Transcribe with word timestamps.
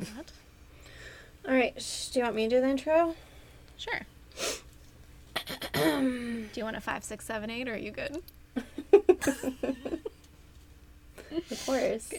What? 0.00 0.32
All 1.48 1.54
right. 1.54 1.74
Do 2.12 2.18
you 2.18 2.24
want 2.24 2.36
me 2.36 2.48
to 2.48 2.56
do 2.56 2.60
the 2.60 2.68
intro? 2.68 3.14
Sure. 3.76 4.00
Do 5.74 6.48
you 6.54 6.64
want 6.64 6.76
a 6.76 6.80
five, 6.80 7.04
six, 7.04 7.24
seven, 7.24 7.50
eight, 7.50 7.68
or 7.68 7.74
are 7.74 7.76
you 7.76 7.90
good? 7.90 8.22
Of 11.32 11.66
course. 11.66 12.12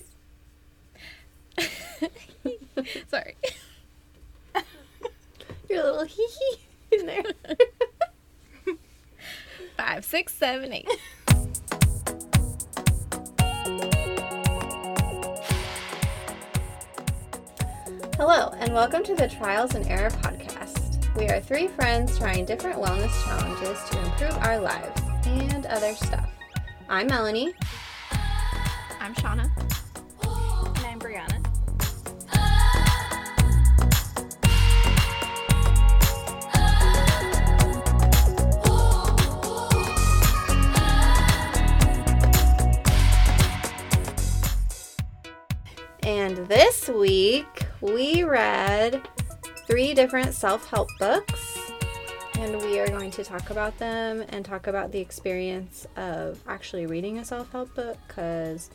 Sorry. 3.09 3.35
Your 5.69 5.83
little 5.83 6.03
hee 6.05 6.27
hee 6.27 6.97
in 6.99 7.05
there. 7.05 7.23
Five, 9.77 10.03
six, 10.05 10.33
seven, 10.33 10.73
eight. 10.73 10.87
Hello, 18.23 18.53
and 18.59 18.71
welcome 18.71 19.03
to 19.05 19.15
the 19.15 19.27
Trials 19.27 19.73
and 19.73 19.83
Error 19.87 20.11
podcast. 20.11 21.11
We 21.15 21.27
are 21.29 21.41
three 21.41 21.67
friends 21.67 22.19
trying 22.19 22.45
different 22.45 22.79
wellness 22.79 23.11
challenges 23.23 23.79
to 23.89 23.99
improve 23.99 24.37
our 24.43 24.59
lives 24.59 25.01
and 25.25 25.65
other 25.65 25.95
stuff. 25.95 26.29
I'm 26.87 27.07
Melanie. 27.07 27.55
I'm 28.99 29.15
Shauna. 29.15 29.49
And 30.75 30.85
I'm 30.85 30.99
Brianna. 30.99 31.43
And 46.03 46.37
this 46.47 46.87
week 46.87 47.60
we 47.81 48.23
read 48.23 49.01
three 49.67 49.93
different 49.93 50.33
self 50.33 50.67
help 50.67 50.89
books. 50.99 51.71
And 52.35 52.57
we 52.61 52.79
are 52.79 52.87
going 52.87 53.11
to 53.11 53.23
talk 53.23 53.49
about 53.49 53.77
them 53.77 54.23
and 54.29 54.43
talk 54.43 54.67
about 54.67 54.91
the 54.91 54.99
experience 54.99 55.85
of 55.95 56.41
actually 56.47 56.85
reading 56.85 57.19
a 57.19 57.25
self 57.25 57.51
help 57.51 57.73
book 57.75 57.97
because 58.07 58.69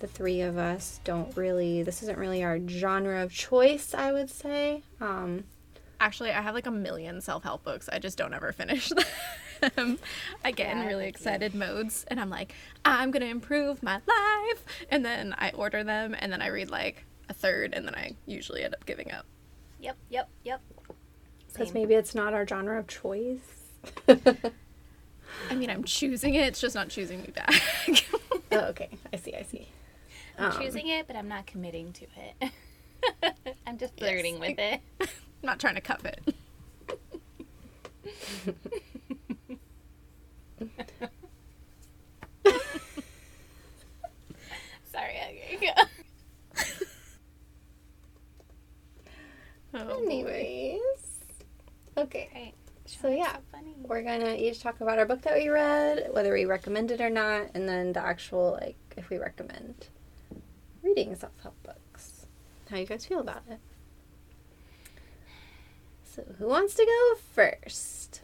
the 0.00 0.06
three 0.06 0.42
of 0.42 0.58
us 0.58 1.00
don't 1.04 1.34
really, 1.36 1.82
this 1.82 2.02
isn't 2.02 2.18
really 2.18 2.44
our 2.44 2.58
genre 2.68 3.22
of 3.22 3.32
choice, 3.32 3.94
I 3.94 4.12
would 4.12 4.30
say. 4.30 4.82
Um, 5.00 5.44
Actually, 5.98 6.30
I 6.30 6.42
have 6.42 6.54
like 6.54 6.66
a 6.66 6.70
million 6.70 7.20
self 7.20 7.42
help 7.42 7.64
books. 7.64 7.88
I 7.90 7.98
just 7.98 8.18
don't 8.18 8.34
ever 8.34 8.52
finish 8.52 8.92
them. 9.76 9.98
I 10.44 10.50
get 10.50 10.70
in 10.70 10.78
Yeah, 10.78 10.84
I 10.84 10.86
really 10.88 11.08
excited 11.08 11.54
modes 11.54 12.04
and 12.08 12.20
I'm 12.20 12.28
like, 12.28 12.54
I'm 12.84 13.10
going 13.10 13.22
to 13.22 13.28
improve 13.28 13.82
my 13.82 13.94
life. 14.06 14.64
And 14.90 15.04
then 15.04 15.34
I 15.38 15.50
order 15.50 15.82
them 15.84 16.14
and 16.18 16.30
then 16.30 16.42
I 16.42 16.48
read 16.48 16.70
like 16.70 17.04
a 17.28 17.34
third 17.34 17.74
and 17.74 17.86
then 17.86 17.94
I 17.94 18.12
usually 18.26 18.62
end 18.62 18.74
up 18.74 18.86
giving 18.86 19.12
up. 19.12 19.26
Yep, 19.80 19.96
yep, 20.10 20.28
yep. 20.44 20.60
because 21.52 21.74
maybe 21.74 21.94
it's 21.94 22.14
not 22.14 22.32
our 22.34 22.46
genre 22.46 22.78
of 22.78 22.86
choice. 22.86 23.40
I 24.08 25.54
mean, 25.54 25.70
I'm 25.70 25.84
choosing 25.84 26.34
it, 26.34 26.46
it's 26.46 26.60
just 26.60 26.74
not 26.74 26.88
choosing 26.88 27.20
me 27.22 27.28
back. 27.34 27.52
oh, 28.52 28.58
okay. 28.68 28.88
I 29.12 29.16
see, 29.16 29.34
I 29.34 29.42
see. 29.42 29.68
I'm 30.38 30.52
Um, 30.52 30.60
choosing 30.60 30.88
it, 30.88 31.06
but 31.06 31.16
I'm 31.16 31.28
not 31.28 31.46
committing 31.46 31.92
to 31.94 32.06
it. 32.16 32.52
I'm 33.66 33.78
just 33.78 33.96
flirting 33.98 34.38
with 34.40 34.58
it. 34.58 34.80
I'm 35.00 35.06
not 35.42 35.58
trying 35.60 35.74
to 35.76 35.80
cup 35.80 36.04
it. 36.04 36.34
Sorry, 44.92 45.16
okay, 45.54 45.70
go. 49.84 49.88
Oh, 49.90 49.98
boy. 49.98 50.04
Anyways. 50.04 50.80
Okay. 51.96 52.28
Right. 52.34 52.54
So, 52.86 53.08
yeah. 53.08 53.32
So 53.32 53.38
funny. 53.52 53.74
We're 53.82 54.02
gonna 54.02 54.34
each 54.34 54.60
talk 54.60 54.80
about 54.80 54.98
our 54.98 55.06
book 55.06 55.22
that 55.22 55.34
we 55.34 55.48
read, 55.48 56.08
whether 56.12 56.32
we 56.32 56.44
recommend 56.44 56.90
it 56.90 57.00
or 57.00 57.10
not, 57.10 57.50
and 57.54 57.68
then 57.68 57.92
the 57.92 58.00
actual 58.00 58.58
like 58.60 58.76
if 58.96 59.10
we 59.10 59.18
recommend 59.18 59.88
reading 60.82 61.14
self 61.14 61.32
help 61.42 61.60
books. 61.62 62.26
How 62.70 62.76
you 62.76 62.86
guys 62.86 63.06
feel 63.06 63.20
about 63.20 63.42
it? 63.50 63.58
So 66.04 66.24
who 66.38 66.46
wants 66.46 66.74
to 66.74 66.84
go 66.84 67.20
first? 67.32 68.22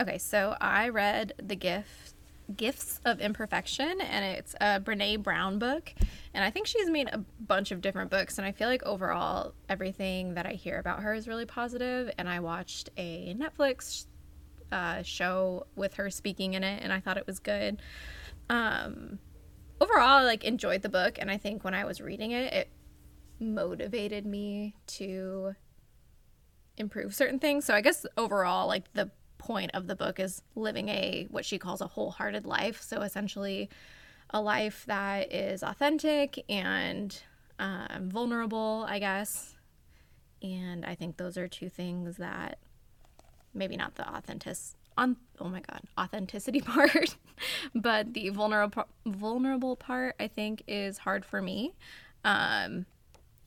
Okay, 0.00 0.18
so 0.18 0.56
I 0.60 0.88
read 0.88 1.34
The 1.42 1.56
Gift 1.56 2.14
Gifts 2.56 3.00
of 3.04 3.20
Imperfection 3.20 4.00
and 4.00 4.24
it's 4.24 4.54
a 4.60 4.80
Brene 4.80 5.22
Brown 5.22 5.58
book. 5.58 5.92
And 6.32 6.42
I 6.42 6.50
think 6.50 6.66
she's 6.66 6.88
made 6.88 7.08
a 7.12 7.18
bunch 7.40 7.70
of 7.70 7.80
different 7.80 8.10
books 8.10 8.38
and 8.38 8.46
I 8.46 8.52
feel 8.52 8.68
like 8.68 8.82
overall 8.84 9.54
everything 9.68 10.34
that 10.34 10.46
I 10.46 10.52
hear 10.52 10.78
about 10.78 11.02
her 11.02 11.12
is 11.14 11.28
really 11.28 11.46
positive. 11.46 12.10
and 12.18 12.28
I 12.28 12.40
watched 12.40 12.90
a 12.96 13.34
Netflix 13.34 14.06
uh, 14.72 15.02
show 15.02 15.66
with 15.76 15.94
her 15.94 16.10
speaking 16.10 16.54
in 16.54 16.64
it 16.64 16.82
and 16.82 16.92
I 16.92 17.00
thought 17.00 17.16
it 17.16 17.26
was 17.26 17.38
good. 17.38 17.80
Um 18.48 19.18
overall 19.80 20.18
I 20.18 20.22
like 20.24 20.44
enjoyed 20.44 20.82
the 20.82 20.88
book 20.88 21.18
and 21.20 21.30
I 21.30 21.36
think 21.36 21.64
when 21.64 21.74
I 21.74 21.84
was 21.84 22.00
reading 22.00 22.30
it 22.32 22.52
it 22.52 22.70
motivated 23.40 24.26
me 24.26 24.74
to 24.86 25.54
improve 26.76 27.14
certain 27.14 27.38
things. 27.38 27.64
So 27.64 27.74
I 27.74 27.80
guess 27.80 28.06
overall, 28.16 28.66
like 28.66 28.92
the 28.94 29.10
point 29.38 29.70
of 29.74 29.86
the 29.86 29.96
book 29.96 30.20
is 30.20 30.42
living 30.54 30.88
a 30.88 31.26
what 31.30 31.44
she 31.44 31.58
calls 31.58 31.80
a 31.80 31.86
wholehearted 31.86 32.44
life. 32.46 32.82
So 32.82 33.02
essentially, 33.02 33.70
a 34.30 34.40
life 34.40 34.84
that 34.86 35.32
is 35.32 35.62
authentic 35.62 36.44
and 36.48 37.18
um, 37.58 38.10
vulnerable, 38.10 38.84
I 38.88 38.98
guess. 38.98 39.54
And 40.42 40.84
I 40.84 40.94
think 40.94 41.16
those 41.16 41.36
are 41.36 41.48
two 41.48 41.68
things 41.68 42.16
that 42.18 42.58
maybe 43.54 43.76
not 43.76 43.94
the 43.94 44.08
authentic 44.08 44.56
on 44.96 45.16
oh 45.40 45.48
my 45.48 45.60
god 45.60 45.80
authenticity 45.98 46.60
part 46.62 47.16
but 47.74 48.12
the 48.14 48.28
vulnerable 48.30 48.84
vulnerable 49.06 49.76
part 49.76 50.14
i 50.18 50.26
think 50.26 50.62
is 50.66 50.98
hard 50.98 51.24
for 51.24 51.40
me 51.40 51.74
um 52.24 52.84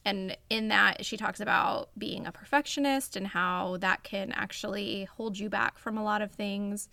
and 0.03 0.35
in 0.49 0.69
that 0.69 1.05
she 1.05 1.17
talks 1.17 1.39
about 1.39 1.89
being 1.97 2.25
a 2.25 2.31
perfectionist 2.31 3.15
and 3.15 3.27
how 3.27 3.77
that 3.77 4.03
can 4.03 4.31
actually 4.31 5.05
hold 5.05 5.37
you 5.37 5.49
back 5.49 5.77
from 5.77 5.97
a 5.97 6.03
lot 6.03 6.21
of 6.21 6.31
things 6.31 6.89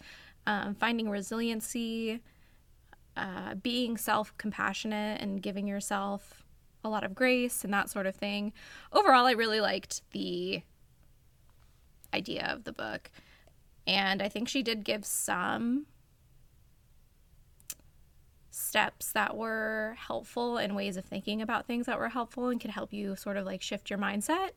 um, 0.46 0.74
finding 0.74 1.10
resiliency 1.10 2.20
uh, 3.16 3.54
being 3.56 3.96
self-compassionate 3.96 5.20
and 5.20 5.42
giving 5.42 5.66
yourself 5.66 6.44
a 6.84 6.88
lot 6.88 7.04
of 7.04 7.14
grace 7.14 7.64
and 7.64 7.74
that 7.74 7.90
sort 7.90 8.06
of 8.06 8.14
thing. 8.14 8.52
Overall 8.92 9.26
i 9.26 9.32
really 9.32 9.60
liked 9.60 10.02
the 10.12 10.62
idea 12.14 12.46
of 12.46 12.64
the 12.64 12.72
book. 12.72 13.10
And 13.86 14.22
i 14.22 14.28
think 14.28 14.48
she 14.48 14.62
did 14.62 14.84
give 14.84 15.04
some 15.04 15.86
steps 18.68 19.12
that 19.12 19.36
were 19.36 19.96
helpful 19.98 20.58
and 20.58 20.76
ways 20.76 20.96
of 20.96 21.04
thinking 21.04 21.40
about 21.40 21.66
things 21.66 21.86
that 21.86 21.98
were 21.98 22.10
helpful 22.10 22.48
and 22.48 22.60
could 22.60 22.70
help 22.70 22.92
you 22.92 23.16
sort 23.16 23.36
of 23.36 23.46
like 23.46 23.62
shift 23.62 23.88
your 23.88 23.98
mindset. 23.98 24.50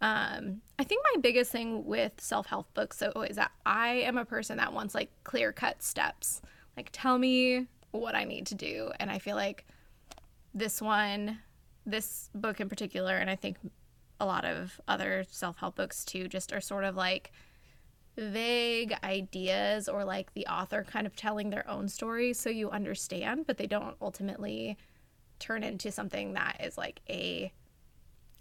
Um, 0.00 0.62
I 0.78 0.84
think 0.84 1.04
my 1.14 1.20
biggest 1.20 1.52
thing 1.52 1.84
with 1.84 2.12
self 2.18 2.46
help 2.46 2.72
books 2.72 2.98
though 2.98 3.22
is 3.22 3.36
that 3.36 3.50
I 3.66 3.88
am 3.88 4.16
a 4.16 4.24
person 4.24 4.56
that 4.56 4.72
wants 4.72 4.94
like 4.94 5.10
clear 5.24 5.52
cut 5.52 5.82
steps. 5.82 6.40
Like, 6.76 6.88
tell 6.92 7.18
me 7.18 7.66
what 7.90 8.14
I 8.14 8.24
need 8.24 8.46
to 8.46 8.54
do. 8.54 8.90
And 8.98 9.10
I 9.10 9.18
feel 9.18 9.36
like 9.36 9.66
this 10.54 10.80
one, 10.80 11.38
this 11.84 12.30
book 12.34 12.60
in 12.60 12.68
particular, 12.68 13.16
and 13.16 13.28
I 13.28 13.36
think 13.36 13.58
a 14.18 14.26
lot 14.26 14.44
of 14.44 14.80
other 14.88 15.24
self 15.28 15.58
help 15.58 15.76
books 15.76 16.04
too, 16.04 16.28
just 16.28 16.52
are 16.52 16.60
sort 16.60 16.84
of 16.84 16.96
like, 16.96 17.32
vague 18.16 18.94
ideas 19.02 19.88
or 19.88 20.04
like 20.04 20.34
the 20.34 20.46
author 20.46 20.84
kind 20.84 21.06
of 21.06 21.16
telling 21.16 21.50
their 21.50 21.68
own 21.68 21.88
story 21.88 22.32
so 22.32 22.50
you 22.50 22.70
understand, 22.70 23.46
but 23.46 23.56
they 23.56 23.66
don't 23.66 23.96
ultimately 24.00 24.76
turn 25.38 25.62
into 25.62 25.90
something 25.90 26.34
that 26.34 26.60
is 26.62 26.76
like 26.76 27.00
a 27.08 27.52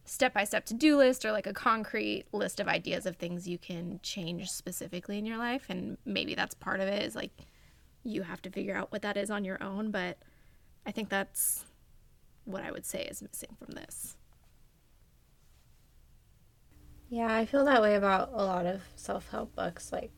step 0.06 0.34
by 0.34 0.44
step 0.44 0.66
to 0.66 0.74
do 0.74 0.98
list 0.98 1.24
or 1.24 1.32
like 1.32 1.48
a 1.48 1.54
concrete 1.54 2.26
list 2.32 2.60
of 2.60 2.68
ideas 2.68 3.06
of 3.06 3.16
things 3.16 3.48
you 3.48 3.58
can 3.58 4.00
change 4.02 4.50
specifically 4.50 5.18
in 5.18 5.26
your 5.26 5.38
life. 5.38 5.66
And 5.70 5.98
maybe 6.06 6.36
that's 6.36 6.56
part 6.56 6.80
of 6.80 6.88
it 6.88 7.04
is 7.04 7.16
like 7.16 7.32
you 8.04 8.24
have 8.24 8.42
to 8.42 8.50
figure 8.50 8.76
out 8.76 8.92
what 8.92 9.04
that 9.04 9.18
is 9.18 9.30
on 9.30 9.46
your 9.46 9.62
own. 9.64 9.92
But 9.92 10.18
I 10.86 10.92
think 10.92 11.10
that's 11.10 11.64
what 12.46 12.64
I 12.64 12.72
would 12.72 12.86
say 12.86 13.04
is 13.04 13.22
missing 13.22 13.56
from 13.58 13.76
this. 13.76 14.18
Yeah, 17.10 17.34
I 17.34 17.46
feel 17.46 17.66
that 17.66 17.82
way 17.82 17.96
about 17.96 18.30
a 18.34 18.44
lot 18.44 18.66
of 18.66 18.82
self 18.96 19.30
help 19.30 19.56
books. 19.56 19.92
Like, 19.92 20.12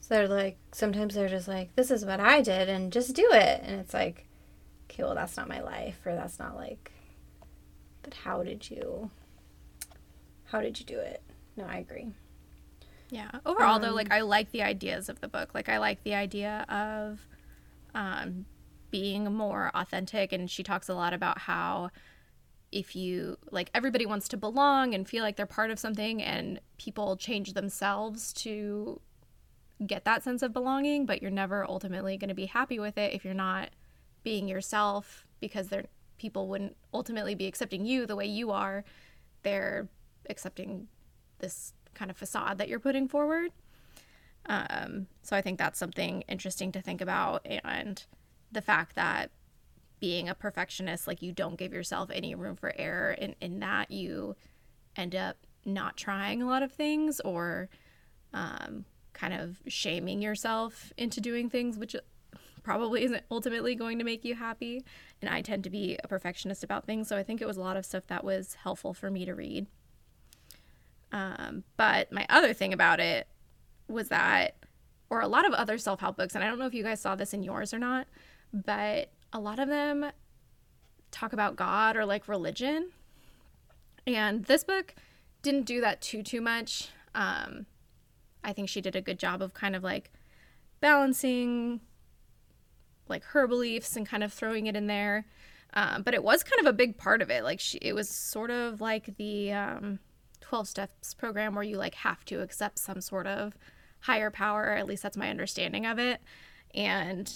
so 0.00 0.14
they're 0.14 0.28
like, 0.28 0.58
sometimes 0.72 1.14
they're 1.14 1.28
just 1.28 1.48
like, 1.48 1.74
this 1.76 1.90
is 1.90 2.04
what 2.04 2.20
I 2.20 2.40
did 2.40 2.68
and 2.68 2.92
just 2.92 3.14
do 3.14 3.28
it. 3.32 3.60
And 3.62 3.80
it's 3.80 3.94
like, 3.94 4.26
okay, 4.90 5.02
well, 5.02 5.14
that's 5.14 5.36
not 5.36 5.48
my 5.48 5.60
life, 5.60 5.98
or 6.04 6.14
that's 6.14 6.38
not 6.38 6.56
like, 6.56 6.92
but 8.02 8.14
how 8.14 8.42
did 8.42 8.70
you, 8.70 9.10
how 10.46 10.60
did 10.60 10.78
you 10.80 10.86
do 10.86 10.98
it? 10.98 11.22
No, 11.56 11.64
I 11.64 11.78
agree. 11.78 12.08
Yeah. 13.10 13.30
Overall, 13.46 13.78
though, 13.78 13.88
Um, 13.90 13.94
like 13.94 14.10
I 14.10 14.22
like 14.22 14.50
the 14.50 14.62
ideas 14.62 15.08
of 15.08 15.20
the 15.20 15.28
book. 15.28 15.54
Like 15.54 15.68
I 15.68 15.78
like 15.78 16.02
the 16.04 16.14
idea 16.14 16.64
of 16.68 17.26
um, 17.94 18.46
being 18.90 19.32
more 19.32 19.70
authentic, 19.74 20.32
and 20.32 20.50
she 20.50 20.62
talks 20.62 20.88
a 20.88 20.94
lot 20.94 21.12
about 21.12 21.38
how 21.38 21.90
if 22.74 22.96
you 22.96 23.38
like 23.50 23.70
everybody 23.72 24.04
wants 24.04 24.28
to 24.28 24.36
belong 24.36 24.94
and 24.94 25.08
feel 25.08 25.22
like 25.22 25.36
they're 25.36 25.46
part 25.46 25.70
of 25.70 25.78
something 25.78 26.22
and 26.22 26.60
people 26.76 27.16
change 27.16 27.52
themselves 27.52 28.32
to 28.32 29.00
get 29.86 30.04
that 30.04 30.22
sense 30.22 30.42
of 30.42 30.52
belonging 30.52 31.06
but 31.06 31.22
you're 31.22 31.30
never 31.30 31.64
ultimately 31.68 32.16
going 32.16 32.28
to 32.28 32.34
be 32.34 32.46
happy 32.46 32.78
with 32.78 32.98
it 32.98 33.14
if 33.14 33.24
you're 33.24 33.32
not 33.32 33.70
being 34.22 34.48
yourself 34.48 35.26
because 35.40 35.68
they're 35.68 35.84
people 36.18 36.48
wouldn't 36.48 36.76
ultimately 36.92 37.34
be 37.34 37.46
accepting 37.46 37.84
you 37.84 38.06
the 38.06 38.16
way 38.16 38.26
you 38.26 38.50
are. 38.50 38.84
They're 39.42 39.88
accepting 40.30 40.88
this 41.38 41.74
kind 41.94 42.10
of 42.10 42.16
facade 42.16 42.58
that 42.58 42.68
you're 42.68 42.80
putting 42.80 43.08
forward. 43.08 43.50
Um, 44.46 45.06
so 45.22 45.34
i 45.34 45.40
think 45.40 45.58
that's 45.58 45.78
something 45.78 46.22
interesting 46.28 46.70
to 46.72 46.82
think 46.82 47.00
about 47.00 47.46
and 47.46 48.04
the 48.52 48.60
fact 48.60 48.94
that 48.94 49.30
being 50.04 50.28
a 50.28 50.34
perfectionist 50.34 51.06
like 51.06 51.22
you 51.22 51.32
don't 51.32 51.56
give 51.56 51.72
yourself 51.72 52.10
any 52.12 52.34
room 52.34 52.56
for 52.56 52.74
error 52.76 53.16
and 53.18 53.34
in 53.40 53.58
that 53.60 53.90
you 53.90 54.36
end 54.96 55.14
up 55.14 55.38
not 55.64 55.96
trying 55.96 56.42
a 56.42 56.46
lot 56.46 56.62
of 56.62 56.70
things 56.70 57.20
or 57.20 57.70
um, 58.34 58.84
kind 59.14 59.32
of 59.32 59.62
shaming 59.66 60.20
yourself 60.20 60.92
into 60.98 61.22
doing 61.22 61.48
things 61.48 61.78
which 61.78 61.96
probably 62.62 63.02
isn't 63.04 63.22
ultimately 63.30 63.74
going 63.74 63.98
to 63.98 64.04
make 64.04 64.26
you 64.26 64.34
happy. 64.34 64.84
And 65.22 65.30
i 65.30 65.40
tend 65.40 65.64
to 65.64 65.70
be 65.70 65.98
a 66.04 66.06
perfectionist 66.06 66.62
about 66.62 66.84
things 66.84 67.08
so 67.08 67.16
i 67.16 67.22
think 67.22 67.40
it 67.40 67.46
was 67.46 67.56
a 67.56 67.62
lot 67.62 67.78
of 67.78 67.86
stuff 67.86 68.06
that 68.08 68.24
was 68.24 68.58
helpful 68.62 68.92
for 68.92 69.10
me 69.10 69.24
to 69.24 69.34
read. 69.34 69.66
Um, 71.12 71.64
but 71.78 72.12
my 72.12 72.26
other 72.28 72.52
thing 72.52 72.74
about 72.74 73.00
it 73.00 73.26
was 73.88 74.10
that 74.10 74.56
or 75.08 75.22
a 75.22 75.28
lot 75.28 75.46
of 75.46 75.54
other 75.54 75.78
self-help 75.78 76.18
books 76.18 76.34
and 76.34 76.44
i 76.44 76.46
don't 76.46 76.58
know 76.58 76.66
if 76.66 76.74
you 76.74 76.82
guys 76.82 77.00
saw 77.00 77.14
this 77.14 77.32
in 77.32 77.42
yours 77.42 77.72
or 77.72 77.78
not 77.78 78.06
but 78.52 79.10
a 79.34 79.40
lot 79.40 79.58
of 79.58 79.68
them 79.68 80.06
talk 81.10 81.32
about 81.32 81.56
God 81.56 81.96
or 81.96 82.06
like 82.06 82.28
religion. 82.28 82.90
And 84.06 84.44
this 84.44 84.64
book 84.64 84.94
didn't 85.42 85.66
do 85.66 85.80
that 85.80 86.00
too 86.00 86.22
too 86.22 86.40
much. 86.40 86.88
Um, 87.14 87.66
I 88.42 88.52
think 88.52 88.68
she 88.68 88.80
did 88.80 88.96
a 88.96 89.02
good 89.02 89.18
job 89.18 89.42
of 89.42 89.52
kind 89.52 89.74
of 89.74 89.82
like 89.82 90.12
balancing 90.80 91.80
like 93.08 93.24
her 93.24 93.46
beliefs 93.46 93.96
and 93.96 94.06
kind 94.06 94.22
of 94.22 94.32
throwing 94.32 94.66
it 94.66 94.76
in 94.76 94.86
there. 94.86 95.26
Um, 95.74 96.02
but 96.02 96.14
it 96.14 96.22
was 96.22 96.44
kind 96.44 96.60
of 96.60 96.66
a 96.66 96.76
big 96.76 96.96
part 96.96 97.20
of 97.20 97.30
it. 97.30 97.42
Like 97.42 97.58
she, 97.58 97.78
it 97.78 97.94
was 97.94 98.08
sort 98.08 98.50
of 98.50 98.80
like 98.80 99.16
the 99.16 99.52
um, 99.52 99.98
12 100.40 100.68
steps 100.68 101.14
program 101.14 101.54
where 101.54 101.64
you 101.64 101.76
like 101.76 101.96
have 101.96 102.24
to 102.26 102.40
accept 102.40 102.78
some 102.78 103.00
sort 103.00 103.26
of 103.26 103.56
higher 104.00 104.30
power. 104.30 104.70
At 104.70 104.86
least 104.86 105.02
that's 105.02 105.16
my 105.16 105.28
understanding 105.28 105.84
of 105.86 105.98
it. 105.98 106.20
And 106.74 107.32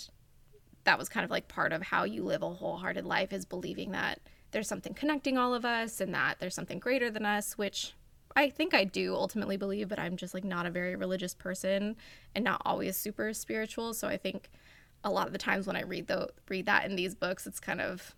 that 0.89 0.99
was 0.99 1.11
kind 1.11 1.23
of 1.23 1.31
like 1.31 1.49
part 1.49 1.75
of 1.75 1.83
how 1.83 2.05
you 2.05 2.25
live 2.25 2.43
a 2.43 2.49
wholehearted 2.49 3.05
life 3.05 3.31
is 3.31 3.45
believing 3.45 3.91
that 3.91 4.21
there's 4.53 4.67
something 4.67 4.95
connecting 4.95 5.37
all 5.37 5.53
of 5.53 5.67
us 5.67 6.01
and 6.01 6.15
that 6.15 6.41
there's 6.41 6.55
something 6.55 6.79
greater 6.79 7.11
than 7.11 7.27
us, 7.27 7.59
which 7.59 7.93
I 8.35 8.49
think 8.49 8.73
I 8.73 8.85
do 8.85 9.15
ultimately 9.15 9.59
believe, 9.59 9.91
but 9.91 9.99
I'm 9.99 10.17
just 10.17 10.33
like 10.33 10.45
not 10.45 10.65
a 10.65 10.71
very 10.71 10.97
religious 10.97 11.35
person 11.35 11.95
and 12.35 12.43
not 12.43 12.63
always 12.65 12.97
super 12.97 13.35
spiritual. 13.35 13.93
So 13.93 14.09
I 14.09 14.17
think 14.17 14.49
a 15.05 15.11
lot 15.11 15.27
of 15.27 15.35
the 15.35 15.39
times 15.39 15.67
when 15.67 15.77
I 15.77 15.83
read 15.83 16.07
the 16.07 16.31
read 16.49 16.65
that 16.65 16.87
in 16.87 16.97
these 16.97 17.15
books, 17.15 17.47
it's 17.47 17.61
kind 17.61 17.83
of 17.83 18.15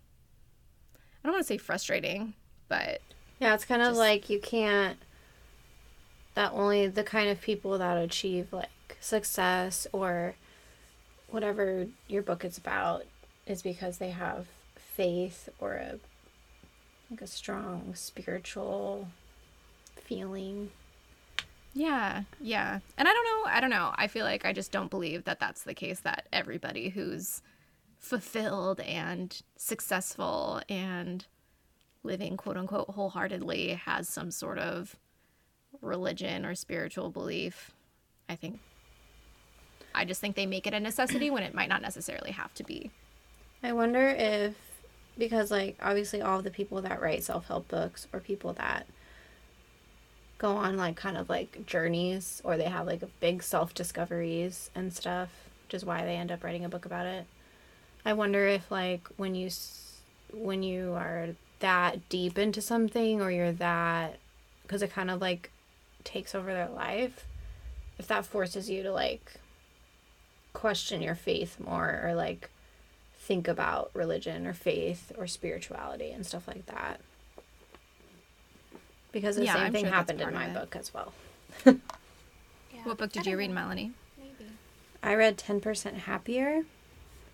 I 0.95 1.27
don't 1.27 1.33
want 1.33 1.43
to 1.43 1.47
say 1.47 1.57
frustrating, 1.57 2.35
but 2.69 3.01
yeah, 3.41 3.53
it's 3.53 3.65
kind 3.65 3.81
just, 3.81 3.91
of 3.91 3.97
like 3.97 4.29
you 4.29 4.39
can't 4.39 4.97
that 6.35 6.53
only 6.53 6.87
the 6.87 7.03
kind 7.03 7.27
of 7.27 7.41
people 7.41 7.77
that 7.77 7.97
achieve 7.97 8.53
like 8.53 8.95
success 9.01 9.87
or 9.91 10.35
whatever 11.31 11.87
your 12.07 12.21
book 12.21 12.45
is 12.45 12.57
about 12.57 13.03
is 13.47 13.61
because 13.61 13.97
they 13.97 14.11
have 14.11 14.45
faith 14.75 15.49
or 15.59 15.73
a 15.73 15.99
like 17.09 17.21
a 17.21 17.27
strong 17.27 17.93
spiritual 17.93 19.07
feeling. 19.97 20.71
Yeah, 21.73 22.23
yeah. 22.39 22.79
And 22.97 23.07
I 23.07 23.11
don't 23.11 23.25
know, 23.25 23.51
I 23.51 23.59
don't 23.59 23.69
know. 23.69 23.91
I 23.95 24.07
feel 24.07 24.25
like 24.25 24.45
I 24.45 24.53
just 24.53 24.71
don't 24.71 24.89
believe 24.89 25.25
that 25.25 25.39
that's 25.39 25.63
the 25.63 25.73
case 25.73 26.01
that 26.01 26.27
everybody 26.31 26.89
who's 26.89 27.41
fulfilled 27.99 28.79
and 28.81 29.41
successful 29.57 30.61
and 30.69 31.25
living 32.03 32.35
quote 32.35 32.57
unquote 32.57 32.89
wholeheartedly 32.89 33.79
has 33.85 34.09
some 34.09 34.31
sort 34.31 34.57
of 34.57 34.95
religion 35.81 36.45
or 36.45 36.55
spiritual 36.55 37.09
belief. 37.09 37.71
I 38.27 38.35
think 38.35 38.59
I 39.93 40.05
just 40.05 40.21
think 40.21 40.35
they 40.35 40.45
make 40.45 40.67
it 40.67 40.73
a 40.73 40.79
necessity 40.79 41.29
when 41.29 41.43
it 41.43 41.53
might 41.53 41.69
not 41.69 41.81
necessarily 41.81 42.31
have 42.31 42.53
to 42.55 42.63
be. 42.63 42.91
I 43.63 43.73
wonder 43.73 44.07
if 44.07 44.55
because 45.17 45.51
like 45.51 45.77
obviously 45.81 46.21
all 46.21 46.41
the 46.41 46.49
people 46.49 46.81
that 46.81 47.01
write 47.01 47.23
self-help 47.23 47.67
books 47.67 48.07
or 48.13 48.19
people 48.19 48.53
that 48.53 48.87
go 50.37 50.53
on 50.53 50.77
like 50.77 50.95
kind 50.95 51.17
of 51.17 51.29
like 51.29 51.65
journeys 51.67 52.41
or 52.43 52.57
they 52.57 52.63
have 52.65 52.87
like 52.87 53.03
big 53.19 53.43
self-discoveries 53.43 54.71
and 54.73 54.93
stuff, 54.93 55.29
which 55.65 55.75
is 55.75 55.85
why 55.85 56.03
they 56.03 56.15
end 56.15 56.31
up 56.31 56.43
writing 56.43 56.65
a 56.65 56.69
book 56.69 56.85
about 56.85 57.05
it. 57.05 57.25
I 58.05 58.13
wonder 58.13 58.47
if 58.47 58.71
like 58.71 59.07
when 59.17 59.35
you 59.35 59.49
when 60.33 60.63
you 60.63 60.93
are 60.93 61.29
that 61.59 62.09
deep 62.09 62.39
into 62.39 62.61
something 62.61 63.21
or 63.21 63.31
you're 63.31 63.51
that 63.51 64.17
because 64.63 64.81
it 64.81 64.91
kind 64.91 65.11
of 65.11 65.21
like 65.21 65.51
takes 66.03 66.33
over 66.33 66.51
their 66.51 66.69
life 66.69 67.27
if 67.99 68.07
that 68.07 68.25
forces 68.25 68.69
you 68.69 68.81
to 68.81 68.91
like 68.91 69.33
question 70.53 71.01
your 71.01 71.15
faith 71.15 71.59
more 71.59 72.01
or 72.03 72.13
like 72.13 72.49
think 73.17 73.47
about 73.47 73.91
religion 73.93 74.45
or 74.47 74.53
faith 74.53 75.11
or 75.17 75.27
spirituality 75.27 76.11
and 76.11 76.25
stuff 76.25 76.47
like 76.47 76.65
that. 76.65 76.99
Because 79.11 79.35
the 79.35 79.45
yeah, 79.45 79.53
same 79.53 79.63
I'm 79.63 79.71
thing 79.71 79.85
sure 79.85 79.93
happened 79.93 80.21
in 80.21 80.33
my 80.33 80.49
book 80.49 80.75
as 80.75 80.93
well. 80.93 81.13
yeah. 81.65 81.73
What 82.83 82.97
book 82.97 83.11
did 83.11 83.25
you 83.25 83.37
read, 83.37 83.49
know. 83.49 83.55
Melanie? 83.55 83.91
Maybe. 84.17 84.49
I 85.03 85.15
read 85.15 85.37
10% 85.37 85.93
Happier. 85.93 86.63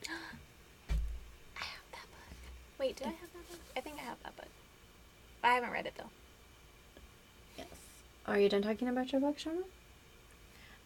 I 0.10 1.64
have 1.64 1.86
that 1.92 2.08
book. 2.12 2.36
Wait, 2.80 2.96
did 2.96 3.08
I 3.08 3.12
have 3.12 3.20
that 3.34 3.50
book? 3.50 3.60
I 3.76 3.82
think 3.82 3.98
I 4.00 4.04
have 4.04 4.18
that 4.24 4.36
book. 4.36 4.48
I 5.44 5.54
haven't 5.54 5.72
read 5.72 5.86
it 5.86 5.94
though. 5.98 6.10
Yes. 7.58 7.68
Are 8.26 8.40
you 8.40 8.50
done 8.50 8.64
talking 8.64 8.88
about 8.88 9.12
your 9.12 9.22
book, 9.22 9.38
Shauna? 9.38 9.64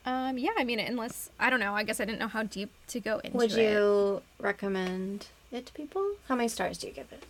Um, 0.06 0.38
yeah, 0.38 0.52
I 0.58 0.64
mean, 0.64 0.80
unless 0.80 1.30
I 1.40 1.50
don't 1.50 1.60
know. 1.60 1.76
I 1.76 1.84
guess 1.84 2.00
I 2.00 2.06
didn't 2.06 2.20
know 2.20 2.28
how 2.28 2.44
deep 2.44 2.72
to 2.88 3.00
go 3.00 3.20
into. 3.20 3.38
Would 3.38 3.52
you 3.52 4.22
it. 4.40 4.44
recommend 4.44 5.28
it 5.52 5.68
to 5.68 5.74
people? 5.74 6.14
How 6.28 6.36
many 6.36 6.48
stars 6.48 6.78
do 6.78 6.88
you 6.88 6.94
give 6.94 7.12
it? 7.12 7.24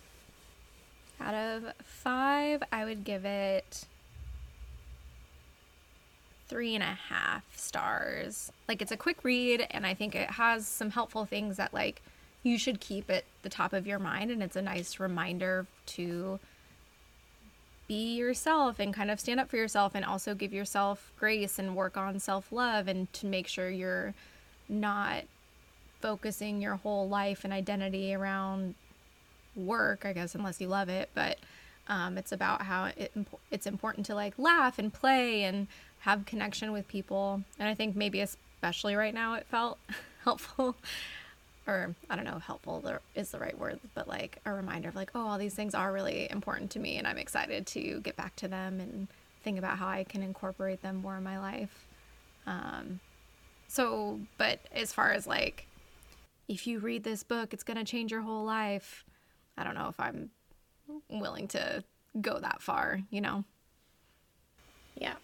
Out 1.20 1.34
of 1.34 1.72
five, 1.84 2.62
I 2.72 2.84
would 2.84 3.04
give 3.04 3.24
it 3.24 3.84
three 6.48 6.74
and 6.74 6.82
a 6.82 6.98
half 7.08 7.44
stars. 7.56 8.50
Like 8.68 8.80
it's 8.82 8.92
a 8.92 8.96
quick 8.96 9.22
read, 9.22 9.66
and 9.70 9.86
I 9.86 9.94
think 9.94 10.14
it 10.14 10.30
has 10.32 10.66
some 10.66 10.90
helpful 10.90 11.26
things 11.26 11.58
that 11.58 11.74
like 11.74 12.02
you 12.42 12.58
should 12.58 12.80
keep 12.80 13.10
at 13.10 13.24
the 13.42 13.48
top 13.48 13.72
of 13.72 13.86
your 13.86 13.98
mind, 13.98 14.30
and 14.30 14.42
it's 14.42 14.56
a 14.56 14.62
nice 14.62 14.98
reminder 14.98 15.66
to 15.86 16.40
be 17.88 18.14
yourself 18.16 18.78
and 18.78 18.94
kind 18.94 19.10
of 19.10 19.20
stand 19.20 19.40
up 19.40 19.50
for 19.50 19.56
yourself 19.56 19.92
and 19.94 20.04
also 20.04 20.34
give 20.34 20.52
yourself 20.52 21.12
grace 21.18 21.58
and 21.58 21.76
work 21.76 21.96
on 21.96 22.18
self 22.18 22.52
love 22.52 22.88
and 22.88 23.12
to 23.12 23.26
make 23.26 23.48
sure 23.48 23.70
you're 23.70 24.14
not 24.68 25.24
focusing 26.00 26.60
your 26.60 26.76
whole 26.76 27.08
life 27.08 27.44
and 27.44 27.52
identity 27.52 28.14
around 28.14 28.74
work, 29.54 30.04
I 30.04 30.12
guess, 30.12 30.34
unless 30.34 30.60
you 30.60 30.68
love 30.68 30.88
it. 30.88 31.10
But 31.14 31.38
um, 31.88 32.16
it's 32.18 32.32
about 32.32 32.62
how 32.62 32.86
it, 32.96 33.12
it's 33.50 33.66
important 33.66 34.06
to 34.06 34.14
like 34.14 34.34
laugh 34.38 34.78
and 34.78 34.92
play 34.92 35.44
and 35.44 35.66
have 36.00 36.26
connection 36.26 36.72
with 36.72 36.88
people. 36.88 37.42
And 37.58 37.68
I 37.68 37.74
think 37.74 37.96
maybe 37.96 38.20
especially 38.20 38.94
right 38.96 39.14
now 39.14 39.34
it 39.34 39.46
felt 39.46 39.78
helpful 40.24 40.76
or 41.66 41.94
I 42.10 42.16
don't 42.16 42.24
know, 42.24 42.38
helpful 42.38 42.84
is 43.14 43.30
the 43.30 43.38
right 43.38 43.56
word, 43.56 43.78
but 43.94 44.08
like 44.08 44.38
a 44.44 44.52
reminder 44.52 44.88
of 44.88 44.96
like, 44.96 45.10
oh, 45.14 45.26
all 45.26 45.38
these 45.38 45.54
things 45.54 45.74
are 45.74 45.92
really 45.92 46.28
important 46.30 46.70
to 46.72 46.78
me, 46.78 46.96
and 46.96 47.06
I'm 47.06 47.18
excited 47.18 47.66
to 47.68 48.00
get 48.00 48.16
back 48.16 48.34
to 48.36 48.48
them 48.48 48.80
and 48.80 49.08
think 49.44 49.58
about 49.58 49.78
how 49.78 49.88
I 49.88 50.04
can 50.04 50.22
incorporate 50.22 50.82
them 50.82 50.96
more 50.96 51.16
in 51.16 51.22
my 51.22 51.38
life. 51.38 51.86
Um, 52.46 53.00
so, 53.68 54.20
but 54.38 54.60
as 54.72 54.92
far 54.92 55.12
as 55.12 55.26
like, 55.26 55.66
if 56.48 56.66
you 56.66 56.80
read 56.80 57.04
this 57.04 57.22
book, 57.22 57.52
it's 57.52 57.62
gonna 57.62 57.84
change 57.84 58.10
your 58.10 58.22
whole 58.22 58.44
life. 58.44 59.04
I 59.56 59.64
don't 59.64 59.74
know 59.74 59.88
if 59.88 60.00
I'm 60.00 60.30
willing 61.08 61.48
to 61.48 61.84
go 62.20 62.38
that 62.38 62.60
far, 62.60 63.00
you 63.10 63.20
know? 63.20 63.44
Yeah. 64.96 65.14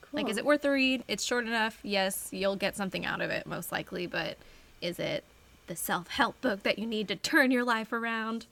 Cool. 0.00 0.20
Like, 0.20 0.30
is 0.30 0.36
it 0.36 0.44
worth 0.44 0.62
the 0.62 0.70
read? 0.70 1.04
It's 1.08 1.24
short 1.24 1.46
enough. 1.46 1.78
Yes, 1.82 2.28
you'll 2.30 2.56
get 2.56 2.76
something 2.76 3.04
out 3.04 3.20
of 3.20 3.30
it, 3.30 3.46
most 3.46 3.72
likely, 3.72 4.06
but 4.06 4.38
is 4.84 4.98
it 4.98 5.24
the 5.66 5.74
self 5.74 6.08
help 6.08 6.40
book 6.40 6.62
that 6.62 6.78
you 6.78 6.86
need 6.86 7.08
to 7.08 7.16
turn 7.16 7.50
your 7.50 7.64
life 7.64 7.92
around? 7.92 8.46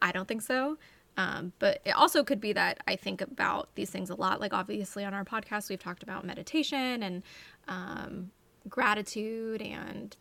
I 0.00 0.12
don't 0.12 0.28
think 0.28 0.42
so. 0.42 0.78
Um, 1.16 1.52
but 1.58 1.80
it 1.84 1.92
also 1.92 2.22
could 2.22 2.40
be 2.40 2.52
that 2.52 2.78
I 2.86 2.94
think 2.96 3.20
about 3.22 3.68
these 3.74 3.90
things 3.90 4.10
a 4.10 4.14
lot. 4.14 4.40
Like, 4.40 4.52
obviously, 4.52 5.04
on 5.04 5.14
our 5.14 5.24
podcast, 5.24 5.70
we've 5.70 5.82
talked 5.82 6.02
about 6.02 6.24
meditation 6.24 7.02
and 7.02 7.22
um, 7.68 8.30
gratitude 8.68 9.62
and 9.62 10.14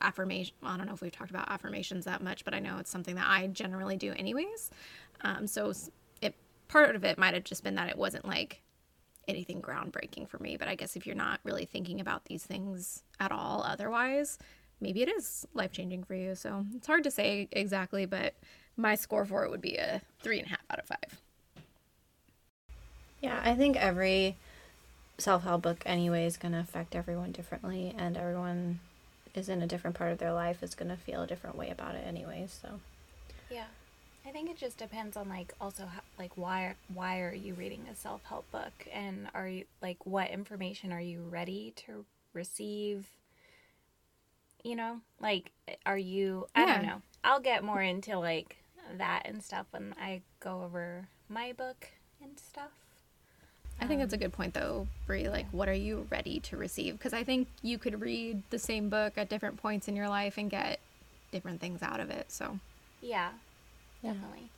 affirmation. 0.00 0.54
I 0.62 0.76
don't 0.76 0.86
know 0.86 0.94
if 0.94 1.00
we've 1.00 1.12
talked 1.12 1.30
about 1.30 1.50
affirmations 1.50 2.04
that 2.04 2.22
much, 2.22 2.44
but 2.44 2.54
I 2.54 2.60
know 2.60 2.78
it's 2.78 2.90
something 2.90 3.16
that 3.16 3.26
I 3.28 3.48
generally 3.48 3.96
do, 3.96 4.12
anyways. 4.12 4.70
Um, 5.22 5.46
so 5.48 5.72
it 6.22 6.34
part 6.68 6.94
of 6.94 7.04
it 7.04 7.18
might 7.18 7.34
have 7.34 7.44
just 7.44 7.64
been 7.64 7.74
that 7.74 7.88
it 7.88 7.98
wasn't 7.98 8.24
like 8.24 8.62
anything 9.26 9.60
groundbreaking 9.60 10.28
for 10.28 10.38
me. 10.38 10.56
But 10.56 10.68
I 10.68 10.76
guess 10.76 10.94
if 10.94 11.06
you're 11.06 11.16
not 11.16 11.40
really 11.42 11.64
thinking 11.64 12.00
about 12.00 12.26
these 12.26 12.44
things 12.44 13.02
at 13.18 13.32
all, 13.32 13.64
otherwise, 13.64 14.38
maybe 14.80 15.02
it 15.02 15.08
is 15.08 15.46
life 15.54 15.72
changing 15.72 16.04
for 16.04 16.14
you. 16.14 16.34
So 16.34 16.64
it's 16.74 16.86
hard 16.86 17.04
to 17.04 17.10
say 17.10 17.48
exactly, 17.52 18.06
but 18.06 18.34
my 18.76 18.94
score 18.94 19.24
for 19.24 19.44
it 19.44 19.50
would 19.50 19.60
be 19.60 19.76
a 19.76 20.02
three 20.20 20.38
and 20.38 20.46
a 20.46 20.50
half 20.50 20.64
out 20.70 20.78
of 20.78 20.86
five. 20.86 21.20
Yeah, 23.20 23.40
I 23.44 23.54
think 23.54 23.76
every 23.76 24.36
self 25.18 25.42
help 25.44 25.62
book, 25.62 25.82
anyway, 25.86 26.26
is 26.26 26.36
going 26.36 26.52
to 26.52 26.60
affect 26.60 26.94
everyone 26.94 27.32
differently, 27.32 27.94
and 27.96 28.16
everyone 28.16 28.80
is 29.34 29.48
in 29.48 29.62
a 29.62 29.66
different 29.66 29.96
part 29.96 30.12
of 30.12 30.18
their 30.18 30.32
life 30.32 30.62
is 30.62 30.74
going 30.74 30.90
to 30.90 30.96
feel 30.96 31.22
a 31.22 31.26
different 31.26 31.56
way 31.56 31.70
about 31.70 31.94
it, 31.94 32.04
anyway. 32.06 32.46
So, 32.48 32.80
yeah. 33.50 33.66
I 34.26 34.32
think 34.32 34.50
it 34.50 34.56
just 34.56 34.76
depends 34.76 35.16
on 35.16 35.28
like 35.28 35.54
also 35.60 35.86
how, 35.86 36.00
like 36.18 36.32
why 36.34 36.74
why 36.92 37.20
are 37.20 37.32
you 37.32 37.54
reading 37.54 37.86
a 37.90 37.94
self 37.94 38.24
help 38.24 38.50
book 38.50 38.72
and 38.92 39.28
are 39.34 39.46
you 39.46 39.66
like 39.80 40.04
what 40.04 40.30
information 40.30 40.92
are 40.92 41.00
you 41.00 41.22
ready 41.30 41.72
to 41.86 42.04
receive? 42.32 43.06
You 44.62 44.76
know, 44.76 45.00
like 45.20 45.52
are 45.84 45.98
you? 45.98 46.46
I 46.54 46.66
don't 46.66 46.82
know. 46.86 47.02
I'll 47.24 47.40
get 47.40 47.62
more 47.64 47.82
into 47.82 48.18
like 48.18 48.56
that 48.98 49.22
and 49.26 49.42
stuff 49.42 49.66
when 49.70 49.94
I 50.00 50.22
go 50.40 50.62
over 50.62 51.08
my 51.28 51.52
book 51.52 51.88
and 52.22 52.38
stuff. 52.38 52.70
I 53.80 53.86
think 53.86 54.00
that's 54.00 54.14
a 54.14 54.16
good 54.16 54.32
point, 54.32 54.54
though, 54.54 54.88
Brie. 55.06 55.28
Like, 55.28 55.46
what 55.50 55.68
are 55.68 55.74
you 55.74 56.06
ready 56.10 56.40
to 56.40 56.56
receive? 56.56 56.94
Because 56.96 57.12
I 57.12 57.24
think 57.24 57.48
you 57.62 57.76
could 57.76 58.00
read 58.00 58.42
the 58.48 58.58
same 58.58 58.88
book 58.88 59.14
at 59.18 59.28
different 59.28 59.60
points 59.60 59.86
in 59.86 59.94
your 59.94 60.08
life 60.08 60.38
and 60.38 60.48
get 60.50 60.80
different 61.30 61.60
things 61.60 61.82
out 61.82 62.00
of 62.00 62.08
it. 62.10 62.32
So, 62.32 62.58
Yeah, 63.02 63.32
Yeah. 64.02 64.14
definitely. 64.14 64.48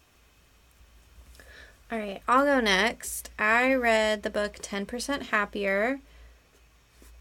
all 1.91 1.99
right, 1.99 2.23
I'll 2.29 2.45
go 2.45 2.61
next. 2.61 3.31
I 3.39 3.75
read 3.75 4.23
the 4.23 4.31
book 4.31 4.55
10% 4.63 5.25
Happier. 5.31 5.99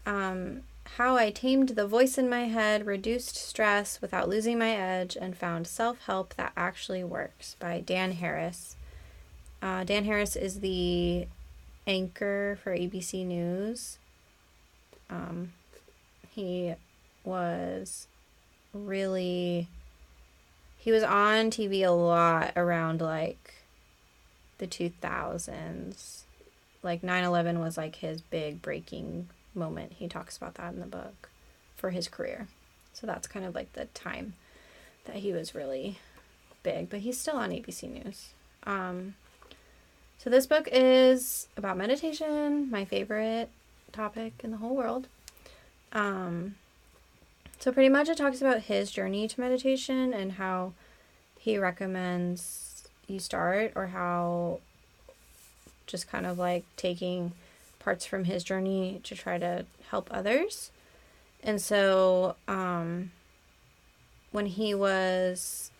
Um, 0.06 0.62
how 0.96 1.16
I 1.16 1.30
tamed 1.30 1.70
the 1.70 1.86
voice 1.86 2.18
in 2.18 2.28
my 2.28 2.44
head, 2.44 2.86
reduced 2.86 3.36
stress 3.36 4.00
without 4.00 4.28
losing 4.28 4.58
my 4.58 4.70
edge, 4.70 5.16
and 5.20 5.36
found 5.36 5.66
self 5.66 5.98
help 6.06 6.34
that 6.34 6.52
actually 6.56 7.04
works 7.04 7.56
by 7.58 7.80
Dan 7.80 8.12
Harris. 8.12 8.76
Uh, 9.60 9.84
Dan 9.84 10.04
Harris 10.04 10.36
is 10.36 10.60
the 10.60 11.26
anchor 11.86 12.58
for 12.62 12.76
ABC 12.76 13.24
News. 13.24 13.98
Um, 15.10 15.52
he 16.30 16.74
was 17.24 18.06
really 18.72 19.68
he 20.78 20.92
was 20.92 21.02
on 21.02 21.50
TV 21.50 21.86
a 21.86 21.90
lot 21.90 22.52
around 22.56 23.00
like 23.00 23.54
the 24.58 24.66
2000s. 24.66 26.22
Like 26.82 27.02
9/11 27.02 27.60
was 27.60 27.76
like 27.76 27.96
his 27.96 28.20
big 28.20 28.62
breaking 28.62 29.28
moment. 29.58 29.94
He 29.94 30.08
talks 30.08 30.36
about 30.36 30.54
that 30.54 30.72
in 30.72 30.80
the 30.80 30.86
book 30.86 31.28
for 31.76 31.90
his 31.90 32.08
career. 32.08 32.48
So 32.92 33.06
that's 33.06 33.28
kind 33.28 33.44
of 33.44 33.54
like 33.54 33.72
the 33.72 33.86
time 33.86 34.34
that 35.04 35.16
he 35.16 35.32
was 35.32 35.54
really 35.54 35.98
big, 36.62 36.90
but 36.90 37.00
he's 37.00 37.18
still 37.18 37.36
on 37.36 37.50
ABC 37.50 38.04
News. 38.04 38.30
Um 38.64 39.14
so 40.18 40.30
this 40.30 40.46
book 40.46 40.68
is 40.72 41.46
about 41.56 41.76
meditation, 41.76 42.68
my 42.70 42.84
favorite 42.84 43.50
topic 43.92 44.32
in 44.42 44.50
the 44.50 44.56
whole 44.56 44.74
world. 44.74 45.06
Um 45.92 46.56
so 47.58 47.72
pretty 47.72 47.88
much 47.88 48.08
it 48.08 48.18
talks 48.18 48.40
about 48.40 48.62
his 48.62 48.90
journey 48.90 49.26
to 49.28 49.40
meditation 49.40 50.12
and 50.12 50.32
how 50.32 50.72
he 51.38 51.58
recommends 51.58 52.88
you 53.06 53.18
start 53.18 53.72
or 53.74 53.88
how 53.88 54.60
just 55.86 56.08
kind 56.08 56.26
of 56.26 56.38
like 56.38 56.64
taking 56.76 57.32
parts 57.78 58.04
from 58.04 58.24
his 58.24 58.44
journey 58.44 59.00
to 59.04 59.14
try 59.14 59.38
to 59.38 59.66
help 59.90 60.08
others. 60.10 60.70
And 61.42 61.60
so 61.60 62.36
um 62.46 63.12
when 64.30 64.46
he 64.46 64.74
was 64.74 65.70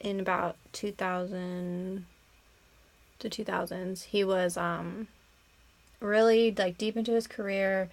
in 0.00 0.18
about 0.18 0.56
2000 0.72 2.06
to 3.18 3.28
2000s, 3.28 4.04
he 4.04 4.24
was 4.24 4.56
um 4.56 5.08
really 6.00 6.50
like 6.56 6.78
deep 6.78 6.96
into 6.96 7.12
his 7.12 7.26
career. 7.26 7.90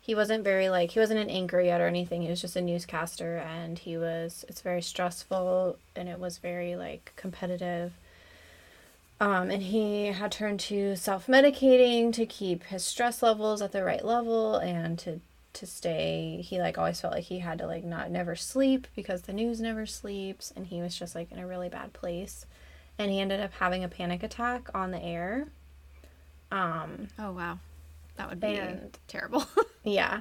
He 0.00 0.14
wasn't 0.14 0.44
very 0.44 0.70
like 0.70 0.92
he 0.92 1.00
wasn't 1.00 1.20
an 1.20 1.30
anchor 1.30 1.60
yet 1.60 1.80
or 1.80 1.86
anything. 1.86 2.22
He 2.22 2.30
was 2.30 2.40
just 2.40 2.56
a 2.56 2.62
newscaster 2.62 3.36
and 3.36 3.78
he 3.78 3.96
was 3.98 4.44
it's 4.48 4.62
very 4.62 4.82
stressful 4.82 5.76
and 5.94 6.08
it 6.08 6.18
was 6.18 6.38
very 6.38 6.76
like 6.76 7.12
competitive 7.16 7.92
um, 9.20 9.50
and 9.50 9.62
he 9.62 10.06
had 10.06 10.32
turned 10.32 10.58
to 10.60 10.96
self-medicating 10.96 12.12
to 12.14 12.24
keep 12.26 12.64
his 12.64 12.84
stress 12.84 13.22
levels 13.22 13.60
at 13.62 13.72
the 13.72 13.84
right 13.84 14.04
level 14.04 14.56
and 14.56 14.98
to 15.00 15.20
to 15.52 15.66
stay 15.66 16.40
he 16.44 16.60
like 16.60 16.78
always 16.78 17.00
felt 17.00 17.12
like 17.12 17.24
he 17.24 17.40
had 17.40 17.58
to 17.58 17.66
like 17.66 17.82
not 17.82 18.08
never 18.10 18.36
sleep 18.36 18.86
because 18.94 19.22
the 19.22 19.32
news 19.32 19.60
never 19.60 19.84
sleeps 19.84 20.52
and 20.54 20.68
he 20.68 20.80
was 20.80 20.96
just 20.96 21.14
like 21.16 21.30
in 21.32 21.40
a 21.40 21.46
really 21.46 21.68
bad 21.68 21.92
place 21.92 22.46
and 22.98 23.10
he 23.10 23.18
ended 23.18 23.40
up 23.40 23.52
having 23.58 23.82
a 23.82 23.88
panic 23.88 24.22
attack 24.22 24.68
on 24.74 24.92
the 24.92 25.02
air 25.02 25.48
um 26.52 27.08
oh 27.18 27.32
wow, 27.32 27.58
that 28.16 28.28
would 28.28 28.40
be 28.40 28.56
And- 28.56 28.96
terrible. 29.08 29.44
Yeah. 29.84 30.20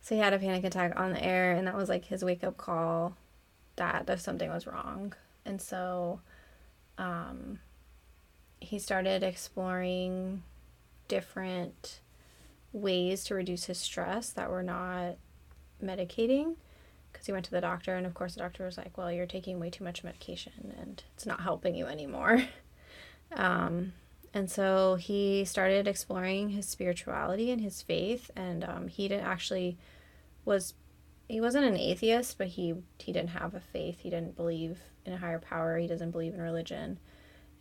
So 0.00 0.14
he 0.14 0.20
had 0.20 0.32
a 0.32 0.38
panic 0.38 0.62
attack 0.64 0.98
on 0.98 1.12
the 1.12 1.22
air, 1.22 1.52
and 1.52 1.66
that 1.66 1.74
was 1.76 1.88
like 1.88 2.04
his 2.04 2.22
wake 2.24 2.44
up 2.44 2.56
call 2.56 3.16
that 3.76 4.06
that 4.06 4.20
something 4.20 4.48
was 4.50 4.66
wrong. 4.66 5.12
And 5.44 5.60
so 5.60 6.20
um, 6.98 7.58
he 8.62 8.78
started 8.78 9.22
exploring 9.22 10.42
different 11.08 12.00
ways 12.72 13.24
to 13.24 13.34
reduce 13.34 13.66
his 13.66 13.78
stress 13.78 14.30
that 14.30 14.50
were 14.50 14.62
not 14.62 15.16
medicating 15.82 16.56
because 17.12 17.26
he 17.26 17.32
went 17.32 17.44
to 17.44 17.50
the 17.50 17.60
doctor 17.60 17.94
and 17.94 18.06
of 18.06 18.14
course 18.14 18.34
the 18.34 18.40
doctor 18.40 18.64
was 18.64 18.78
like 18.78 18.96
well 18.96 19.12
you're 19.12 19.26
taking 19.26 19.60
way 19.60 19.68
too 19.68 19.84
much 19.84 20.02
medication 20.02 20.74
and 20.80 21.02
it's 21.14 21.26
not 21.26 21.40
helping 21.40 21.74
you 21.74 21.86
anymore. 21.86 22.44
Um, 23.34 23.94
and 24.34 24.50
so 24.50 24.96
he 24.96 25.46
started 25.46 25.88
exploring 25.88 26.50
his 26.50 26.68
spirituality 26.68 27.50
and 27.50 27.62
his 27.62 27.80
faith 27.80 28.30
and 28.36 28.62
um, 28.62 28.88
he 28.88 29.08
didn't 29.08 29.24
actually 29.24 29.78
was 30.44 30.74
he 31.28 31.40
wasn't 31.40 31.64
an 31.64 31.78
atheist 31.78 32.36
but 32.36 32.48
he 32.48 32.74
he 32.98 33.10
didn't 33.10 33.30
have 33.30 33.54
a 33.54 33.60
faith. 33.60 34.00
He 34.00 34.10
didn't 34.10 34.36
believe 34.36 34.78
in 35.06 35.14
a 35.14 35.16
higher 35.16 35.38
power. 35.38 35.78
He 35.78 35.86
doesn't 35.86 36.10
believe 36.10 36.34
in 36.34 36.42
religion 36.42 36.98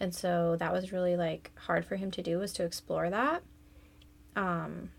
and 0.01 0.15
so 0.15 0.55
that 0.57 0.73
was 0.73 0.91
really 0.91 1.15
like 1.15 1.51
hard 1.55 1.85
for 1.85 1.95
him 1.95 2.09
to 2.09 2.23
do 2.23 2.39
was 2.39 2.51
to 2.53 2.63
explore 2.63 3.11
that. 3.11 3.43
Um, 4.35 4.89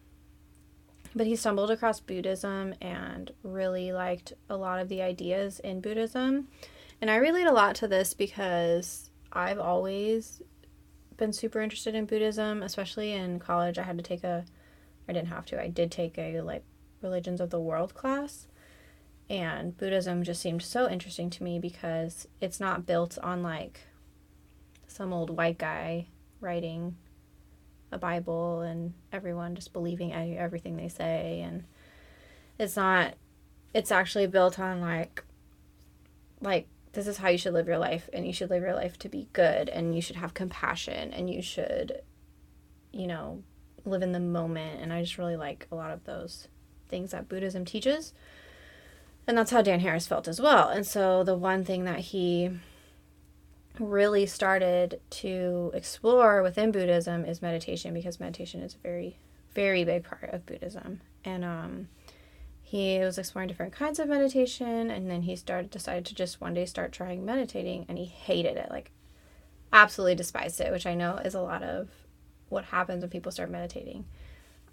but 1.12 1.26
he 1.26 1.34
stumbled 1.34 1.72
across 1.72 1.98
buddhism 1.98 2.74
and 2.80 3.32
really 3.42 3.92
liked 3.92 4.32
a 4.48 4.56
lot 4.56 4.78
of 4.78 4.88
the 4.88 5.02
ideas 5.02 5.58
in 5.58 5.80
buddhism. 5.80 6.46
And 7.00 7.10
i 7.10 7.16
relate 7.16 7.48
a 7.48 7.52
lot 7.52 7.74
to 7.76 7.88
this 7.88 8.14
because 8.14 9.10
i've 9.32 9.58
always 9.58 10.40
been 11.16 11.32
super 11.32 11.60
interested 11.60 11.96
in 11.96 12.06
buddhism 12.06 12.62
especially 12.62 13.12
in 13.12 13.40
college. 13.40 13.78
I 13.78 13.82
had 13.82 13.98
to 13.98 14.04
take 14.04 14.22
a 14.22 14.44
i 15.08 15.12
didn't 15.12 15.28
have 15.28 15.46
to 15.46 15.60
i 15.60 15.66
did 15.66 15.90
take 15.90 16.16
a 16.16 16.40
like 16.42 16.62
religions 17.02 17.40
of 17.40 17.50
the 17.50 17.60
world 17.60 17.92
class. 17.94 18.46
And 19.28 19.76
buddhism 19.76 20.22
just 20.22 20.40
seemed 20.40 20.62
so 20.62 20.88
interesting 20.88 21.28
to 21.30 21.42
me 21.42 21.58
because 21.58 22.28
it's 22.40 22.60
not 22.60 22.86
built 22.86 23.18
on 23.18 23.42
like 23.42 23.80
some 24.92 25.12
old 25.12 25.30
white 25.30 25.58
guy 25.58 26.06
writing 26.40 26.96
a 27.90 27.98
bible 27.98 28.60
and 28.60 28.94
everyone 29.12 29.54
just 29.54 29.72
believing 29.72 30.12
everything 30.12 30.76
they 30.76 30.88
say 30.88 31.40
and 31.44 31.64
it's 32.58 32.76
not 32.76 33.14
it's 33.74 33.90
actually 33.90 34.26
built 34.26 34.58
on 34.58 34.80
like 34.80 35.24
like 36.40 36.66
this 36.92 37.06
is 37.06 37.18
how 37.18 37.28
you 37.28 37.38
should 37.38 37.54
live 37.54 37.66
your 37.66 37.78
life 37.78 38.10
and 38.12 38.26
you 38.26 38.32
should 38.32 38.50
live 38.50 38.62
your 38.62 38.74
life 38.74 38.98
to 38.98 39.08
be 39.08 39.28
good 39.32 39.68
and 39.68 39.94
you 39.94 40.02
should 40.02 40.16
have 40.16 40.34
compassion 40.34 41.12
and 41.12 41.30
you 41.30 41.40
should 41.40 42.00
you 42.92 43.06
know 43.06 43.42
live 43.84 44.02
in 44.02 44.12
the 44.12 44.20
moment 44.20 44.80
and 44.80 44.92
i 44.92 45.00
just 45.00 45.18
really 45.18 45.36
like 45.36 45.66
a 45.70 45.74
lot 45.74 45.90
of 45.90 46.04
those 46.04 46.48
things 46.88 47.10
that 47.10 47.28
buddhism 47.28 47.64
teaches 47.64 48.12
and 49.26 49.36
that's 49.36 49.50
how 49.50 49.62
dan 49.62 49.80
harris 49.80 50.06
felt 50.06 50.28
as 50.28 50.40
well 50.40 50.68
and 50.68 50.86
so 50.86 51.24
the 51.24 51.36
one 51.36 51.64
thing 51.64 51.84
that 51.84 52.00
he 52.00 52.50
really 53.78 54.26
started 54.26 55.00
to 55.10 55.70
explore 55.74 56.42
within 56.42 56.72
buddhism 56.72 57.24
is 57.24 57.40
meditation 57.40 57.94
because 57.94 58.20
meditation 58.20 58.60
is 58.60 58.74
a 58.74 58.78
very 58.78 59.16
very 59.54 59.84
big 59.84 60.04
part 60.04 60.30
of 60.32 60.46
buddhism. 60.46 61.00
And 61.24 61.44
um 61.44 61.88
he 62.62 62.98
was 63.00 63.18
exploring 63.18 63.48
different 63.48 63.74
kinds 63.74 63.98
of 63.98 64.08
meditation 64.08 64.90
and 64.90 65.10
then 65.10 65.22
he 65.22 65.36
started 65.36 65.70
decided 65.70 66.06
to 66.06 66.14
just 66.14 66.40
one 66.40 66.54
day 66.54 66.64
start 66.64 66.90
trying 66.90 67.22
meditating 67.22 67.84
and 67.86 67.98
he 67.98 68.06
hated 68.06 68.56
it 68.56 68.70
like 68.70 68.90
absolutely 69.74 70.14
despised 70.14 70.58
it 70.58 70.72
which 70.72 70.86
i 70.86 70.94
know 70.94 71.16
is 71.16 71.34
a 71.34 71.40
lot 71.40 71.62
of 71.62 71.90
what 72.48 72.64
happens 72.64 73.02
when 73.02 73.10
people 73.10 73.32
start 73.32 73.50
meditating. 73.50 74.04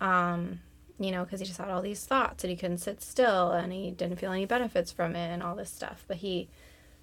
Um 0.01 0.59
you 1.01 1.11
know 1.11 1.23
because 1.23 1.39
he 1.39 1.45
just 1.45 1.59
had 1.59 1.69
all 1.69 1.81
these 1.81 2.05
thoughts 2.05 2.43
and 2.43 2.51
he 2.51 2.57
couldn't 2.57 2.79
sit 2.79 3.01
still 3.01 3.51
and 3.51 3.71
he 3.71 3.91
didn't 3.91 4.17
feel 4.17 4.31
any 4.33 4.45
benefits 4.45 4.91
from 4.91 5.15
it 5.15 5.29
and 5.29 5.41
all 5.41 5.55
this 5.55 5.71
stuff. 5.71 6.03
But 6.07 6.17
he 6.17 6.49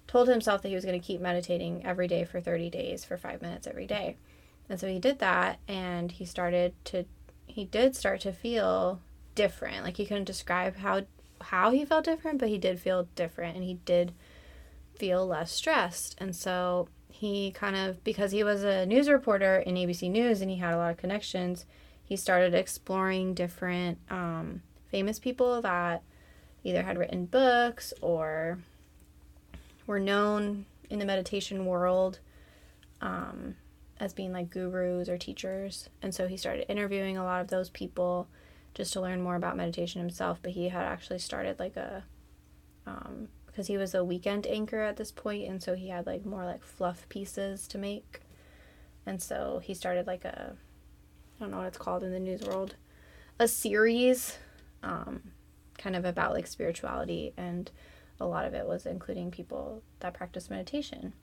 told 0.07 0.27
himself 0.27 0.61
that 0.61 0.69
he 0.69 0.75
was 0.75 0.85
going 0.85 0.99
to 0.99 1.05
keep 1.05 1.21
meditating 1.21 1.85
every 1.85 2.07
day 2.07 2.23
for 2.23 2.39
30 2.39 2.69
days 2.69 3.03
for 3.03 3.17
five 3.17 3.41
minutes 3.41 3.67
every 3.67 3.85
day. 3.85 4.15
And 4.69 4.79
so 4.79 4.87
he 4.87 4.99
did 4.99 5.19
that 5.19 5.59
and 5.67 6.11
he 6.11 6.25
started 6.25 6.73
to, 6.85 7.05
he 7.45 7.65
did 7.65 7.95
start 7.95 8.21
to 8.21 8.31
feel 8.31 9.01
different. 9.35 9.83
Like 9.83 9.97
he 9.97 10.05
couldn't 10.05 10.25
describe 10.25 10.77
how, 10.77 11.03
how 11.41 11.71
he 11.71 11.85
felt 11.85 12.05
different, 12.05 12.39
but 12.39 12.49
he 12.49 12.57
did 12.57 12.79
feel 12.79 13.07
different 13.15 13.55
and 13.55 13.65
he 13.65 13.75
did 13.85 14.13
feel 14.95 15.27
less 15.27 15.51
stressed. 15.51 16.15
And 16.19 16.35
so 16.35 16.89
he 17.09 17.51
kind 17.51 17.75
of, 17.75 18.03
because 18.03 18.31
he 18.31 18.43
was 18.43 18.63
a 18.63 18.85
news 18.85 19.09
reporter 19.09 19.57
in 19.57 19.75
ABC 19.75 20.09
News 20.09 20.41
and 20.41 20.49
he 20.49 20.57
had 20.57 20.73
a 20.73 20.77
lot 20.77 20.91
of 20.91 20.97
connections, 20.97 21.65
he 22.03 22.15
started 22.15 22.53
exploring 22.53 23.33
different 23.33 23.99
um, 24.09 24.61
famous 24.89 25.19
people 25.19 25.61
that 25.61 26.03
either 26.63 26.83
had 26.83 26.97
written 26.97 27.25
books 27.25 27.93
or 28.01 28.59
were 29.87 29.99
known 29.99 30.65
in 30.89 30.99
the 30.99 31.05
meditation 31.05 31.65
world 31.65 32.19
um, 33.01 33.55
as 33.99 34.13
being 34.13 34.31
like 34.31 34.49
gurus 34.49 35.09
or 35.09 35.17
teachers. 35.17 35.89
And 36.01 36.13
so 36.13 36.27
he 36.27 36.37
started 36.37 36.69
interviewing 36.69 37.17
a 37.17 37.23
lot 37.23 37.41
of 37.41 37.47
those 37.47 37.69
people 37.69 38.27
just 38.73 38.93
to 38.93 39.01
learn 39.01 39.21
more 39.21 39.35
about 39.35 39.57
meditation 39.57 40.01
himself. 40.01 40.39
But 40.41 40.51
he 40.51 40.69
had 40.69 40.83
actually 40.83 41.19
started 41.19 41.59
like 41.59 41.75
a, 41.75 42.03
because 42.85 43.07
um, 43.07 43.65
he 43.65 43.77
was 43.77 43.95
a 43.95 44.03
weekend 44.03 44.45
anchor 44.45 44.81
at 44.81 44.97
this 44.97 45.11
point, 45.11 45.49
and 45.49 45.63
so 45.63 45.73
he 45.73 45.89
had 45.89 46.05
like 46.05 46.25
more 46.25 46.45
like 46.45 46.63
fluff 46.63 47.07
pieces 47.09 47.67
to 47.69 47.77
make. 47.77 48.21
And 49.05 49.21
so 49.21 49.61
he 49.63 49.73
started 49.73 50.05
like 50.05 50.25
a, 50.25 50.55
I 51.37 51.39
don't 51.39 51.51
know 51.51 51.57
what 51.57 51.67
it's 51.67 51.77
called 51.77 52.03
in 52.03 52.11
the 52.11 52.19
news 52.19 52.41
world, 52.41 52.75
a 53.39 53.47
series, 53.47 54.37
um, 54.83 55.31
kind 55.77 55.95
of 55.95 56.05
about 56.05 56.33
like 56.33 56.47
spirituality 56.47 57.33
and 57.37 57.71
a 58.19 58.25
lot 58.25 58.45
of 58.45 58.53
it 58.53 58.65
was 58.65 58.85
including 58.85 59.31
people 59.31 59.81
that 59.99 60.13
practice 60.13 60.49
meditation. 60.49 61.13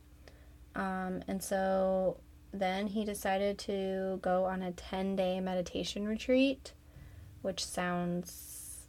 Um, 0.75 1.23
and 1.29 1.43
so 1.43 2.19
then 2.53 2.87
he 2.89 3.05
decided 3.05 3.59
to 3.61 4.19
go 4.23 4.45
on 4.45 4.63
a 4.63 4.73
10 4.73 5.17
day 5.17 5.41
meditation 5.41 6.07
retreat, 6.07 6.73
which 7.43 7.65
sounds 7.65 8.87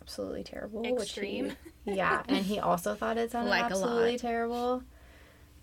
absolutely 0.00 0.44
terrible. 0.44 0.84
Extreme. 0.84 1.56
He, 1.84 1.94
yeah, 1.94 2.22
and 2.28 2.44
he 2.44 2.58
also 2.60 2.94
thought 2.94 3.16
it 3.16 3.30
sounded 3.30 3.50
Like 3.50 3.62
a 3.62 3.66
absolutely 3.66 4.18
terrible. 4.18 4.82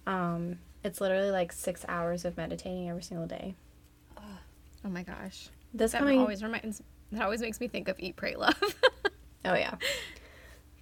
Um, 0.07 0.59
it's 0.83 0.99
literally 0.99 1.31
like 1.31 1.51
six 1.51 1.85
hours 1.87 2.25
of 2.25 2.37
meditating 2.37 2.89
every 2.89 3.03
single 3.03 3.27
day. 3.27 3.55
Oh 4.83 4.89
my 4.89 5.03
gosh. 5.03 5.49
This 5.73 5.91
That 5.91 5.99
coming, 5.99 6.19
always 6.19 6.43
reminds 6.43 6.81
that 7.11 7.21
always 7.21 7.41
makes 7.41 7.59
me 7.59 7.67
think 7.67 7.87
of 7.87 7.99
Eat 7.99 8.15
Pray 8.15 8.35
Love. 8.35 8.59
oh 9.45 9.53
yeah, 9.53 9.75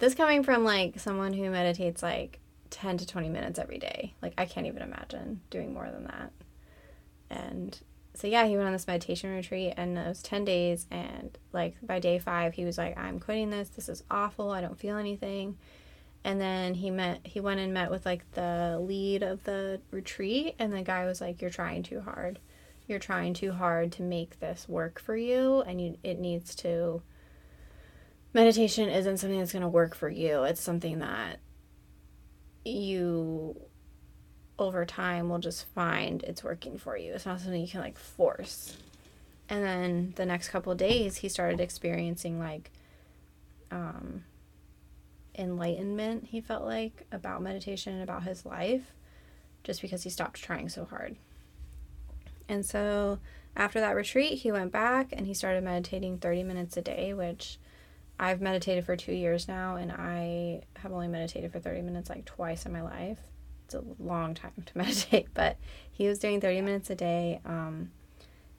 this 0.00 0.14
coming 0.14 0.42
from 0.42 0.64
like 0.64 0.98
someone 0.98 1.32
who 1.32 1.48
meditates 1.50 2.02
like 2.02 2.40
ten 2.70 2.96
to 2.98 3.06
twenty 3.06 3.28
minutes 3.28 3.58
every 3.58 3.78
day. 3.78 4.14
Like 4.20 4.34
I 4.36 4.46
can't 4.46 4.66
even 4.66 4.82
imagine 4.82 5.40
doing 5.50 5.72
more 5.72 5.88
than 5.90 6.04
that. 6.04 6.32
And 7.30 7.78
so 8.14 8.26
yeah, 8.26 8.46
he 8.46 8.56
went 8.56 8.66
on 8.66 8.72
this 8.72 8.88
meditation 8.88 9.34
retreat, 9.34 9.74
and 9.76 9.96
it 9.96 10.06
was 10.06 10.22
ten 10.22 10.44
days. 10.44 10.86
And 10.90 11.36
like 11.52 11.76
by 11.82 12.00
day 12.00 12.18
five, 12.18 12.54
he 12.54 12.64
was 12.64 12.78
like, 12.78 12.98
"I'm 12.98 13.20
quitting 13.20 13.50
this. 13.50 13.68
This 13.68 13.88
is 13.88 14.02
awful. 14.10 14.50
I 14.50 14.60
don't 14.60 14.78
feel 14.78 14.96
anything." 14.96 15.56
And 16.24 16.40
then 16.40 16.74
he 16.74 16.90
met. 16.90 17.20
He 17.24 17.40
went 17.40 17.60
and 17.60 17.72
met 17.72 17.90
with 17.90 18.04
like 18.04 18.30
the 18.32 18.78
lead 18.82 19.22
of 19.22 19.44
the 19.44 19.80
retreat, 19.90 20.54
and 20.58 20.72
the 20.72 20.82
guy 20.82 21.04
was 21.04 21.20
like, 21.20 21.40
"You're 21.40 21.50
trying 21.50 21.82
too 21.82 22.00
hard. 22.00 22.38
You're 22.88 22.98
trying 22.98 23.34
too 23.34 23.52
hard 23.52 23.92
to 23.92 24.02
make 24.02 24.40
this 24.40 24.68
work 24.68 24.98
for 25.00 25.16
you, 25.16 25.60
and 25.62 25.80
you 25.80 25.98
it 26.02 26.18
needs 26.18 26.54
to." 26.56 27.02
Meditation 28.32 28.88
isn't 28.88 29.18
something 29.18 29.38
that's 29.38 29.52
going 29.52 29.62
to 29.62 29.68
work 29.68 29.94
for 29.94 30.08
you. 30.08 30.44
It's 30.44 30.60
something 30.60 31.00
that 31.00 31.40
you 32.64 33.56
over 34.58 34.84
time 34.84 35.28
will 35.30 35.38
just 35.38 35.64
find 35.74 36.22
it's 36.22 36.44
working 36.44 36.78
for 36.78 36.96
you. 36.96 37.14
It's 37.14 37.26
not 37.26 37.40
something 37.40 37.60
you 37.60 37.66
can 37.66 37.80
like 37.80 37.98
force. 37.98 38.76
And 39.48 39.64
then 39.64 40.12
the 40.16 40.26
next 40.26 40.50
couple 40.50 40.74
days 40.74 41.16
he 41.16 41.28
started 41.28 41.60
experiencing 41.60 42.38
like 42.38 42.70
um 43.70 44.24
enlightenment 45.38 46.26
he 46.26 46.40
felt 46.40 46.64
like 46.64 47.06
about 47.12 47.40
meditation 47.40 47.94
and 47.94 48.02
about 48.02 48.24
his 48.24 48.44
life 48.44 48.92
just 49.64 49.80
because 49.80 50.02
he 50.02 50.10
stopped 50.10 50.42
trying 50.42 50.68
so 50.68 50.84
hard. 50.84 51.16
And 52.48 52.64
so 52.64 53.18
after 53.56 53.80
that 53.80 53.94
retreat, 53.94 54.38
he 54.38 54.52
went 54.52 54.72
back 54.72 55.08
and 55.12 55.26
he 55.26 55.34
started 55.34 55.64
meditating 55.64 56.18
30 56.18 56.42
minutes 56.44 56.76
a 56.76 56.82
day, 56.82 57.14
which 57.14 57.58
I've 58.20 58.40
meditated 58.40 58.84
for 58.84 58.96
2 58.96 59.12
years 59.12 59.48
now 59.48 59.76
and 59.76 59.90
I 59.90 60.62
have 60.76 60.92
only 60.92 61.08
meditated 61.08 61.50
for 61.50 61.58
30 61.58 61.82
minutes 61.82 62.08
like 62.08 62.24
twice 62.24 62.66
in 62.66 62.72
my 62.72 62.82
life 62.82 63.18
it's 63.70 63.74
a 63.74 64.02
long 64.02 64.34
time 64.34 64.52
to 64.66 64.72
meditate, 64.78 65.28
but 65.34 65.56
he 65.90 66.08
was 66.08 66.18
doing 66.18 66.40
30 66.40 66.62
minutes 66.62 66.90
a 66.90 66.94
day. 66.94 67.40
Um, 67.44 67.92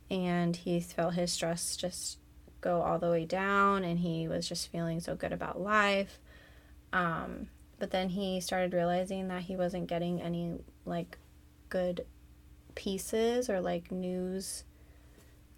and 0.10 0.56
he 0.56 0.80
felt 0.80 1.14
his 1.14 1.32
stress 1.32 1.76
just 1.76 2.18
go 2.62 2.82
all 2.82 3.00
the 3.00 3.10
way 3.10 3.26
down, 3.26 3.84
and 3.84 4.00
he 4.00 4.28
was 4.28 4.48
just 4.48 4.72
feeling 4.72 5.00
so 5.00 5.16
good 5.16 5.34
about 5.34 5.60
life. 5.60 6.20
Um, 6.94 7.48
but 7.80 7.92
then 7.92 8.10
he 8.10 8.40
started 8.42 8.74
realizing 8.74 9.28
that 9.30 9.44
he 9.44 9.56
wasn't 9.56 9.88
getting 9.88 10.22
any 10.22 10.60
like 10.86 11.18
good 11.70 12.06
pieces 12.76 13.50
or 13.50 13.60
like 13.60 13.92
news 13.92 14.64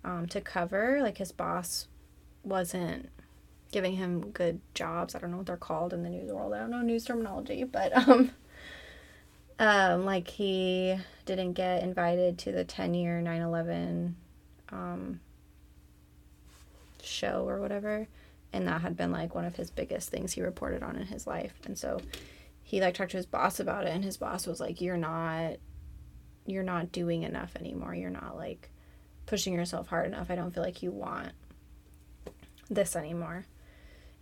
um, 0.04 0.28
to 0.28 0.40
cover. 0.40 1.00
Like 1.02 1.18
his 1.18 1.32
boss 1.32 1.88
wasn't 2.44 3.10
giving 3.74 3.96
him 3.96 4.32
good 4.32 4.62
jobs. 4.74 5.16
I 5.16 5.20
don't 5.20 5.32
know 5.32 5.38
what 5.38 5.48
they're 5.48 5.58
called 5.58 5.92
in 5.92 6.04
the 6.04 6.10
news 6.10 6.32
world. 6.32 6.54
I 6.54 6.60
don't 6.60 6.70
know 6.70 6.82
news 6.82 7.04
terminology, 7.04 7.66
but 7.66 7.98
um, 8.08 8.32
um, 9.60 10.06
like 10.06 10.30
he 10.30 10.96
didn't 11.26 11.54
get 11.54 11.84
invited 11.84 12.38
to 12.40 12.54
the 12.54 12.64
10 12.64 12.94
year 12.94 13.20
9 13.20 13.42
11 13.42 14.16
um, 14.70 15.20
show 17.02 17.48
or 17.50 17.60
whatever. 17.60 18.08
And 18.54 18.68
that 18.68 18.82
had 18.82 18.96
been 18.96 19.12
like 19.12 19.34
one 19.34 19.46
of 19.46 19.56
his 19.56 19.72
biggest 19.72 20.10
things 20.10 20.34
he 20.34 20.42
reported 20.42 20.84
on 20.84 20.96
in 20.96 21.08
his 21.08 21.26
life. 21.26 21.54
And 21.66 21.78
so 21.78 22.00
he 22.62 22.80
like 22.80 22.94
talked 22.94 23.12
to 23.12 23.18
his 23.18 23.26
boss 23.26 23.60
about 23.60 23.86
it 23.86 23.94
and 23.94 24.04
his 24.04 24.18
boss 24.18 24.48
was 24.48 24.62
like, 24.62 24.80
You're 24.80 24.96
not 24.96 25.58
you're 26.46 26.62
not 26.62 26.92
doing 26.92 27.24
enough 27.24 27.56
anymore. 27.56 27.96
You're 27.96 28.10
not 28.10 28.38
like 28.38 28.70
pushing 29.26 29.54
yourself 29.54 29.88
hard 29.88 30.06
enough. 30.06 30.30
I 30.30 30.36
don't 30.36 30.54
feel 30.54 30.64
like 30.64 30.84
you 30.84 30.92
want 30.92 31.32
this 32.70 32.96
anymore. 32.96 33.46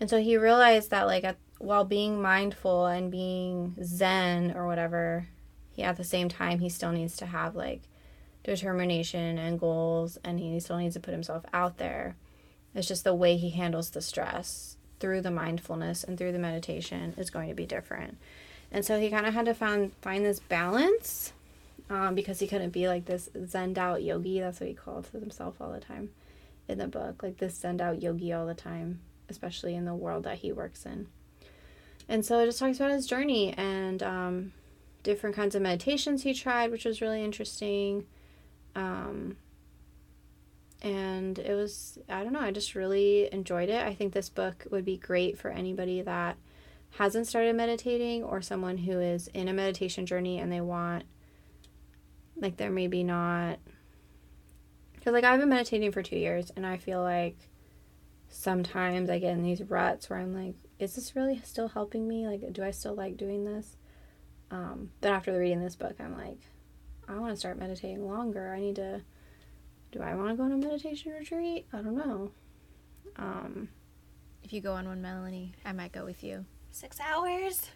And 0.01 0.09
so 0.09 0.19
he 0.19 0.35
realized 0.35 0.89
that 0.89 1.05
like 1.05 1.23
at, 1.23 1.37
while 1.59 1.85
being 1.85 2.23
mindful 2.23 2.87
and 2.87 3.11
being 3.11 3.75
zen 3.83 4.51
or 4.55 4.65
whatever, 4.65 5.27
he 5.69 5.83
at 5.83 5.95
the 5.95 6.03
same 6.03 6.27
time 6.27 6.57
he 6.57 6.69
still 6.69 6.91
needs 6.91 7.15
to 7.17 7.27
have 7.27 7.55
like 7.55 7.83
determination 8.43 9.37
and 9.37 9.59
goals 9.59 10.17
and 10.23 10.39
he 10.39 10.59
still 10.59 10.77
needs 10.77 10.95
to 10.95 10.99
put 10.99 11.13
himself 11.13 11.45
out 11.53 11.77
there. 11.77 12.15
It's 12.73 12.87
just 12.87 13.03
the 13.03 13.13
way 13.13 13.37
he 13.37 13.51
handles 13.51 13.91
the 13.91 14.01
stress 14.01 14.75
through 14.99 15.21
the 15.21 15.29
mindfulness 15.29 16.03
and 16.03 16.17
through 16.17 16.31
the 16.31 16.39
meditation 16.39 17.13
is 17.15 17.29
going 17.29 17.49
to 17.49 17.55
be 17.55 17.67
different. 17.67 18.17
And 18.71 18.83
so 18.83 18.99
he 18.99 19.11
kind 19.11 19.27
of 19.27 19.35
had 19.35 19.45
to 19.45 19.53
find 19.53 19.93
find 20.01 20.25
this 20.25 20.39
balance 20.39 21.31
um, 21.91 22.15
because 22.15 22.39
he 22.39 22.47
couldn't 22.47 22.71
be 22.71 22.87
like 22.87 23.05
this 23.05 23.29
zened 23.37 23.77
out 23.77 24.01
yogi. 24.01 24.39
That's 24.39 24.61
what 24.61 24.69
he 24.69 24.73
called 24.73 25.05
himself 25.07 25.61
all 25.61 25.71
the 25.71 25.79
time 25.79 26.09
in 26.67 26.79
the 26.79 26.87
book, 26.87 27.21
like 27.21 27.37
this 27.37 27.61
zened 27.61 27.81
out 27.81 28.01
yogi 28.01 28.33
all 28.33 28.47
the 28.47 28.55
time, 28.55 29.01
especially 29.31 29.75
in 29.75 29.85
the 29.85 29.95
world 29.95 30.23
that 30.25 30.37
he 30.37 30.51
works 30.51 30.85
in. 30.85 31.07
And 32.07 32.23
so 32.25 32.39
it 32.39 32.45
just 32.45 32.59
talks 32.59 32.77
about 32.77 32.91
his 32.91 33.07
journey 33.07 33.53
and 33.53 34.03
um, 34.03 34.53
different 35.01 35.35
kinds 35.35 35.55
of 35.55 35.61
meditations 35.61 36.23
he 36.23 36.33
tried, 36.33 36.69
which 36.69 36.85
was 36.85 37.01
really 37.01 37.23
interesting. 37.23 38.05
Um, 38.75 39.37
and 40.81 41.39
it 41.39 41.53
was, 41.53 41.97
I 42.09 42.23
don't 42.23 42.33
know, 42.33 42.41
I 42.41 42.51
just 42.51 42.75
really 42.75 43.29
enjoyed 43.31 43.69
it. 43.69 43.85
I 43.85 43.93
think 43.93 44.13
this 44.13 44.29
book 44.29 44.67
would 44.71 44.83
be 44.83 44.97
great 44.97 45.37
for 45.37 45.49
anybody 45.49 46.01
that 46.01 46.37
hasn't 46.91 47.27
started 47.27 47.55
meditating 47.55 48.23
or 48.23 48.41
someone 48.41 48.77
who 48.77 48.99
is 48.99 49.27
in 49.27 49.47
a 49.47 49.53
meditation 49.53 50.05
journey 50.05 50.39
and 50.39 50.51
they 50.51 50.61
want, 50.61 51.03
like, 52.35 52.57
they're 52.57 52.71
maybe 52.71 53.03
not. 53.03 53.59
Because, 54.95 55.13
like, 55.13 55.23
I've 55.23 55.39
been 55.39 55.49
meditating 55.49 55.91
for 55.91 56.03
two 56.03 56.17
years 56.17 56.51
and 56.55 56.65
I 56.65 56.77
feel 56.77 57.01
like 57.01 57.37
sometimes 58.31 59.09
I 59.09 59.19
get 59.19 59.33
in 59.33 59.43
these 59.43 59.61
ruts 59.61 60.09
where 60.09 60.19
I'm 60.19 60.33
like, 60.33 60.55
is 60.79 60.95
this 60.95 61.15
really 61.15 61.39
still 61.43 61.67
helping 61.67 62.07
me? 62.07 62.27
Like, 62.27 62.51
do 62.53 62.63
I 62.63 62.71
still 62.71 62.95
like 62.95 63.17
doing 63.17 63.45
this? 63.45 63.77
Um, 64.49 64.91
but 65.01 65.11
after 65.11 65.37
reading 65.37 65.61
this 65.61 65.75
book, 65.75 65.95
I'm 65.99 66.17
like, 66.17 66.39
I 67.07 67.17
want 67.17 67.33
to 67.33 67.39
start 67.39 67.59
meditating 67.59 68.07
longer. 68.07 68.53
I 68.53 68.59
need 68.59 68.77
to. 68.77 69.01
Do 69.91 70.01
I 70.01 70.15
want 70.15 70.29
to 70.29 70.35
go 70.35 70.43
on 70.43 70.53
a 70.53 70.57
meditation 70.57 71.11
retreat? 71.11 71.67
I 71.73 71.77
don't 71.77 71.97
know. 71.97 72.31
Um, 73.17 73.67
if 74.41 74.53
you 74.53 74.61
go 74.61 74.73
on 74.73 74.87
one, 74.87 75.01
Melanie, 75.01 75.53
I 75.65 75.73
might 75.73 75.91
go 75.91 76.05
with 76.05 76.23
you. 76.23 76.45
Six 76.71 76.97
hours? 77.01 77.69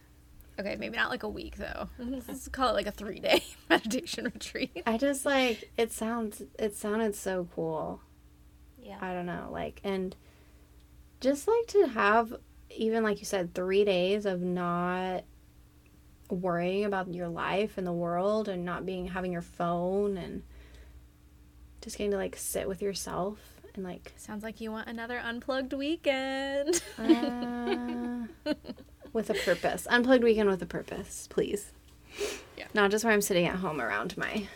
Okay, 0.58 0.78
maybe 0.78 0.96
not 0.96 1.10
like 1.10 1.24
a 1.24 1.30
week 1.30 1.58
though. 1.58 1.89
Let's 2.00 2.48
call 2.48 2.70
it 2.70 2.74
like 2.74 2.88
a 2.88 2.91
three 2.91 3.20
day 3.20 3.44
meditation 3.70 4.26
retreat. 4.26 4.84
I 4.86 4.98
just 4.98 5.26
like 5.26 5.70
it 5.78 5.91
sounds. 5.91 6.41
It 6.58 6.76
sounded 6.76 7.15
so 7.15 7.50
cool. 7.54 8.02
Yeah. 8.82 8.98
I 9.02 9.13
don't 9.13 9.26
know, 9.26 9.50
like 9.52 9.82
and 9.84 10.15
just 11.26 11.48
like 11.48 11.66
to 11.68 11.88
have 11.88 12.36
even 12.70 13.04
like 13.04 13.20
you 13.20 13.26
said, 13.26 13.54
three 13.54 13.84
days 13.84 14.26
of 14.26 14.42
not 14.42 15.24
worrying 16.30 16.86
about 16.86 17.14
your 17.14 17.28
life 17.28 17.78
and 17.78 17.86
the 17.86 17.92
world 17.94 18.48
and 18.48 18.64
not 18.64 18.86
being 18.86 19.08
having 19.08 19.32
your 19.32 19.42
phone 19.42 20.18
and 20.18 20.44
just 21.82 21.98
getting 21.98 22.12
to 22.12 22.18
like 22.18 22.36
sit 22.36 22.68
with 22.68 22.82
yourself 22.82 23.40
and 23.74 23.84
like 23.84 24.14
Sounds 24.18 24.44
like 24.44 24.62
you 24.62 24.72
want 24.72 24.88
another 24.88 25.18
unplugged 25.18 25.74
weekend. 25.74 26.82
uh, 26.98 28.54
with 29.12 29.30
a 29.30 29.34
purpose. 29.34 29.88
Unplugged 29.90 30.24
weekend 30.24 30.48
with 30.50 30.62
a 30.62 30.68
purpose, 30.68 31.28
please. 31.32 31.72
Yeah. 32.56 32.68
Not 32.74 32.92
just 32.92 33.04
where 33.04 33.14
I'm 33.14 33.22
sitting 33.22 33.48
at 33.48 33.56
home 33.56 33.82
around 33.82 34.16
my 34.16 34.48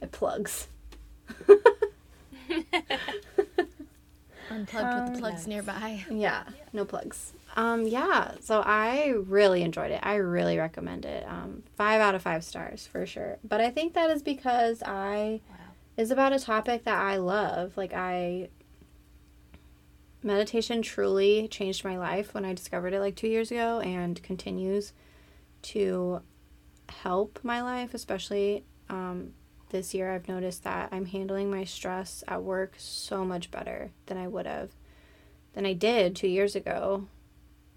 my 0.00 0.06
plugs. 0.08 0.68
Unplugged 4.52 4.94
with 4.94 5.04
Um, 5.04 5.12
the 5.12 5.18
plugs 5.18 5.40
yes. 5.40 5.46
nearby. 5.46 6.04
Yeah, 6.10 6.44
no 6.72 6.84
plugs. 6.84 7.32
Um, 7.56 7.86
yeah, 7.86 8.32
so 8.40 8.62
I 8.64 9.08
really 9.08 9.62
enjoyed 9.62 9.90
it. 9.90 10.00
I 10.02 10.14
really 10.16 10.56
recommend 10.58 11.04
it. 11.04 11.24
Um, 11.26 11.62
five 11.76 12.00
out 12.00 12.14
of 12.14 12.22
five 12.22 12.44
stars 12.44 12.86
for 12.86 13.04
sure. 13.06 13.38
But 13.44 13.60
I 13.60 13.70
think 13.70 13.94
that 13.94 14.10
is 14.10 14.22
because 14.22 14.82
I 14.82 15.40
Wow. 15.50 15.56
is 15.96 16.10
about 16.10 16.32
a 16.32 16.38
topic 16.38 16.84
that 16.84 16.98
I 16.98 17.16
love. 17.16 17.76
Like 17.76 17.92
I 17.92 18.48
meditation 20.22 20.82
truly 20.82 21.48
changed 21.48 21.84
my 21.84 21.98
life 21.98 22.32
when 22.32 22.44
I 22.44 22.54
discovered 22.54 22.92
it 22.94 23.00
like 23.00 23.16
2 23.16 23.26
years 23.28 23.50
ago 23.50 23.80
and 23.80 24.22
continues 24.22 24.92
to 25.62 26.22
help 26.88 27.40
my 27.42 27.60
life, 27.62 27.92
especially 27.94 28.64
um, 28.88 29.32
this 29.72 29.94
year 29.94 30.12
I've 30.12 30.28
noticed 30.28 30.64
that 30.64 30.90
I'm 30.92 31.06
handling 31.06 31.50
my 31.50 31.64
stress 31.64 32.22
at 32.28 32.42
work 32.42 32.74
so 32.78 33.24
much 33.24 33.50
better 33.50 33.90
than 34.06 34.16
I 34.16 34.28
would 34.28 34.46
have 34.46 34.70
than 35.54 35.66
I 35.66 35.72
did 35.72 36.14
2 36.16 36.28
years 36.28 36.54
ago. 36.54 37.06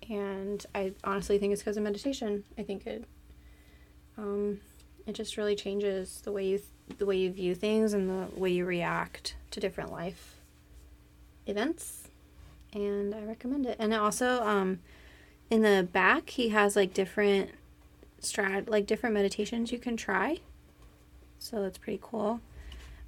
And 0.08 0.66
I 0.76 0.94
honestly 1.04 1.40
think 1.40 1.52
it's 1.52 1.62
because 1.62 1.78
of 1.78 1.84
meditation. 1.84 2.44
I 2.58 2.64
think 2.64 2.86
it 2.86 3.06
um 4.18 4.60
it 5.06 5.14
just 5.14 5.38
really 5.38 5.56
changes 5.56 6.22
the 6.24 6.32
way 6.32 6.46
you 6.46 6.62
the 6.98 7.06
way 7.06 7.18
you 7.18 7.32
view 7.32 7.56
things 7.56 7.94
and 7.94 8.10
the 8.10 8.40
way 8.40 8.50
you 8.50 8.66
react 8.66 9.36
to 9.52 9.60
different 9.60 9.92
life 9.92 10.36
events 11.48 12.08
and 12.74 13.14
i 13.14 13.22
recommend 13.24 13.66
it 13.66 13.76
and 13.80 13.94
also 13.94 14.42
um 14.44 14.80
in 15.50 15.62
the 15.62 15.88
back 15.92 16.30
he 16.32 16.50
has 16.50 16.76
like 16.76 16.94
different 16.94 17.52
strat 18.22 18.70
like 18.70 18.86
different 18.86 19.14
meditations 19.14 19.72
you 19.72 19.78
can 19.80 19.96
try 19.96 20.40
so 21.46 21.62
that's 21.62 21.78
pretty 21.78 22.00
cool 22.02 22.40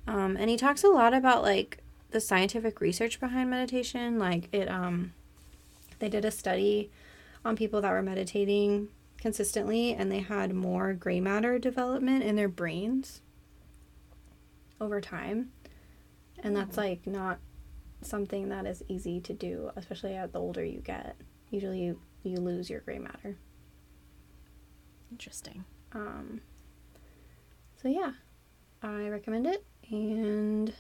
um 0.07 0.37
and 0.37 0.49
he 0.49 0.57
talks 0.57 0.83
a 0.83 0.87
lot 0.87 1.13
about 1.13 1.41
like 1.41 1.79
the 2.11 2.21
scientific 2.21 2.79
research 2.79 3.19
behind 3.19 3.49
meditation 3.49 4.17
like 4.17 4.47
it 4.53 4.69
um 4.69 5.13
they 5.99 6.09
did 6.09 6.25
a 6.25 6.31
study 6.31 6.89
on 7.43 7.55
people 7.55 7.81
that 7.81 7.91
were 7.91 8.01
meditating 8.01 8.89
consistently 9.17 9.93
and 9.93 10.11
they 10.11 10.19
had 10.19 10.53
more 10.53 10.93
gray 10.93 11.19
matter 11.19 11.57
development 11.57 12.23
in 12.23 12.35
their 12.35 12.47
brains 12.47 13.21
over 14.79 15.01
time. 15.01 15.51
And 16.43 16.55
that's 16.55 16.77
like 16.77 17.07
not 17.07 17.39
something 18.01 18.49
that 18.49 18.65
is 18.65 18.83
easy 18.87 19.19
to 19.21 19.33
do, 19.33 19.71
especially 19.75 20.15
as 20.15 20.31
the 20.31 20.39
older 20.39 20.63
you 20.63 20.79
get. 20.79 21.15
Usually 21.49 21.81
you, 21.81 21.99
you 22.23 22.37
lose 22.37 22.69
your 22.69 22.81
gray 22.81 22.99
matter. 22.99 23.37
Interesting. 25.11 25.65
Um, 25.93 26.41
so 27.81 27.87
yeah, 27.87 28.11
I 28.83 29.07
recommend 29.09 29.47
it. 29.47 29.63
And 29.89 30.73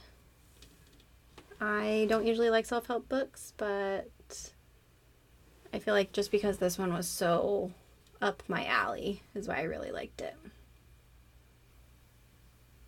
I 1.61 2.05
don't 2.09 2.25
usually 2.25 2.49
like 2.49 2.65
self 2.65 2.87
help 2.87 3.07
books, 3.09 3.53
but 3.57 4.09
I 5.73 5.79
feel 5.79 5.93
like 5.93 6.11
just 6.11 6.31
because 6.31 6.57
this 6.57 6.77
one 6.77 6.93
was 6.93 7.07
so 7.07 7.71
up 8.21 8.43
my 8.47 8.65
alley 8.65 9.21
is 9.35 9.47
why 9.47 9.57
I 9.59 9.63
really 9.63 9.91
liked 9.91 10.21
it. 10.21 10.35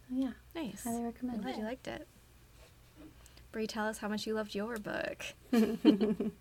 So 0.09 0.15
yeah, 0.15 0.31
Nice. 0.55 0.83
highly 0.83 0.97
I'm 0.97 1.03
recommend 1.05 1.41
glad 1.43 1.57
you 1.57 1.63
liked 1.63 1.87
it. 1.87 2.07
Brie, 3.51 3.65
tell 3.67 3.87
us 3.87 3.97
how 3.97 4.07
much 4.07 4.27
you 4.27 4.33
loved 4.33 4.53
your 4.55 4.77
book. 4.77 5.23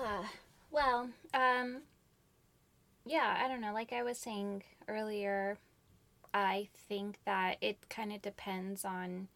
Uh, 0.00 0.22
well, 0.70 1.08
um, 1.34 1.78
yeah, 3.04 3.36
I 3.44 3.48
don't 3.48 3.60
know. 3.60 3.72
Like 3.74 3.92
I 3.92 4.02
was 4.04 4.16
saying 4.16 4.62
earlier, 4.86 5.58
I 6.32 6.68
think 6.88 7.18
that 7.24 7.56
it 7.60 7.88
kind 7.88 8.12
of 8.12 8.22
depends 8.22 8.84
on 8.84 9.28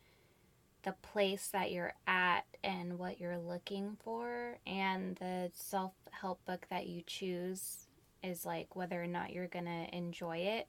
the 0.83 0.93
place 0.93 1.49
that 1.53 1.71
you're 1.71 1.95
at 2.07 2.45
and 2.65 2.99
what 2.99 3.21
you're 3.21 3.39
looking 3.39 3.97
for, 4.03 4.59
and 4.67 5.17
the 5.17 5.51
self 5.55 5.93
help 6.11 6.45
book 6.45 6.67
that 6.71 6.87
you 6.87 7.03
choose 7.07 7.87
is 8.23 8.45
like 8.47 8.77
whether 8.77 9.03
or 9.03 9.07
not 9.07 9.33
you're 9.33 9.49
gonna 9.49 9.87
enjoy 9.93 10.39
it. 10.39 10.67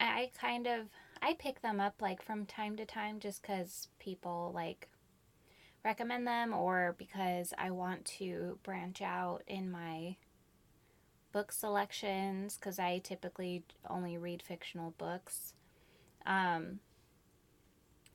I, 0.00 0.30
kind 0.40 0.66
of 0.66 0.86
I 1.20 1.34
pick 1.34 1.60
them 1.62 1.80
up 1.80 2.00
like 2.00 2.22
from 2.22 2.46
time 2.46 2.76
to 2.76 2.84
time 2.84 3.20
just 3.20 3.42
because 3.42 3.88
people 3.98 4.52
like 4.54 4.88
recommend 5.84 6.26
them 6.26 6.52
or 6.52 6.94
because 6.98 7.52
I 7.58 7.70
want 7.70 8.04
to 8.18 8.58
branch 8.62 9.02
out 9.02 9.42
in 9.46 9.70
my 9.70 10.16
book 11.32 11.52
selections 11.52 12.56
because 12.56 12.78
I 12.78 12.98
typically 12.98 13.64
only 13.88 14.18
read 14.18 14.42
fictional 14.42 14.94
books. 14.98 15.54
Um, 16.26 16.80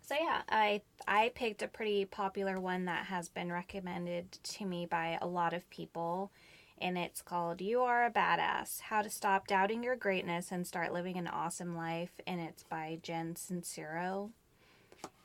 so 0.01 0.15
yeah, 0.17 0.43
I 0.49 0.82
I 1.08 1.32
picked 1.36 1.62
a 1.62 1.67
pretty 1.67 2.06
popular 2.06 2.60
one 2.60 2.86
that 2.86 3.08
has 3.08 3.27
been 3.27 3.51
recommended 3.51 4.32
to 4.32 4.65
me 4.65 4.86
by 4.86 5.17
a 5.21 5.27
lot 5.27 5.53
of 5.53 5.69
people 5.69 6.32
and 6.80 6.97
it's 6.97 7.21
called 7.21 7.60
You 7.60 7.82
Are 7.82 8.06
a 8.06 8.12
Badass: 8.12 8.82
How 8.82 9.01
to 9.01 9.10
Stop 9.10 9.47
Doubting 9.47 9.84
Your 9.84 9.95
Greatness 9.95 10.51
and 10.51 10.65
Start 10.65 10.93
Living 10.93 11.17
an 11.17 11.27
Awesome 11.27 11.75
Life 11.75 12.21
and 12.25 12.39
it's 12.39 12.63
by 12.63 12.99
Jen 13.01 13.34
Sincero. 13.34 14.30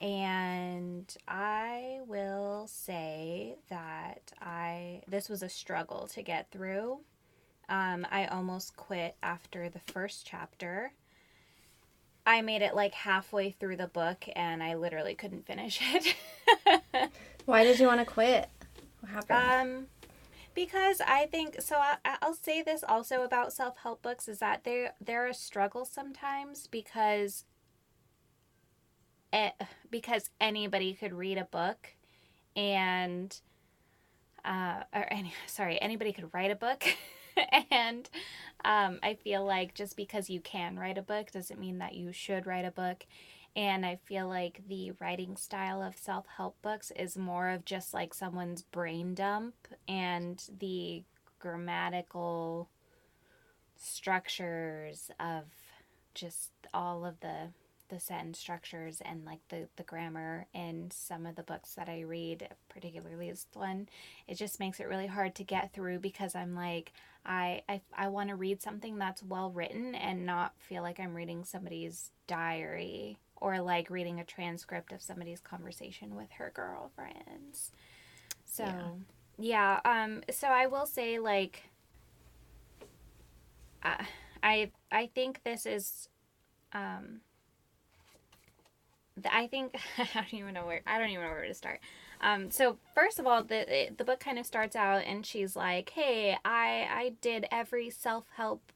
And 0.00 1.14
I 1.28 2.00
will 2.07 2.66
say 2.66 3.57
that 3.70 4.33
I 4.40 5.02
this 5.07 5.28
was 5.28 5.42
a 5.44 5.48
struggle 5.48 6.09
to 6.09 6.22
get 6.22 6.50
through. 6.50 7.00
Um, 7.72 8.06
I 8.11 8.26
almost 8.26 8.76
quit 8.76 9.16
after 9.22 9.70
the 9.70 9.78
first 9.78 10.26
chapter. 10.26 10.92
I 12.26 12.42
made 12.42 12.61
it 12.61 12.74
like 12.74 12.92
halfway 12.92 13.50
through 13.50 13.76
the 13.76 13.87
book 13.87 14.26
and 14.37 14.62
I 14.62 14.74
literally 14.74 15.14
couldn't 15.14 15.46
finish 15.46 15.80
it. 15.82 16.14
Why 17.46 17.64
did 17.64 17.80
you 17.80 17.87
want 17.87 18.00
to 18.00 18.04
quit? 18.04 18.50
What 19.00 19.12
happened? 19.12 19.78
um, 19.78 19.87
because 20.54 21.00
I 21.00 21.24
think 21.24 21.62
so. 21.62 21.76
I, 21.76 21.96
I'll 22.20 22.35
say 22.35 22.61
this 22.61 22.85
also 22.87 23.22
about 23.22 23.54
self 23.54 23.78
help 23.78 24.02
books 24.02 24.28
is 24.28 24.38
that 24.40 24.64
they 24.64 24.88
they're 25.00 25.26
a 25.26 25.35
struggle 25.35 25.87
sometimes 25.87 26.66
because 26.66 27.44
it, 29.32 29.54
because 29.90 30.28
anybody 30.42 30.92
could 30.92 31.14
read 31.14 31.38
a 31.38 31.44
book 31.44 31.94
and 32.54 33.40
uh 34.44 34.82
or 34.92 35.11
any 35.11 35.32
sorry 35.46 35.80
anybody 35.80 36.12
could 36.12 36.28
write 36.35 36.50
a 36.50 36.54
book 36.54 36.85
and 37.71 38.09
um 38.64 38.99
I 39.03 39.14
feel 39.14 39.45
like 39.45 39.75
just 39.75 39.97
because 39.97 40.31
you 40.31 40.40
can 40.40 40.79
write 40.79 40.99
a 40.99 41.03
book 41.03 41.31
doesn't 41.31 41.61
mean 41.61 41.79
that 41.79 41.95
you 41.95 42.12
should 42.12 42.47
write 42.47 42.64
a 42.64 42.71
book. 42.71 43.07
And 43.55 43.85
I 43.85 43.97
feel 43.97 44.29
like 44.29 44.62
the 44.66 44.92
writing 44.99 45.37
style 45.37 45.83
of 45.83 45.97
self 45.97 46.27
help 46.37 46.61
books 46.62 46.90
is 46.97 47.18
more 47.18 47.51
of 47.51 47.64
just 47.66 47.92
like 47.92 48.14
someone's 48.14 48.62
brain 48.62 49.14
dump, 49.14 49.55
and 49.87 50.42
the 50.59 51.03
grammatical 51.38 52.68
structures 53.77 55.11
of 55.21 55.45
just 56.14 56.51
all 56.73 57.05
of 57.05 57.21
the 57.21 57.49
the 57.92 58.00
sentence 58.00 58.38
structures 58.38 59.02
and 59.05 59.26
like 59.26 59.40
the 59.50 59.68
the 59.76 59.83
grammar 59.83 60.46
in 60.55 60.90
some 60.90 61.26
of 61.26 61.37
the 61.37 61.42
books 61.42 61.74
that 61.74 61.90
I 61.90 62.00
read 62.00 62.48
particularly 62.70 63.31
this 63.31 63.46
one 63.52 63.87
it 64.26 64.37
just 64.37 64.59
makes 64.59 64.81
it 64.81 64.88
really 64.88 65.07
hard 65.07 65.35
to 65.35 65.44
get 65.44 65.74
through 65.74 65.98
because 65.98 66.35
I'm 66.35 66.55
like 66.55 66.92
I 67.26 67.62
I, 67.68 67.83
I 67.94 68.09
want 68.09 68.31
to 68.31 68.37
read 68.37 68.62
something 68.62 68.96
that's 68.96 69.22
well 69.22 69.50
written 69.50 69.94
and 69.94 70.24
not 70.24 70.55
feel 70.59 70.83
like 70.83 70.98
I'm 70.98 71.14
reading 71.14 71.44
somebody's 71.44 72.11
diary 72.26 73.18
or 73.37 73.61
like 73.61 73.90
reading 73.90 74.20
a 74.20 74.24
transcript 74.24 74.90
of 74.92 75.02
somebody's 75.02 75.40
conversation 75.40 76.14
with 76.14 76.31
her 76.33 76.50
girlfriends. 76.55 77.72
So, 78.46 78.64
yeah, 79.38 79.81
um 79.85 80.22
so 80.31 80.48
I 80.48 80.66
will 80.66 80.87
say 80.87 81.18
like 81.18 81.64
uh, 83.83 84.02
I 84.42 84.70
I 84.90 85.11
think 85.14 85.42
this 85.44 85.66
is 85.66 86.09
um 86.72 87.20
I 89.31 89.46
think 89.46 89.77
I 89.98 90.09
don't 90.14 90.35
even 90.35 90.55
know 90.55 90.66
where 90.66 90.83
I 90.87 90.98
don't 90.98 91.11
even 91.11 91.25
know 91.25 91.31
where 91.31 91.46
to 91.46 91.55
start. 91.55 91.81
Um, 92.20 92.51
so 92.51 92.79
first 92.94 93.18
of 93.18 93.27
all, 93.27 93.42
the 93.42 93.90
the 93.96 94.05
book 94.05 94.20
kind 94.20 94.38
of 94.38 94.46
starts 94.46 94.77
out 94.77 95.05
and 95.05 95.27
she's 95.27 95.57
like, 95.57 95.90
"Hey, 95.90 96.37
I 96.44 96.87
I 96.90 97.12
did 97.20 97.46
every 97.51 97.90
self 97.90 98.25
help 98.37 98.72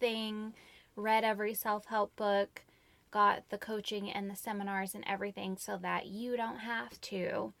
thing, 0.00 0.54
read 0.96 1.24
every 1.24 1.54
self 1.54 1.86
help 1.86 2.14
book, 2.16 2.62
got 3.10 3.48
the 3.50 3.58
coaching 3.58 4.10
and 4.10 4.30
the 4.30 4.36
seminars 4.36 4.94
and 4.94 5.04
everything, 5.06 5.56
so 5.56 5.78
that 5.78 6.06
you 6.06 6.36
don't 6.36 6.58
have 6.58 7.00
to." 7.02 7.52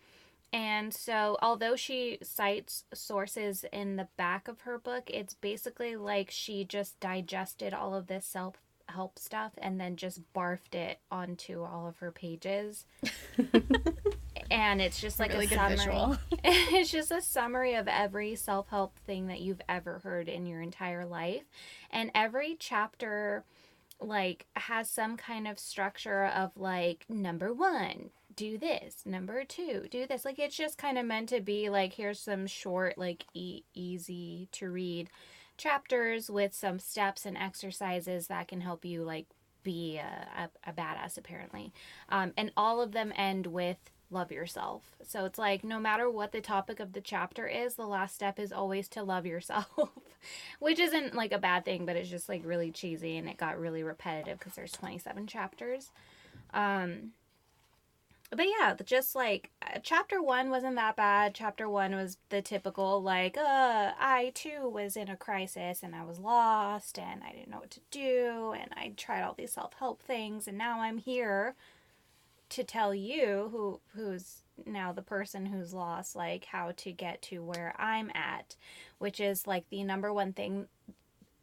And 0.52 0.94
so, 0.94 1.36
although 1.42 1.74
she 1.74 2.18
cites 2.22 2.84
sources 2.94 3.64
in 3.72 3.96
the 3.96 4.06
back 4.16 4.46
of 4.46 4.60
her 4.60 4.78
book, 4.78 5.10
it's 5.10 5.34
basically 5.34 5.96
like 5.96 6.30
she 6.30 6.64
just 6.64 7.00
digested 7.00 7.74
all 7.74 7.92
of 7.92 8.06
this 8.06 8.24
self 8.24 8.54
help 8.94 9.18
stuff 9.18 9.52
and 9.58 9.80
then 9.80 9.96
just 9.96 10.20
barfed 10.32 10.74
it 10.74 10.98
onto 11.10 11.62
all 11.62 11.86
of 11.86 11.98
her 11.98 12.10
pages. 12.10 12.86
and 14.50 14.80
it's 14.80 15.00
just 15.00 15.18
like 15.18 15.32
Really 15.32 15.46
a 15.46 15.48
summary. 15.48 16.18
it's 16.44 16.90
just 16.90 17.10
a 17.10 17.20
summary 17.20 17.74
of 17.74 17.88
every 17.88 18.34
self 18.36 18.68
help 18.68 18.98
thing 19.00 19.26
that 19.26 19.40
you've 19.40 19.60
ever 19.68 20.00
heard 20.00 20.28
in 20.28 20.46
your 20.46 20.60
entire 20.60 21.04
life. 21.04 21.44
And 21.90 22.10
every 22.14 22.56
chapter, 22.58 23.44
like, 24.00 24.46
has 24.56 24.90
some 24.90 25.16
kind 25.16 25.46
of 25.48 25.58
structure 25.58 26.26
of, 26.26 26.52
like, 26.56 27.04
number 27.08 27.52
one, 27.52 28.10
do 28.34 28.58
this. 28.58 29.02
Number 29.04 29.44
two, 29.44 29.86
do 29.90 30.06
this. 30.06 30.24
Like, 30.24 30.38
it's 30.38 30.56
just 30.56 30.78
kind 30.78 30.98
of 30.98 31.06
meant 31.06 31.28
to 31.30 31.40
be, 31.40 31.68
like, 31.68 31.94
here's 31.94 32.20
some 32.20 32.46
short, 32.46 32.98
like, 32.98 33.24
e- 33.34 33.62
easy 33.74 34.48
to 34.52 34.70
read 34.70 35.08
chapters 35.56 36.30
with 36.30 36.54
some 36.54 36.78
steps 36.78 37.26
and 37.26 37.36
exercises 37.36 38.26
that 38.28 38.48
can 38.48 38.60
help 38.60 38.84
you, 38.84 39.02
like, 39.02 39.26
be 39.62 39.96
a, 39.98 40.28
a, 40.64 40.70
a 40.70 40.72
badass, 40.72 41.16
apparently. 41.18 41.72
Um, 42.08 42.32
and 42.36 42.52
all 42.56 42.80
of 42.80 42.92
them 42.92 43.12
end 43.16 43.46
with 43.46 43.78
love 44.10 44.30
yourself. 44.30 44.96
So 45.06 45.24
it's 45.24 45.38
like 45.38 45.64
no 45.64 45.78
matter 45.78 46.08
what 46.08 46.32
the 46.32 46.40
topic 46.40 46.80
of 46.80 46.92
the 46.92 47.00
chapter 47.00 47.46
is, 47.46 47.74
the 47.74 47.86
last 47.86 48.14
step 48.14 48.38
is 48.38 48.52
always 48.52 48.88
to 48.90 49.02
love 49.02 49.26
yourself, 49.26 49.90
which 50.60 50.78
isn't 50.78 51.14
like 51.14 51.32
a 51.32 51.38
bad 51.38 51.64
thing, 51.64 51.84
but 51.84 51.96
it's 51.96 52.08
just 52.08 52.28
like 52.28 52.42
really 52.44 52.70
cheesy 52.70 53.16
and 53.16 53.28
it 53.28 53.36
got 53.36 53.58
really 53.58 53.82
repetitive 53.82 54.38
because 54.38 54.54
there's 54.54 54.72
27 54.72 55.26
chapters. 55.26 55.90
Um, 56.52 57.12
but 58.34 58.46
yeah, 58.46 58.74
just 58.84 59.14
like 59.14 59.50
uh, 59.62 59.78
chapter 59.82 60.22
one 60.22 60.50
wasn't 60.50 60.76
that 60.76 60.96
bad. 60.96 61.34
Chapter 61.34 61.68
one 61.68 61.94
was 61.94 62.18
the 62.28 62.42
typical, 62.42 63.02
like, 63.02 63.36
uh, 63.36 63.92
I 63.98 64.32
too 64.34 64.68
was 64.68 64.96
in 64.96 65.08
a 65.08 65.16
crisis 65.16 65.82
and 65.82 65.94
I 65.94 66.04
was 66.04 66.18
lost 66.18 66.98
and 66.98 67.22
I 67.22 67.32
didn't 67.32 67.50
know 67.50 67.60
what 67.60 67.70
to 67.72 67.80
do 67.90 68.54
and 68.58 68.70
I 68.76 68.92
tried 68.96 69.22
all 69.22 69.34
these 69.34 69.52
self 69.52 69.74
help 69.74 70.02
things 70.02 70.48
and 70.48 70.58
now 70.58 70.80
I'm 70.80 70.98
here 70.98 71.54
to 72.50 72.64
tell 72.64 72.94
you 72.94 73.48
who 73.50 73.80
who's 73.94 74.42
now 74.66 74.92
the 74.92 75.02
person 75.02 75.46
who's 75.46 75.74
lost 75.74 76.14
like 76.14 76.44
how 76.44 76.72
to 76.76 76.92
get 76.92 77.20
to 77.22 77.42
where 77.42 77.74
I'm 77.78 78.10
at 78.14 78.54
which 78.98 79.18
is 79.18 79.46
like 79.46 79.68
the 79.70 79.82
number 79.82 80.12
one 80.12 80.32
thing 80.32 80.68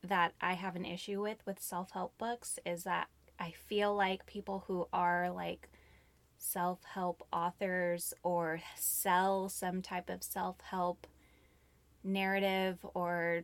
that 0.04 0.34
I 0.40 0.54
have 0.54 0.76
an 0.76 0.86
issue 0.86 1.22
with 1.22 1.40
with 1.46 1.62
self-help 1.62 2.18
books 2.18 2.60
is 2.66 2.84
that 2.84 3.08
I 3.40 3.52
feel 3.52 3.96
like 3.96 4.26
people 4.26 4.64
who 4.68 4.88
are 4.94 5.32
like 5.32 5.70
self-help 6.42 7.26
authors 7.32 8.14
or 8.24 8.62
sell 8.76 9.48
some 9.48 9.82
type 9.82 10.10
of 10.10 10.24
self-help 10.24 11.08
narrative 12.04 12.80
or 12.94 13.44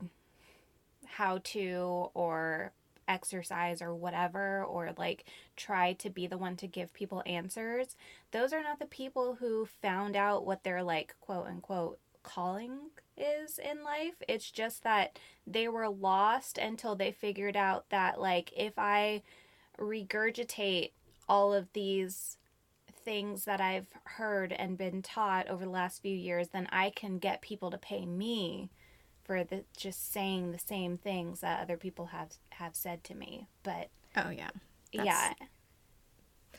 how 1.06 1.40
to 1.44 2.10
or 2.14 2.72
exercise 3.08 3.82
or 3.82 3.96
whatever 3.96 4.64
or 4.66 4.92
like 4.98 5.24
try 5.56 5.94
to 5.94 6.10
be 6.10 6.28
the 6.28 6.38
one 6.38 6.58
to 6.58 6.68
give 6.68 6.94
people 6.94 7.24
answers 7.26 7.96
those 8.32 8.52
are 8.52 8.62
not 8.62 8.80
the 8.80 8.86
people 8.86 9.36
who 9.40 9.66
found 9.82 10.16
out 10.16 10.46
what 10.46 10.64
their 10.64 10.84
like 10.84 11.16
quote 11.22 11.48
unquote 11.48 12.00
calling 12.28 12.78
is 13.16 13.58
in 13.58 13.84
life. 13.84 14.16
It's 14.28 14.52
just 14.52 14.84
that 14.84 15.18
they 15.48 15.68
were 15.68 15.90
lost 15.90 16.58
until 16.58 16.96
they 16.96 17.12
figured 17.12 17.56
out 17.56 17.90
that 17.90 18.20
like 18.20 18.52
if 18.56 18.74
i 18.78 19.22
regurgitate 19.80 20.92
all 21.30 21.54
of 21.54 21.72
these 21.74 22.38
things 23.08 23.46
that 23.46 23.62
I've 23.62 23.88
heard 24.04 24.52
and 24.52 24.78
been 24.78 25.02
taught 25.02 25.48
over 25.48 25.64
the 25.64 25.72
last 25.72 26.02
few 26.02 26.14
years, 26.14 26.50
then 26.50 26.68
I 26.74 26.90
can 26.94 27.20
get 27.20 27.42
people 27.42 27.72
to 27.72 27.78
pay 27.78 28.06
me 28.06 28.70
for 29.24 29.46
the 29.46 29.64
just 29.78 30.12
saying 30.12 30.52
the 30.52 30.60
same 30.60 30.98
things 30.98 31.40
that 31.40 31.62
other 31.62 31.78
people 31.78 32.08
have 32.08 32.34
have 32.50 32.76
said 32.76 33.06
to 33.06 33.16
me. 33.16 33.48
But 33.64 33.88
Oh 34.18 34.30
yeah. 34.30 34.50
yeah. 34.92 35.32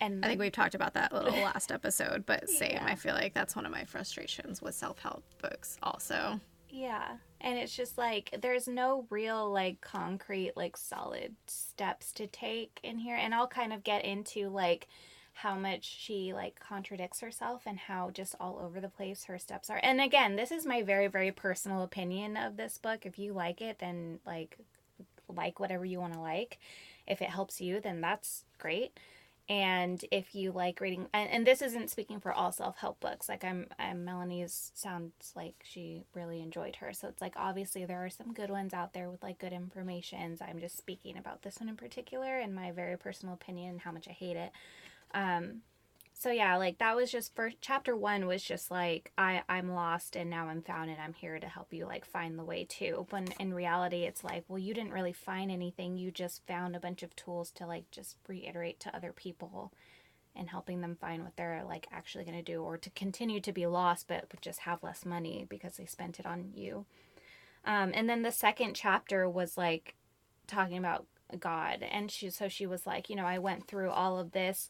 And 0.00 0.24
I 0.24 0.28
think 0.28 0.40
we've 0.40 0.50
talked 0.50 0.74
about 0.74 0.94
that 0.94 1.12
a 1.12 1.22
little 1.22 1.38
last 1.42 1.70
episode, 1.70 2.24
but 2.24 2.48
same. 2.48 2.72
Yeah. 2.72 2.87
I 2.87 2.94
feel 2.94 3.12
like 3.12 3.34
that's 3.34 3.54
one 3.54 3.66
of 3.66 3.72
my 3.72 3.84
frustrations 3.84 4.62
with 4.62 4.74
self 4.74 4.98
help 5.00 5.24
books 5.42 5.76
also. 5.82 6.40
Yeah. 6.70 7.16
And 7.42 7.58
it's 7.58 7.76
just 7.76 7.98
like 7.98 8.34
there's 8.40 8.66
no 8.66 9.04
real 9.11 9.52
like 9.52 9.82
concrete 9.82 10.52
like 10.56 10.78
solid 10.78 11.37
steps 11.46 12.11
to 12.12 12.26
take 12.26 12.80
in 12.82 12.96
here 12.96 13.16
and 13.16 13.34
I'll 13.34 13.46
kind 13.46 13.74
of 13.74 13.84
get 13.84 14.06
into 14.06 14.48
like 14.48 14.88
how 15.42 15.55
much 15.55 15.85
she 15.85 16.33
like 16.33 16.59
contradicts 16.59 17.20
herself 17.20 17.62
and 17.66 17.79
how 17.79 18.11
just 18.11 18.35
all 18.40 18.61
over 18.62 18.81
the 18.81 18.88
place 18.88 19.24
her 19.24 19.38
steps 19.38 19.70
are. 19.70 19.81
And 19.83 20.01
again, 20.01 20.37
this 20.37 20.51
is 20.51 20.66
my 20.66 20.83
very 20.83 21.07
very 21.07 21.33
personal 21.33 21.83
opinion 21.83 22.37
of 22.37 22.57
this 22.57 22.79
book. 22.79 23.07
If 23.07 23.18
you 23.18 23.33
like 23.33 23.61
it, 23.61 23.79
then 23.79 24.18
like 24.27 24.59
like 25.35 25.61
whatever 25.61 25.85
you 25.85 26.01
want 26.01 26.14
to 26.14 26.20
like. 26.20 26.59
If 27.07 27.22
it 27.22 27.31
helps 27.31 27.61
you, 27.61 27.81
then 27.81 28.01
that's 28.01 28.44
great. 28.59 28.98
And 29.51 30.05
if 30.11 30.35
you 30.35 30.53
like 30.53 30.79
reading, 30.79 31.07
and, 31.14 31.31
and 31.31 31.46
this 31.46 31.62
isn't 31.62 31.88
speaking 31.88 32.20
for 32.20 32.33
all 32.33 32.53
self 32.53 32.77
help 32.77 33.01
books. 33.01 33.31
Like 33.31 33.44
I'm, 33.44 33.66
I'm 33.79 34.05
Melanie's 34.05 34.72
sounds 34.74 35.33
like 35.35 35.55
she 35.62 36.03
really 36.14 36.42
enjoyed 36.42 36.77
her. 36.77 36.92
So 36.92 37.09
it's 37.09 37.22
like 37.22 37.33
obviously 37.37 37.87
there 37.87 38.05
are 38.05 38.11
some 38.11 38.35
good 38.35 38.51
ones 38.51 38.74
out 38.74 38.92
there 38.92 39.09
with 39.09 39.22
like 39.22 39.38
good 39.38 39.55
informations. 39.55 40.42
I'm 40.42 40.59
just 40.59 40.77
speaking 40.77 41.16
about 41.16 41.42
this 41.42 41.61
one 41.61 41.70
in 41.70 41.77
particular 41.77 42.38
and 42.38 42.55
my 42.55 42.72
very 42.72 42.98
personal 42.98 43.35
opinion 43.35 43.79
how 43.79 43.92
much 43.92 44.07
I 44.07 44.12
hate 44.12 44.37
it. 44.37 44.53
Um, 45.14 45.62
so 46.18 46.33
yeah, 46.33 46.57
like 46.57 46.79
that 46.79 46.97
was 46.97 47.12
just 47.12 47.37
first 47.37 47.59
chapter 47.61 47.94
one 47.94 48.27
was 48.27 48.42
just 48.42 48.73
like 48.73 49.12
I 49.16 49.42
I'm 49.49 49.73
lost 49.73 50.16
and 50.16 50.29
now 50.29 50.49
I'm 50.49 50.62
found 50.62 50.90
and 50.90 51.01
I'm 51.01 51.12
here 51.12 51.38
to 51.38 51.47
help 51.47 51.73
you 51.73 51.87
like 51.87 52.05
find 52.05 52.37
the 52.37 52.44
way 52.44 52.64
too. 52.64 53.07
But 53.09 53.35
in 53.38 53.55
reality, 53.55 54.03
it's 54.03 54.25
like 54.25 54.44
well 54.49 54.59
you 54.59 54.75
didn't 54.75 54.92
really 54.92 55.12
find 55.12 55.49
anything. 55.49 55.97
You 55.97 56.11
just 56.11 56.44
found 56.44 56.75
a 56.75 56.81
bunch 56.81 57.05
of 57.05 57.14
tools 57.14 57.53
to 57.53 57.66
like 57.66 57.88
just 57.92 58.16
reiterate 58.27 58.81
to 58.81 58.97
other 58.97 59.12
people 59.12 59.73
and 60.35 60.49
helping 60.49 60.81
them 60.81 60.97
find 61.01 61.23
what 61.23 61.37
they're 61.37 61.62
like 61.64 61.87
actually 61.92 62.25
going 62.25 62.37
to 62.37 62.42
do 62.42 62.62
or 62.62 62.77
to 62.77 62.90
continue 62.90 63.40
to 63.40 63.53
be 63.53 63.66
lost 63.66 64.09
but 64.09 64.29
just 64.40 64.61
have 64.61 64.83
less 64.83 65.07
money 65.07 65.47
because 65.49 65.77
they 65.77 65.87
spent 65.87 66.18
it 66.18 66.27
on 66.27 66.51
you. 66.53 66.85
Um, 67.64 67.92
and 67.94 68.09
then 68.09 68.23
the 68.23 68.33
second 68.33 68.75
chapter 68.75 69.29
was 69.29 69.57
like 69.57 69.94
talking 70.49 70.79
about 70.79 71.07
God 71.38 71.85
and 71.88 72.11
she 72.11 72.31
so 72.31 72.49
she 72.49 72.66
was 72.66 72.88
like, 72.88 73.09
you 73.09 73.14
know, 73.14 73.27
I 73.27 73.38
went 73.38 73.68
through 73.68 73.90
all 73.90 74.18
of 74.18 74.33
this 74.33 74.68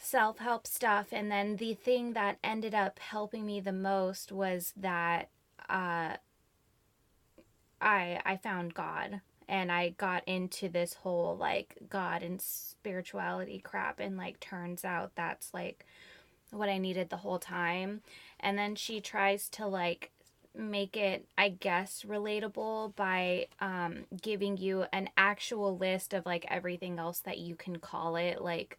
self 0.00 0.38
help 0.38 0.66
stuff. 0.66 1.08
And 1.12 1.30
then 1.30 1.56
the 1.56 1.74
thing 1.74 2.12
that 2.12 2.38
ended 2.42 2.74
up 2.74 2.98
helping 2.98 3.44
me 3.44 3.60
the 3.60 3.72
most 3.72 4.32
was 4.32 4.72
that 4.76 5.28
uh, 5.68 6.16
I 7.80 8.20
I 8.24 8.38
found 8.42 8.74
God 8.74 9.20
and 9.48 9.72
I 9.72 9.90
got 9.90 10.26
into 10.26 10.68
this 10.68 10.94
whole 10.94 11.36
like 11.36 11.76
God 11.88 12.22
and 12.22 12.40
spirituality 12.40 13.60
crap. 13.60 14.00
And 14.00 14.16
like 14.16 14.40
turns 14.40 14.84
out 14.84 15.12
that's 15.14 15.52
like 15.52 15.84
what 16.50 16.68
I 16.68 16.78
needed 16.78 17.10
the 17.10 17.18
whole 17.18 17.38
time. 17.38 18.02
And 18.40 18.56
then 18.58 18.74
she 18.74 19.00
tries 19.00 19.48
to 19.50 19.66
like 19.66 20.12
make 20.54 20.96
it 20.96 21.24
i 21.36 21.48
guess 21.48 22.02
relatable 22.02 22.94
by 22.96 23.46
um, 23.60 24.04
giving 24.20 24.56
you 24.56 24.84
an 24.92 25.08
actual 25.16 25.76
list 25.76 26.12
of 26.12 26.26
like 26.26 26.44
everything 26.48 26.98
else 26.98 27.20
that 27.20 27.38
you 27.38 27.54
can 27.54 27.76
call 27.76 28.16
it 28.16 28.42
like 28.42 28.78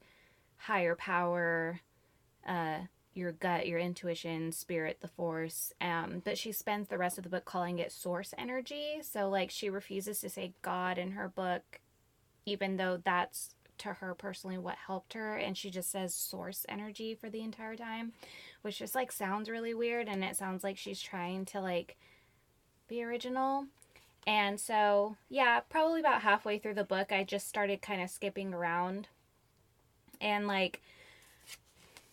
higher 0.60 0.95
power, 0.95 1.82
uh, 2.48 2.80
your 3.13 3.32
gut, 3.32 3.67
your 3.67 3.80
intuition, 3.80 4.52
spirit, 4.52 5.00
the 5.02 5.08
force. 5.08 5.74
Um, 5.82 6.22
but 6.24 6.38
she 6.38 6.52
spends 6.52 6.88
the 6.88 6.98
rest 6.98 7.17
of 7.17 7.24
the 7.24 7.30
book 7.30 7.45
calling 7.45 7.80
it 7.80 7.91
source 7.91 8.34
energy. 8.38 9.00
So, 9.02 9.30
like, 9.30 9.50
she 9.50 9.69
refuses 9.69 10.19
to 10.22 10.30
say 10.30 10.54
God 10.62 10.98
in 10.98 11.12
her 11.12 11.28
book, 11.28 11.80
even 12.45 12.78
though 12.78 13.00
that's 13.04 13.56
to 13.80 13.93
her 13.93 14.13
personally 14.13 14.58
what 14.58 14.76
helped 14.76 15.13
her. 15.13 15.36
And 15.36 15.58
she 15.58 15.69
just 15.69 15.89
says 15.89 16.13
source 16.13 16.65
energy 16.69 17.15
for 17.15 17.30
the 17.30 17.41
entire 17.41 17.76
time, 17.76 18.12
which 18.62 18.80
just 18.80 18.95
like 18.95 19.12
sounds 19.12 19.50
really 19.50 19.74
weird. 19.74 20.08
And 20.08 20.24
it 20.24 20.36
sounds 20.36 20.63
like 20.63 20.78
she's 20.78 21.02
trying 21.02 21.45
to 21.45 21.62
like 21.62 21.98
be 22.88 23.04
original. 23.04 23.65
And 24.28 24.60
so, 24.60 25.15
yeah, 25.30 25.62
probably 25.62 26.02
about 26.02 26.22
halfway 26.22 26.60
through 26.60 26.74
the 26.74 26.84
book, 26.84 27.12
I 27.12 27.24
just 27.24 27.48
started 27.48 27.82
kind 27.82 28.02
of 28.02 28.10
skipping 28.10 28.54
around 28.54 29.08
and 30.21 30.47
like 30.47 30.82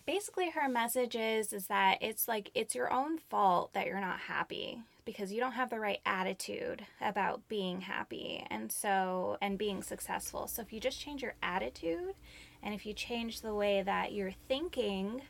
basically 0.07 0.51
her 0.51 0.69
message 0.69 1.17
is 1.17 1.53
is 1.53 1.67
that 1.67 1.99
it's 2.01 2.29
like 2.29 2.51
it's 2.55 2.75
your 2.75 2.93
own 2.93 3.19
fault 3.19 3.73
that 3.75 3.87
you're 3.87 4.01
not 4.01 4.21
happy 4.21 4.81
because 5.05 5.33
you 5.33 5.41
don't 5.41 5.53
have 5.53 5.71
the 5.71 5.81
right 5.81 6.01
attitude 6.05 6.85
about 7.01 7.49
being 7.49 7.81
happy 7.81 8.45
and 8.51 8.71
so 8.71 9.39
and 9.41 9.59
being 9.59 9.83
successful. 9.83 10.47
So 10.49 10.63
if 10.63 10.73
you 10.73 10.81
just 10.81 11.01
change 11.01 11.23
your 11.23 11.35
attitude 11.43 12.15
and 12.63 12.75
if 12.75 12.85
you 12.87 12.93
change 12.93 13.41
the 13.41 13.55
way 13.55 13.83
that 13.83 14.13
you're 14.13 14.35
thinking 14.49 15.23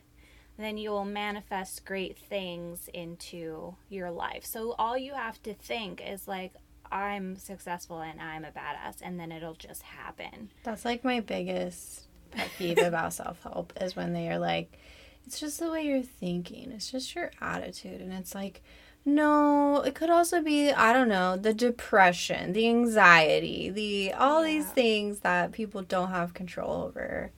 then 0.59 0.75
you 0.75 0.89
will 0.89 1.05
manifest 1.05 1.85
great 1.85 2.17
things 2.17 2.89
into 2.91 3.75
your 3.89 4.09
life. 4.09 4.43
So 4.43 4.73
all 4.79 4.97
you 4.97 5.13
have 5.13 5.41
to 5.43 5.53
think 5.53 6.01
is 6.05 6.27
like 6.27 6.53
i'm 6.89 7.35
successful 7.35 7.99
and 7.99 8.21
i'm 8.21 8.45
a 8.45 8.47
badass 8.47 8.95
and 9.01 9.19
then 9.19 9.31
it'll 9.31 9.53
just 9.53 9.81
happen. 9.81 10.49
That's 10.63 10.85
like 10.85 11.03
my 11.03 11.19
biggest 11.19 12.06
pet 12.27 12.49
peeve 12.57 12.77
about 12.77 13.13
self 13.13 13.41
help 13.43 13.73
is 13.81 13.95
when 13.95 14.13
they 14.13 14.29
are 14.29 14.39
like, 14.39 14.77
it's 15.25 15.39
just 15.39 15.59
the 15.59 15.69
way 15.69 15.83
you're 15.83 16.01
thinking. 16.01 16.71
It's 16.71 16.91
just 16.91 17.15
your 17.15 17.31
attitude. 17.41 17.99
And 18.01 18.13
it's 18.13 18.33
like, 18.33 18.61
no, 19.03 19.81
it 19.81 19.95
could 19.95 20.09
also 20.09 20.41
be, 20.41 20.71
I 20.71 20.93
don't 20.93 21.09
know, 21.09 21.37
the 21.37 21.53
depression, 21.53 22.53
the 22.53 22.67
anxiety, 22.67 23.69
the 23.69 24.13
all 24.13 24.43
these 24.43 24.67
things 24.67 25.19
that 25.19 25.51
people 25.51 25.81
don't 25.81 26.09
have 26.09 26.33
control 26.33 26.83
over. 26.83 27.31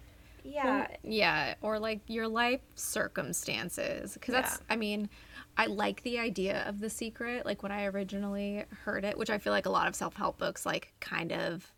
Yeah. 0.44 0.88
Yeah, 1.04 1.56
or 1.62 1.80
like 1.80 2.02
your 2.08 2.28
life 2.28 2.62
circumstances. 2.76 4.14
Because 4.14 4.34
that's, 4.34 4.60
I 4.70 4.76
mean, 4.76 5.10
I 5.58 5.68
like 5.68 6.02
the 6.04 6.20
idea 6.20 6.64
of 6.68 6.80
the 6.80 6.90
secret. 6.90 7.46
Like 7.46 7.62
when 7.62 7.72
I 7.72 7.86
originally 7.86 8.66
heard 8.84 9.06
it, 9.06 9.18
which 9.18 9.30
I 9.30 9.38
feel 9.38 9.54
like 9.54 9.66
a 9.66 9.72
lot 9.72 9.88
of 9.88 9.96
self 9.96 10.16
help 10.16 10.38
books, 10.40 10.66
like, 10.66 10.94
kind 11.00 11.32
of 11.32 11.72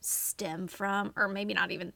stem 0.00 0.66
from, 0.66 1.12
or 1.16 1.28
maybe 1.28 1.54
not 1.54 1.70
even, 1.70 1.92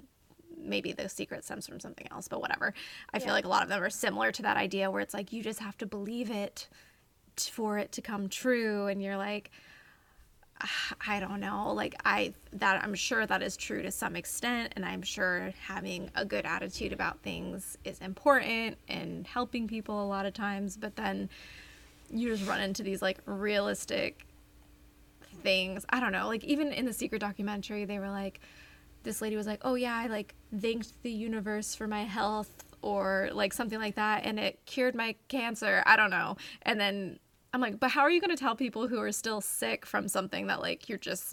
maybe 0.67 0.93
the 0.93 1.09
secret 1.09 1.45
stems 1.45 1.67
from 1.67 1.81
something 1.81 2.07
else, 2.11 2.29
but 2.29 2.41
whatever. 2.41 2.75
I 3.13 3.19
feel 3.19 3.33
like 3.33 3.45
a 3.45 3.49
lot 3.49 3.63
of 3.63 3.69
them 3.69 3.83
are 3.83 3.91
similar 3.91 4.33
to 4.33 4.43
that 4.43 4.57
idea 4.57 4.91
where 4.91 5.01
it's 5.01 5.15
like 5.15 5.33
you 5.33 5.43
just 5.43 5.61
have 5.61 5.77
to 5.79 5.87
believe 5.87 6.31
it 6.31 6.69
t- 7.37 7.51
for 7.51 7.79
it 7.79 7.93
to 7.93 8.03
come 8.03 8.29
true. 8.29 8.87
And 8.87 9.03
you're 9.03 9.17
like, 9.17 9.51
ah, 10.63 10.95
I 11.07 11.21
don't 11.21 11.41
know. 11.41 11.73
Like 11.73 11.95
I 12.05 12.35
that 12.55 12.83
I'm 12.83 12.95
sure 12.95 13.27
that 13.27 13.43
is 13.43 13.57
true 13.57 13.83
to 13.83 13.91
some 13.91 14.17
extent 14.17 14.73
and 14.77 14.85
I'm 14.85 15.03
sure 15.03 15.53
having 15.67 16.11
a 16.15 16.25
good 16.25 16.47
attitude 16.47 16.93
about 16.93 17.21
things 17.21 17.79
is 17.85 17.99
important 18.01 18.79
and 18.89 19.27
helping 19.27 19.69
people 19.69 20.03
a 20.03 20.09
lot 20.09 20.27
of 20.27 20.35
times, 20.35 20.77
but 20.77 20.97
then 20.97 21.29
you 22.11 22.29
just 22.29 22.49
run 22.49 22.61
into 22.61 22.83
these 22.83 23.03
like 23.03 23.19
realistic 23.27 24.27
things. 25.43 25.85
I 25.91 26.01
don't 26.01 26.13
know. 26.13 26.27
Like 26.27 26.45
even 26.45 26.73
in 26.73 26.87
the 26.87 26.93
secret 26.93 27.21
documentary 27.21 27.85
they 27.85 27.99
were 27.99 28.11
like 28.11 28.41
this 29.07 29.23
lady 29.23 29.37
was 29.37 29.47
like, 29.47 29.61
"Oh 29.63 29.75
yeah, 29.75 29.97
I 29.97 30.09
like 30.09 30.35
thanked 30.55 31.03
the 31.03 31.11
universe 31.11 31.75
for 31.75 31.87
my 31.87 32.05
health 32.05 32.65
or 32.83 33.31
like 33.33 33.55
something 33.55 33.79
like 33.79 33.95
that 33.95 34.25
and 34.25 34.39
it 34.39 34.61
cured 34.67 34.95
my 34.95 35.15
cancer." 35.29 35.83
I 35.87 35.97
don't 35.97 36.11
know. 36.11 36.37
And 36.63 36.79
then 36.79 37.19
I'm 37.55 37.63
like, 37.63 37.81
but 37.81 37.91
how 37.91 38.03
are 38.03 38.11
you 38.11 38.21
going 38.21 38.37
to 38.37 38.37
tell 38.37 38.55
people 38.55 38.87
who 38.87 39.01
are 39.01 39.13
still 39.13 39.41
sick 39.41 39.87
from 39.87 40.09
something 40.09 40.49
that 40.49 40.61
like 40.61 40.91
you're 40.91 40.99
just 40.99 41.33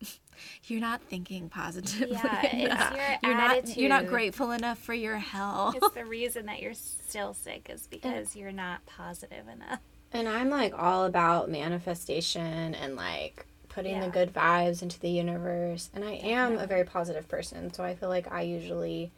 you're 0.66 0.80
not 0.80 1.00
thinking 1.02 1.48
positively? 1.48 2.10
Yeah, 2.10 2.40
it's 2.42 2.96
your 2.96 3.30
you're 3.30 3.38
not 3.38 3.76
you're 3.78 3.88
not 3.88 4.06
grateful 4.06 4.50
enough 4.50 4.78
for 4.78 4.92
your 4.92 5.16
health. 5.16 5.76
It's 5.76 5.94
the 5.94 6.04
reason 6.04 6.44
that 6.46 6.60
you're 6.60 6.74
still 6.74 7.32
sick 7.32 7.70
is 7.72 7.86
because 7.90 8.36
you're 8.36 8.52
not 8.52 8.84
positive 8.84 9.48
enough. 9.48 9.80
And 10.12 10.28
I'm 10.28 10.50
like 10.50 10.74
all 10.76 11.06
about 11.06 11.50
manifestation 11.50 12.74
and 12.74 12.96
like 12.96 13.46
putting 13.74 14.00
the 14.00 14.08
good 14.08 14.32
vibes 14.32 14.82
into 14.82 14.98
the 15.00 15.10
universe. 15.10 15.90
And 15.94 16.04
I 16.04 16.12
am 16.12 16.58
a 16.58 16.66
very 16.66 16.84
positive 16.84 17.28
person, 17.28 17.72
so 17.72 17.82
I 17.82 17.94
feel 17.94 18.08
like 18.08 18.30
I 18.30 18.42
usually 18.42 19.10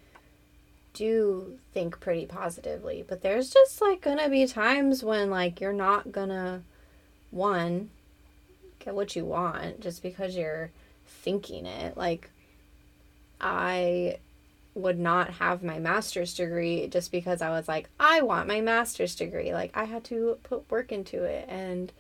do 0.93 1.59
think 1.73 1.99
pretty 2.01 2.27
positively. 2.27 3.05
But 3.07 3.23
there's 3.23 3.51
just 3.51 3.81
like 3.81 4.01
gonna 4.01 4.29
be 4.29 4.47
times 4.47 5.03
when 5.03 5.31
like 5.31 5.61
you're 5.61 5.73
not 5.73 6.13
gonna 6.13 6.63
one 7.31 7.91
get 8.79 8.95
what 8.95 9.17
you 9.17 9.25
want 9.25 9.81
just 9.81 10.03
because 10.03 10.37
you're 10.37 10.71
thinking 11.07 11.67
it. 11.67 11.97
Like 11.97 12.31
I 13.41 14.19
would 14.75 14.99
not 14.99 15.31
have 15.35 15.63
my 15.63 15.79
master's 15.79 16.35
degree 16.35 16.89
just 16.89 17.13
because 17.13 17.41
I 17.41 17.51
was 17.51 17.69
like, 17.69 17.89
I 17.99 18.23
want 18.23 18.49
my 18.49 18.61
master's 18.61 19.15
degree. 19.15 19.53
Like, 19.53 19.71
I 19.75 19.85
had 19.85 20.03
to 20.05 20.39
put 20.43 20.69
work 20.71 20.91
into 20.91 21.23
it 21.23 21.47
and 21.49 21.93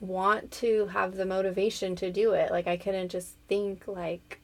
want 0.00 0.50
to 0.52 0.86
have 0.86 1.16
the 1.16 1.24
motivation 1.26 1.96
to 1.96 2.10
do 2.10 2.32
it. 2.32 2.50
Like, 2.50 2.66
I 2.66 2.76
couldn't 2.76 3.10
just 3.10 3.34
think 3.48 3.86
like 3.86 4.40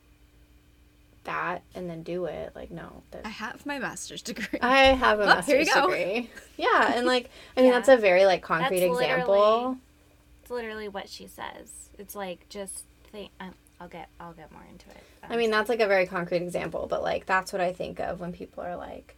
that 1.25 1.63
and 1.75 1.89
then 1.89 2.03
do 2.03 2.25
it. 2.25 2.53
Like, 2.55 2.71
no. 2.71 3.03
That, 3.11 3.23
I 3.27 3.29
have 3.31 3.67
my 3.67 3.79
master's 3.79 4.23
degree. 4.23 4.59
I 4.61 4.87
have 4.87 5.21
a 5.21 5.23
Oh, 5.25 5.27
master's 5.27 5.69
degree. 5.69 6.31
Yeah, 6.57 6.93
and 6.95 7.07
like, 7.07 7.31
I 7.57 7.61
mean, 7.61 7.71
Yeah. 7.71 7.77
that's 7.77 7.89
a 7.89 7.97
very 7.97 8.25
like 8.27 8.43
concrete 8.43 8.81
That's 8.81 9.01
example. 9.01 9.77
It's 10.43 10.51
literally 10.51 10.89
what 10.89 11.09
she 11.09 11.27
says. 11.27 11.89
It's 11.99 12.15
like 12.15 12.49
just 12.49 12.85
think. 13.13 13.31
Um, 13.41 13.55
I'll 13.81 13.89
get. 13.89 14.09
I'll 14.19 14.33
get 14.33 14.53
more 14.53 14.65
into 14.71 14.89
it. 14.91 15.03
I 15.23 15.37
mean, 15.37 15.51
that's 15.51 15.69
like 15.69 15.81
a 15.81 15.87
very 15.87 16.07
concrete 16.07 16.43
example, 16.43 16.87
but 16.89 17.03
like 17.03 17.25
that's 17.27 17.53
what 17.53 17.61
I 17.63 17.73
think 17.73 17.99
of 18.01 18.21
when 18.21 18.33
people 18.33 18.63
are 18.65 18.77
like, 18.77 19.17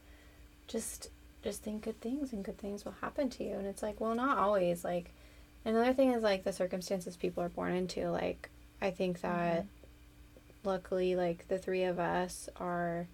just 0.68 1.08
just 1.42 1.62
think 1.62 1.82
good 1.82 2.00
things 2.00 2.32
and 2.32 2.44
good 2.44 2.58
things 2.58 2.84
will 2.84 2.94
happen 3.00 3.28
to 3.30 3.44
you. 3.44 3.54
And 3.54 3.66
it's 3.66 3.82
like, 3.82 4.00
well, 4.00 4.14
not 4.14 4.38
always. 4.38 4.84
Like 4.84 5.12
another 5.64 5.92
thing 5.92 6.12
is 6.12 6.22
like 6.22 6.44
the 6.44 6.52
circumstances 6.52 7.16
people 7.16 7.42
are 7.42 7.48
born 7.48 7.74
into. 7.74 8.10
Like 8.10 8.50
I 8.80 8.90
think 8.90 9.20
that 9.20 9.64
mm-hmm. 9.64 10.68
luckily, 10.68 11.16
like 11.16 11.48
the 11.48 11.58
three 11.58 11.84
of 11.84 11.98
us 11.98 12.48
are, 12.56 13.08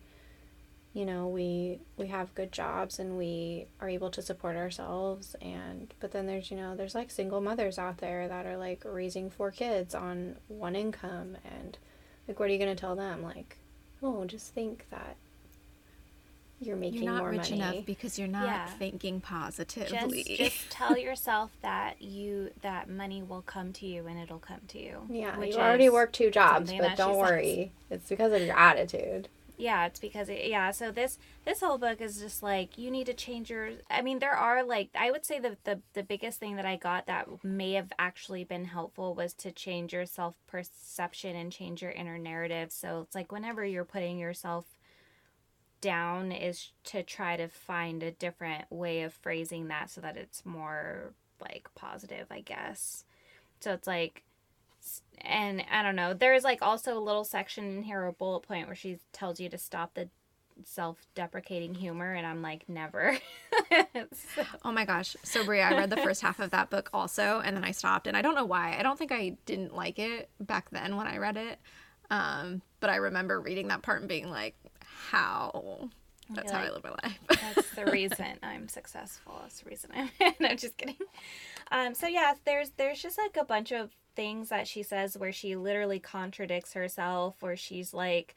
you 0.95 1.05
know, 1.05 1.29
we 1.29 1.81
we 1.97 2.09
have 2.09 2.35
good 2.35 2.53
jobs 2.53 2.99
and 2.99 3.19
we 3.19 3.67
are 3.81 3.89
able 3.89 4.11
to 4.11 4.23
support 4.23 4.57
ourselves. 4.57 5.37
And 5.41 5.93
but 6.01 6.13
then 6.13 6.27
there's 6.27 6.51
you 6.51 6.57
know 6.57 6.77
there's 6.77 6.95
like 6.95 7.11
single 7.11 7.41
mothers 7.41 7.79
out 7.79 7.99
there 7.99 8.29
that 8.29 8.47
are 8.47 8.57
like 8.57 8.83
raising 8.85 9.31
four 9.31 9.51
kids 9.51 9.95
on 9.95 10.37
one 10.49 10.77
income 10.77 11.37
and 11.45 11.79
like, 12.29 12.39
what 12.39 12.51
are 12.51 12.53
you 12.53 12.59
going 12.59 12.75
to 12.75 12.81
tell 12.81 12.95
them? 12.95 13.23
Like, 13.23 13.57
oh, 14.03 14.27
just 14.27 14.55
think 14.55 14.87
that 14.91 15.17
you're 16.61 16.77
making 16.77 17.03
You're 17.03 17.13
not 17.13 17.19
more 17.21 17.31
rich 17.31 17.51
money. 17.51 17.61
enough 17.63 17.87
because 17.87 18.19
you're 18.19 18.29
not 18.29 18.47
Yeah. 18.47 18.67
thinking 18.67 19.21
positively. 19.21 20.25
just 20.39 20.57
tell 20.71 20.97
yourself 20.99 21.51
that 21.63 22.01
you 22.03 22.51
that 22.63 22.89
money 22.89 23.23
will 23.23 23.43
come 23.43 23.73
to 23.75 23.87
you 23.87 24.07
and 24.07 24.19
it'll 24.19 24.39
come 24.39 24.61
to 24.69 24.79
you. 24.81 25.03
yeah, 25.09 25.41
you 25.43 25.55
already 25.55 25.89
work 25.89 26.13
two 26.13 26.31
jobs, 26.31 26.73
but 26.73 26.97
don't 26.97 27.11
she 27.11 27.15
says. 27.15 27.31
worry. 27.31 27.73
It's 27.91 28.09
because 28.09 28.33
of 28.33 28.43
your 28.43 28.59
attitude. 28.59 29.29
yeah 29.57 29.87
it's 29.87 29.99
because 29.99 30.29
it, 30.29 30.47
yeah 30.47 30.71
so 30.71 30.93
this 30.93 31.19
this 31.45 31.61
whole 31.61 31.79
book 31.79 32.01
is 32.01 32.21
just 32.21 32.45
like 32.45 32.79
you 32.79 32.93
need 32.93 33.07
to 33.07 33.13
change 33.15 33.51
your 33.51 33.71
i 33.91 34.01
mean 34.01 34.21
there 34.21 34.37
are 34.37 34.63
like 34.63 34.89
i 34.95 35.11
would 35.11 35.25
say 35.27 35.41
the, 35.41 35.57
the 35.65 35.81
the 35.95 36.03
biggest 36.05 36.39
thing 36.39 36.55
that 36.55 36.65
i 36.65 36.77
got 36.77 37.07
that 37.07 37.27
may 37.43 37.73
have 37.73 37.91
actually 37.99 38.45
been 38.45 38.67
helpful 38.67 39.15
was 39.17 39.35
to 39.35 39.51
change 39.51 39.93
your 39.93 40.07
self 40.07 40.37
perception 40.47 41.35
and 41.35 41.51
change 41.51 41.83
your 41.83 41.91
inner 41.91 42.19
narrative 42.19 42.71
so 42.71 43.01
it's 43.01 43.17
like 43.17 43.33
whenever 43.33 43.65
you're 43.65 43.85
putting 43.85 44.17
yourself 44.17 44.65
down 45.81 46.33
is 46.33 46.71
to 46.85 47.03
try 47.03 47.37
to 47.37 47.49
find 47.49 48.03
a 48.03 48.11
different 48.11 48.65
way 48.71 49.03
of 49.03 49.13
phrasing 49.15 49.69
that 49.69 49.91
so 49.91 50.01
that 50.01 50.17
it's 50.17 50.45
more 50.47 51.13
like 51.41 51.69
positive 51.75 52.27
i 52.31 52.41
guess 52.41 53.05
so 53.61 53.73
it's 53.73 53.87
like 53.87 54.23
and 55.23 55.65
I 55.71 55.83
don't 55.83 55.97
know. 55.97 56.15
There's 56.15 56.45
like 56.45 56.63
also 56.63 56.97
a 56.97 57.01
little 57.01 57.25
section 57.25 57.65
in 57.79 57.83
here, 57.83 58.05
a 58.07 58.13
bullet 58.13 58.41
point 58.43 58.69
where 58.69 58.77
she 58.77 58.99
tells 59.13 59.41
you 59.41 59.49
to 59.49 59.59
stop 59.59 59.95
the 59.95 60.09
self-deprecating 60.65 61.75
humor, 61.75 62.13
and 62.15 62.27
I'm 62.27 62.43
like, 62.43 62.69
never. 62.69 63.19
So- 64.35 64.45
Oh 64.65 64.73
my 64.73 64.85
gosh. 64.87 65.15
So 65.25 65.45
Bria, 65.45 65.65
I 65.65 65.73
read 65.73 65.91
the 65.91 65.97
first 65.99 66.23
half 66.23 66.39
of 66.41 66.51
that 66.51 66.71
book 66.71 66.89
also 66.95 67.43
and 67.45 67.55
then 67.57 67.65
I 67.65 67.73
stopped 67.73 68.07
and 68.07 68.17
I 68.17 68.23
don't 68.23 68.35
know 68.35 68.45
why. 68.47 68.77
I 68.79 68.83
don't 68.83 68.99
think 68.99 69.13
I 69.13 69.37
didn't 69.45 69.75
like 69.75 69.99
it 69.99 70.31
back 70.41 70.71
then 70.71 70.97
when 70.97 71.07
I 71.07 71.19
read 71.19 71.37
it. 71.37 71.59
Um, 72.11 72.63
but 72.81 72.89
I 72.89 72.97
remember 72.97 73.41
reading 73.41 73.69
that 73.69 73.83
part 73.83 74.01
and 74.01 74.09
being 74.09 74.31
like, 74.31 74.55
how? 75.11 75.89
That's 76.31 76.53
how 76.53 76.61
I 76.61 76.71
live 76.71 76.85
my 76.85 76.91
life. 76.91 77.19
That's 77.55 77.71
the 77.71 77.87
reason 77.87 78.39
I'm 78.43 78.69
successful. 78.69 79.39
That's 79.43 79.61
the 79.61 79.71
reason 79.71 79.91
I'm. 79.95 80.35
no, 80.41 80.55
just 80.55 80.77
kidding. 80.77 80.97
Um, 81.71 81.95
so 81.95 82.07
yeah, 82.07 82.35
there's 82.45 82.71
there's 82.77 83.01
just 83.01 83.19
like 83.19 83.37
a 83.37 83.45
bunch 83.45 83.73
of 83.73 83.91
things 84.15 84.49
that 84.51 84.67
she 84.67 84.83
says 84.83 85.17
where 85.17 85.33
she 85.33 85.57
literally 85.57 86.01
contradicts 86.01 86.75
herself, 86.75 87.37
where 87.41 87.57
she's 87.57 87.95
like, 87.95 88.35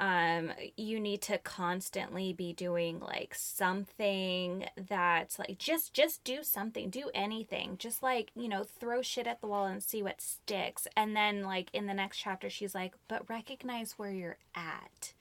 um, 0.00 0.50
you 0.78 0.98
need 0.98 1.20
to 1.22 1.36
constantly 1.38 2.32
be 2.32 2.54
doing 2.54 3.00
like 3.00 3.34
something 3.34 4.64
that's 4.88 5.38
like 5.38 5.58
just 5.58 5.92
just 5.92 6.24
do 6.24 6.42
something, 6.42 6.88
do 6.88 7.10
anything, 7.14 7.76
just 7.78 8.02
like 8.02 8.30
you 8.34 8.48
know 8.48 8.64
throw 8.64 9.02
shit 9.02 9.26
at 9.26 9.40
the 9.40 9.46
wall 9.46 9.66
and 9.66 9.82
see 9.82 10.02
what 10.02 10.20
sticks. 10.20 10.88
And 10.96 11.14
then 11.14 11.42
like 11.44 11.68
in 11.74 11.86
the 11.86 11.94
next 11.94 12.18
chapter, 12.18 12.48
she's 12.48 12.74
like, 12.74 12.94
but 13.08 13.28
recognize 13.28 13.92
where 13.98 14.10
you're 14.10 14.38
at, 14.54 15.12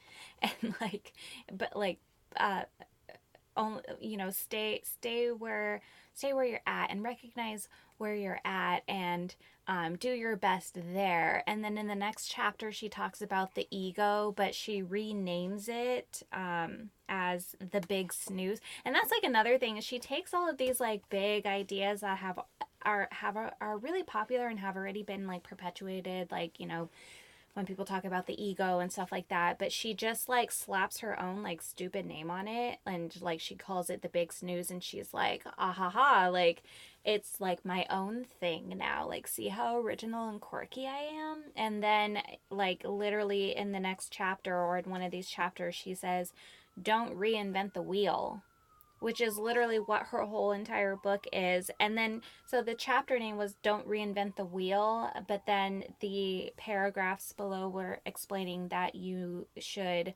and 0.62 0.74
like, 0.82 1.14
but 1.52 1.76
like 1.76 2.00
uh 2.38 2.64
only 3.58 3.82
you 4.00 4.18
know 4.18 4.30
stay 4.30 4.82
stay 4.84 5.32
where 5.32 5.82
stay 6.14 6.34
where 6.34 6.46
you're 6.46 6.62
at 6.66 6.90
and 6.92 7.04
recognize 7.04 7.68
where 7.98 8.16
you're 8.16 8.40
at 8.46 8.84
and 8.88 9.36
um, 9.68 9.98
do 9.98 10.10
your 10.12 10.36
best 10.36 10.80
there. 10.94 11.44
And 11.46 11.64
then 11.64 11.78
in 11.78 11.88
the 11.88 11.96
next 11.96 12.28
chapter 12.28 12.72
she 12.72 12.90
talks 12.90 13.22
about 13.22 13.56
the 13.56 13.68
ego 13.72 14.34
but 14.36 14.56
she 14.56 14.82
renames 14.82 15.68
it 15.70 16.24
um, 16.34 16.90
as 17.08 17.56
the 17.60 17.82
big 17.82 18.14
snooze. 18.14 18.60
And 18.86 18.96
that's 18.96 19.12
like 19.12 19.24
another 19.24 19.58
thing 19.58 19.80
she 19.82 20.00
takes 20.00 20.34
all 20.34 20.50
of 20.50 20.58
these 20.58 20.80
like 20.80 21.08
big 21.10 21.46
ideas 21.46 22.02
that 22.02 22.18
have 22.20 22.40
are 22.84 23.10
have 23.12 23.36
are 23.36 23.78
really 23.78 24.04
popular 24.04 24.48
and 24.48 24.60
have 24.60 24.78
already 24.78 25.04
been 25.04 25.28
like 25.28 25.44
perpetuated 25.44 26.32
like 26.32 26.58
you 26.60 26.66
know 26.66 26.90
when 27.60 27.66
people 27.66 27.84
talk 27.84 28.06
about 28.06 28.26
the 28.26 28.42
ego 28.42 28.80
and 28.80 28.90
stuff 28.90 29.12
like 29.12 29.28
that 29.28 29.60
but 29.60 29.70
she 29.70 29.94
just 29.94 30.30
like 30.30 30.50
slaps 30.50 31.00
her 31.00 31.22
own 31.22 31.44
like 31.44 31.62
stupid 31.62 32.06
name 32.06 32.32
on 32.32 32.48
it 32.48 32.80
and 32.86 33.22
like 33.22 33.42
she 33.42 33.54
calls 33.54 33.90
it 33.90 34.02
the 34.02 34.08
big 34.08 34.32
snooze 34.32 34.72
and 34.72 34.82
she's 34.82 35.14
like 35.14 35.44
ah 35.58 35.74
ha 35.74 35.90
ha 35.90 36.30
like 36.32 36.64
it's 37.04 37.42
like 37.42 37.66
my 37.66 37.86
own 37.90 38.24
thing 38.24 38.74
now 38.78 39.06
like 39.06 39.28
see 39.28 39.50
how 39.50 39.78
original 39.78 40.30
and 40.30 40.40
quirky 40.40 40.88
i 40.88 41.02
am? 41.02 41.44
And 41.54 41.84
then 41.84 42.20
like 42.50 42.84
literally 42.86 43.54
in 43.54 43.74
the 43.74 43.80
next 43.82 44.10
chapter 44.10 44.56
or 44.56 44.78
in 44.78 44.90
one 44.90 45.02
of 45.02 45.12
these 45.12 45.28
chapters 45.28 45.76
she 45.76 45.94
says 45.94 46.32
don't 46.82 47.20
reinvent 47.20 47.74
the 47.74 47.82
wheel 47.82 48.42
which 49.00 49.22
is 49.22 49.38
literally 49.38 49.80
what 49.80 50.08
her 50.08 50.24
whole 50.26 50.52
entire 50.52 50.96
book 50.96 51.26
is. 51.32 51.72
And 51.80 51.98
then, 51.98 52.22
so 52.46 52.62
the 52.62 52.76
chapter 52.76 53.18
name 53.18 53.38
was 53.38 53.56
Don't 53.64 53.88
Reinvent 53.88 54.36
the 54.36 54.46
Wheel, 54.46 55.12
but 55.28 55.46
then 55.46 55.84
the 56.00 56.54
paragraphs 56.58 57.34
below 57.34 57.70
were 57.70 58.00
explaining 58.06 58.70
that 58.70 58.96
you 58.96 59.48
should 59.58 60.14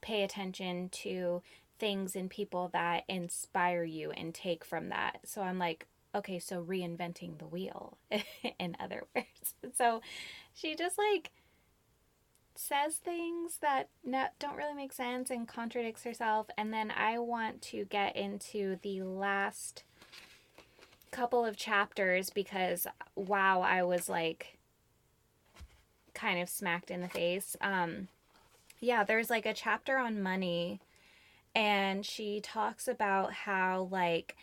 pay 0.00 0.22
attention 0.22 0.88
to 0.90 1.42
things 1.78 2.16
and 2.16 2.30
people 2.30 2.70
that 2.72 3.04
inspire 3.08 3.84
you 3.84 4.10
and 4.10 4.34
take 4.34 4.64
from 4.64 4.88
that. 4.88 5.18
So 5.24 5.42
I'm 5.42 5.58
like, 5.58 5.86
okay, 6.14 6.38
so 6.38 6.62
reinventing 6.62 7.38
the 7.38 7.46
wheel, 7.46 7.98
in 8.58 8.76
other 8.80 9.04
words. 9.14 9.54
So 9.76 10.00
she 10.54 10.74
just 10.74 10.96
like 10.96 11.30
says 12.58 12.96
things 12.96 13.58
that 13.60 13.88
no, 14.04 14.26
don't 14.38 14.56
really 14.56 14.74
make 14.74 14.92
sense 14.92 15.30
and 15.30 15.46
contradicts 15.48 16.04
herself. 16.04 16.46
And 16.56 16.72
then 16.72 16.90
I 16.90 17.18
want 17.18 17.62
to 17.62 17.84
get 17.84 18.16
into 18.16 18.78
the 18.82 19.02
last 19.02 19.82
couple 21.10 21.44
of 21.44 21.56
chapters 21.56 22.30
because 22.30 22.86
wow, 23.14 23.60
I 23.60 23.82
was 23.82 24.08
like 24.08 24.58
kind 26.14 26.40
of 26.40 26.48
smacked 26.48 26.90
in 26.90 27.00
the 27.00 27.08
face. 27.08 27.56
Um, 27.60 28.08
yeah, 28.80 29.04
there's 29.04 29.30
like 29.30 29.46
a 29.46 29.54
chapter 29.54 29.98
on 29.98 30.22
money, 30.22 30.80
and 31.54 32.04
she 32.04 32.40
talks 32.40 32.88
about 32.88 33.32
how 33.32 33.88
like 33.90 34.36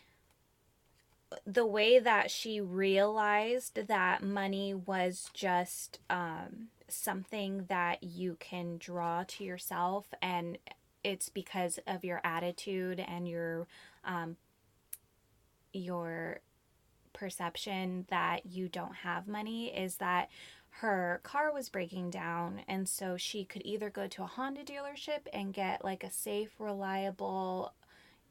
the 1.46 1.66
way 1.66 2.00
that 2.00 2.30
she 2.30 2.62
realized 2.62 3.88
that 3.88 4.24
money 4.24 4.74
was 4.74 5.30
just 5.34 6.00
um, 6.10 6.68
something 6.94 7.66
that 7.70 8.04
you 8.04 8.38
can 8.40 8.78
draw 8.78 9.24
to 9.28 9.44
yourself 9.44 10.14
and 10.22 10.58
it's 11.04 11.30
because 11.30 11.80
of 11.86 12.04
your 12.04 12.22
attitude 12.24 13.00
and 13.00 13.28
your 13.28 13.68
um, 14.06 14.38
your 15.74 16.40
perception 17.14 18.06
that 18.10 18.46
you 18.46 18.68
don't 18.68 18.96
have 18.96 19.28
money 19.28 19.68
is 19.68 19.98
that 19.98 20.30
her 20.78 21.20
car 21.24 21.54
was 21.54 21.70
breaking 21.70 22.10
down 22.10 22.62
and 22.68 22.90
so 22.90 23.16
she 23.16 23.46
could 23.46 23.62
either 23.64 23.90
go 23.90 24.08
to 24.08 24.24
a 24.24 24.28
Honda 24.28 24.64
dealership 24.64 25.28
and 25.32 25.54
get 25.54 25.84
like 25.84 26.04
a 26.04 26.10
safe 26.10 26.50
reliable 26.60 27.74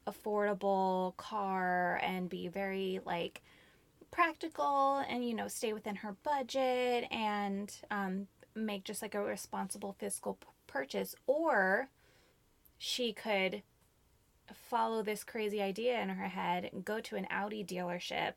affordable 0.06 1.16
car 1.16 2.00
and 2.02 2.28
be 2.28 2.48
very 2.48 3.00
like 3.04 3.42
practical 4.10 5.02
and 5.08 5.26
you 5.26 5.34
know 5.34 5.46
stay 5.46 5.72
within 5.72 5.94
her 5.96 6.16
budget 6.24 7.06
and 7.12 7.76
um, 7.90 8.26
make 8.54 8.84
just 8.84 9.02
like 9.02 9.14
a 9.14 9.22
responsible 9.22 9.94
fiscal 9.98 10.34
p- 10.34 10.46
purchase 10.66 11.14
or 11.26 11.88
she 12.78 13.12
could 13.12 13.62
follow 14.52 15.02
this 15.02 15.24
crazy 15.24 15.62
idea 15.62 16.00
in 16.00 16.08
her 16.10 16.28
head 16.28 16.70
go 16.84 17.00
to 17.00 17.16
an 17.16 17.26
Audi 17.30 17.64
dealership 17.64 18.34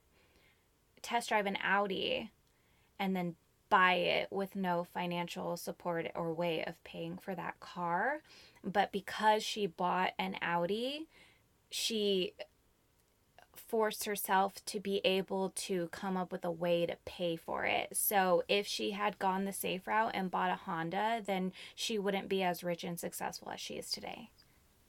test 1.01 1.29
drive 1.29 1.45
an 1.45 1.57
Audi 1.63 2.31
and 2.99 3.15
then 3.15 3.35
buy 3.69 3.93
it 3.93 4.27
with 4.31 4.55
no 4.55 4.85
financial 4.93 5.57
support 5.57 6.09
or 6.15 6.33
way 6.33 6.63
of 6.65 6.81
paying 6.83 7.17
for 7.17 7.35
that 7.35 7.59
car. 7.59 8.21
But 8.63 8.91
because 8.91 9.43
she 9.43 9.67
bought 9.67 10.11
an 10.17 10.35
Audi 10.41 11.07
she 11.69 12.33
forced 13.75 14.05
herself 14.05 14.63
to 14.63 14.79
be 14.79 15.01
able 15.03 15.49
to 15.49 15.89
come 15.91 16.15
up 16.15 16.31
with 16.31 16.45
a 16.45 16.49
way 16.49 16.85
to 16.85 16.95
pay 17.03 17.35
for 17.35 17.65
it. 17.65 17.89
So 17.91 18.41
if 18.47 18.65
she 18.65 18.91
had 18.91 19.19
gone 19.19 19.43
the 19.43 19.51
safe 19.51 19.85
route 19.85 20.11
and 20.13 20.31
bought 20.31 20.49
a 20.49 20.55
Honda, 20.55 21.21
then 21.25 21.51
she 21.75 21.99
wouldn't 21.99 22.29
be 22.29 22.41
as 22.41 22.63
rich 22.63 22.85
and 22.85 22.97
successful 22.97 23.49
as 23.53 23.59
she 23.59 23.73
is 23.73 23.91
today. 23.91 24.29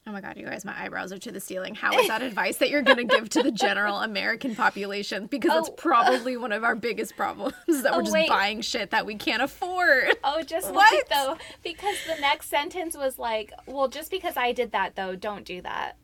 Oh 0.07 0.13
my 0.13 0.21
god, 0.21 0.37
you 0.37 0.45
guys, 0.45 0.63
my 0.63 0.81
eyebrows 0.81 1.11
are 1.11 1.17
to 1.17 1.33
the 1.33 1.41
ceiling. 1.41 1.75
How 1.75 1.99
is 1.99 2.07
that 2.07 2.21
advice 2.21 2.55
that 2.59 2.69
you're 2.69 2.81
going 2.81 2.95
to 2.95 3.03
give 3.03 3.27
to 3.31 3.43
the 3.43 3.51
general 3.51 3.97
American 4.11 4.55
population? 4.55 5.25
Because 5.25 5.51
Oh. 5.53 5.59
it's 5.59 5.69
probably 5.75 6.37
one 6.37 6.53
of 6.53 6.63
our 6.63 6.77
biggest 6.77 7.17
problems 7.17 7.55
that 7.67 7.91
Oh, 7.91 7.97
we're 7.97 8.03
just 8.03 8.13
wait. 8.13 8.29
buying 8.29 8.61
shit 8.61 8.91
that 8.91 9.05
we 9.05 9.15
can't 9.15 9.41
afford. 9.43 10.15
Oh, 10.23 10.41
just 10.43 10.71
What? 10.73 10.89
wait 10.93 11.09
though, 11.09 11.35
because 11.61 11.97
the 12.07 12.21
next 12.21 12.47
sentence 12.49 12.95
was 12.95 13.19
like, 13.19 13.51
"Well, 13.65 13.89
just 13.89 14.09
because 14.09 14.37
I 14.37 14.53
did 14.53 14.71
that 14.71 14.95
though, 14.95 15.17
don't 15.17 15.43
do 15.43 15.59
that." 15.63 15.97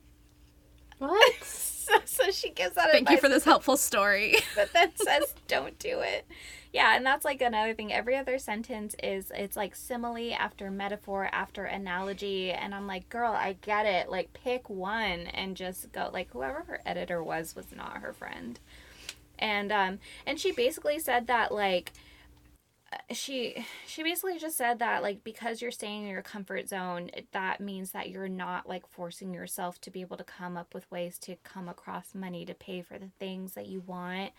What? 0.99 1.33
So, 1.83 1.99
so 2.05 2.31
she 2.31 2.49
gives 2.49 2.75
that 2.75 2.91
Thank 2.91 3.09
you 3.09 3.17
for 3.17 3.27
this 3.27 3.43
helpful 3.43 3.75
story. 3.75 4.37
but 4.55 4.71
then 4.71 4.91
says, 4.95 5.35
"Don't 5.49 5.77
do 5.79 5.99
it." 5.99 6.25
Yeah, 6.71 6.95
and 6.95 7.05
that's 7.05 7.25
like 7.25 7.41
another 7.41 7.73
thing. 7.73 7.91
Every 7.91 8.15
other 8.15 8.39
sentence 8.39 8.95
is 9.03 9.29
it's 9.35 9.57
like 9.57 9.75
simile 9.75 10.33
after 10.33 10.71
metaphor 10.71 11.29
after 11.33 11.65
analogy, 11.65 12.51
and 12.51 12.73
I'm 12.73 12.87
like, 12.87 13.09
"Girl, 13.09 13.33
I 13.33 13.57
get 13.61 13.85
it. 13.85 14.09
Like, 14.09 14.31
pick 14.33 14.69
one 14.69 15.27
and 15.27 15.57
just 15.57 15.91
go." 15.91 16.09
Like, 16.13 16.31
whoever 16.31 16.63
her 16.67 16.81
editor 16.85 17.21
was 17.21 17.53
was 17.53 17.65
not 17.75 17.97
her 17.97 18.13
friend, 18.13 18.59
and 19.37 19.69
um, 19.73 19.99
and 20.25 20.39
she 20.39 20.53
basically 20.53 20.99
said 20.99 21.27
that 21.27 21.53
like 21.53 21.91
she 23.11 23.65
she 23.87 24.03
basically 24.03 24.37
just 24.37 24.57
said 24.57 24.79
that 24.79 25.01
like 25.01 25.23
because 25.23 25.61
you're 25.61 25.71
staying 25.71 26.03
in 26.03 26.09
your 26.09 26.21
comfort 26.21 26.67
zone 26.67 27.09
that 27.31 27.59
means 27.59 27.91
that 27.91 28.09
you're 28.09 28.29
not 28.29 28.67
like 28.67 28.87
forcing 28.87 29.33
yourself 29.33 29.79
to 29.81 29.91
be 29.91 30.01
able 30.01 30.17
to 30.17 30.23
come 30.23 30.57
up 30.57 30.73
with 30.73 30.89
ways 30.91 31.17
to 31.17 31.35
come 31.43 31.69
across 31.69 32.13
money 32.13 32.45
to 32.45 32.53
pay 32.53 32.81
for 32.81 32.97
the 32.97 33.09
things 33.19 33.53
that 33.53 33.67
you 33.67 33.81
want 33.81 34.31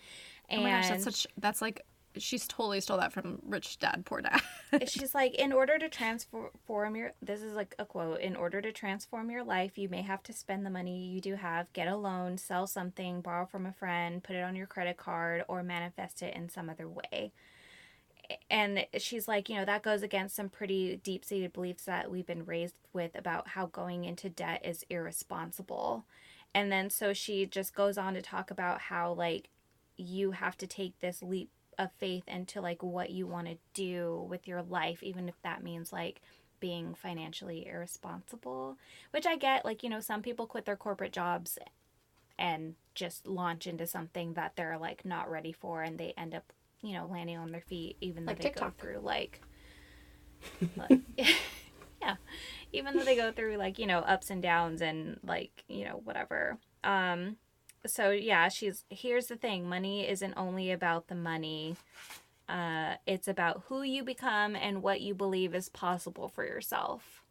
and 0.48 0.60
oh 0.60 0.64
my 0.64 0.70
gosh, 0.70 0.88
that's 0.88 1.04
such 1.04 1.26
that's 1.38 1.62
like 1.62 1.84
she's 2.16 2.46
totally 2.46 2.80
stole 2.80 2.98
that 2.98 3.12
from 3.12 3.40
Rich 3.44 3.78
Dad 3.78 4.04
Poor 4.04 4.20
Dad. 4.20 4.40
she's 4.86 5.14
like 5.14 5.34
in 5.34 5.52
order 5.52 5.78
to 5.78 5.88
transform 5.88 6.96
your 6.96 7.12
this 7.22 7.42
is 7.42 7.54
like 7.54 7.74
a 7.78 7.84
quote 7.84 8.20
in 8.20 8.36
order 8.36 8.60
to 8.60 8.72
transform 8.72 9.30
your 9.30 9.44
life 9.44 9.78
you 9.78 9.88
may 9.88 10.02
have 10.02 10.22
to 10.24 10.32
spend 10.32 10.64
the 10.64 10.70
money 10.70 11.06
you 11.06 11.20
do 11.20 11.34
have 11.34 11.72
get 11.72 11.88
a 11.88 11.96
loan 11.96 12.38
sell 12.38 12.66
something 12.66 13.20
borrow 13.20 13.46
from 13.46 13.66
a 13.66 13.72
friend 13.72 14.22
put 14.22 14.36
it 14.36 14.42
on 14.42 14.56
your 14.56 14.66
credit 14.66 14.96
card 14.96 15.44
or 15.48 15.62
manifest 15.62 16.22
it 16.22 16.34
in 16.34 16.48
some 16.48 16.68
other 16.68 16.88
way 16.88 17.32
and 18.50 18.86
she's 18.98 19.28
like 19.28 19.48
you 19.48 19.56
know 19.56 19.64
that 19.64 19.82
goes 19.82 20.02
against 20.02 20.36
some 20.36 20.48
pretty 20.48 20.96
deep-seated 20.96 21.52
beliefs 21.52 21.84
that 21.84 22.10
we've 22.10 22.26
been 22.26 22.44
raised 22.44 22.74
with 22.92 23.14
about 23.14 23.48
how 23.48 23.66
going 23.66 24.04
into 24.04 24.28
debt 24.28 24.64
is 24.64 24.84
irresponsible. 24.88 26.04
And 26.54 26.70
then 26.70 26.88
so 26.88 27.12
she 27.12 27.46
just 27.46 27.74
goes 27.74 27.98
on 27.98 28.14
to 28.14 28.22
talk 28.22 28.50
about 28.50 28.82
how 28.82 29.12
like 29.12 29.48
you 29.96 30.30
have 30.32 30.56
to 30.58 30.66
take 30.66 30.98
this 31.00 31.22
leap 31.22 31.50
of 31.78 31.90
faith 31.98 32.22
into 32.28 32.60
like 32.60 32.82
what 32.82 33.10
you 33.10 33.26
want 33.26 33.48
to 33.48 33.56
do 33.72 34.24
with 34.28 34.46
your 34.46 34.62
life 34.62 35.02
even 35.02 35.28
if 35.28 35.34
that 35.42 35.62
means 35.62 35.92
like 35.92 36.20
being 36.60 36.94
financially 36.94 37.66
irresponsible 37.66 38.78
which 39.10 39.26
i 39.26 39.36
get 39.36 39.64
like 39.64 39.82
you 39.82 39.90
know 39.90 39.98
some 39.98 40.22
people 40.22 40.46
quit 40.46 40.64
their 40.64 40.76
corporate 40.76 41.12
jobs 41.12 41.58
and 42.38 42.74
just 42.94 43.26
launch 43.26 43.66
into 43.66 43.86
something 43.86 44.34
that 44.34 44.52
they're 44.54 44.78
like 44.78 45.04
not 45.04 45.30
ready 45.30 45.52
for 45.52 45.82
and 45.82 45.98
they 45.98 46.14
end 46.16 46.32
up 46.32 46.52
you 46.84 46.94
know 46.94 47.06
landing 47.10 47.38
on 47.38 47.52
their 47.52 47.62
feet 47.62 47.96
even 48.00 48.26
though 48.26 48.32
Like 48.32 48.36
they 48.36 48.48
TikTok. 48.48 48.50
go 48.50 48.72
through 48.78 49.00
like, 49.00 49.40
like 50.76 51.00
yeah 52.02 52.16
even 52.72 52.96
though 52.96 53.04
they 53.04 53.16
go 53.16 53.32
through 53.32 53.56
like 53.56 53.78
you 53.78 53.86
know 53.86 54.00
ups 54.00 54.30
and 54.30 54.42
downs 54.42 54.82
and 54.82 55.18
like 55.24 55.64
you 55.68 55.84
know 55.84 56.00
whatever 56.04 56.58
um 56.84 57.36
so 57.86 58.10
yeah 58.10 58.48
she's 58.48 58.84
here's 58.90 59.26
the 59.26 59.36
thing 59.36 59.68
money 59.68 60.08
isn't 60.08 60.34
only 60.36 60.70
about 60.72 61.08
the 61.08 61.14
money 61.14 61.76
uh 62.48 62.94
it's 63.06 63.28
about 63.28 63.64
who 63.68 63.82
you 63.82 64.04
become 64.04 64.56
and 64.56 64.82
what 64.82 65.00
you 65.00 65.14
believe 65.14 65.54
is 65.54 65.68
possible 65.68 66.28
for 66.28 66.44
yourself 66.44 67.22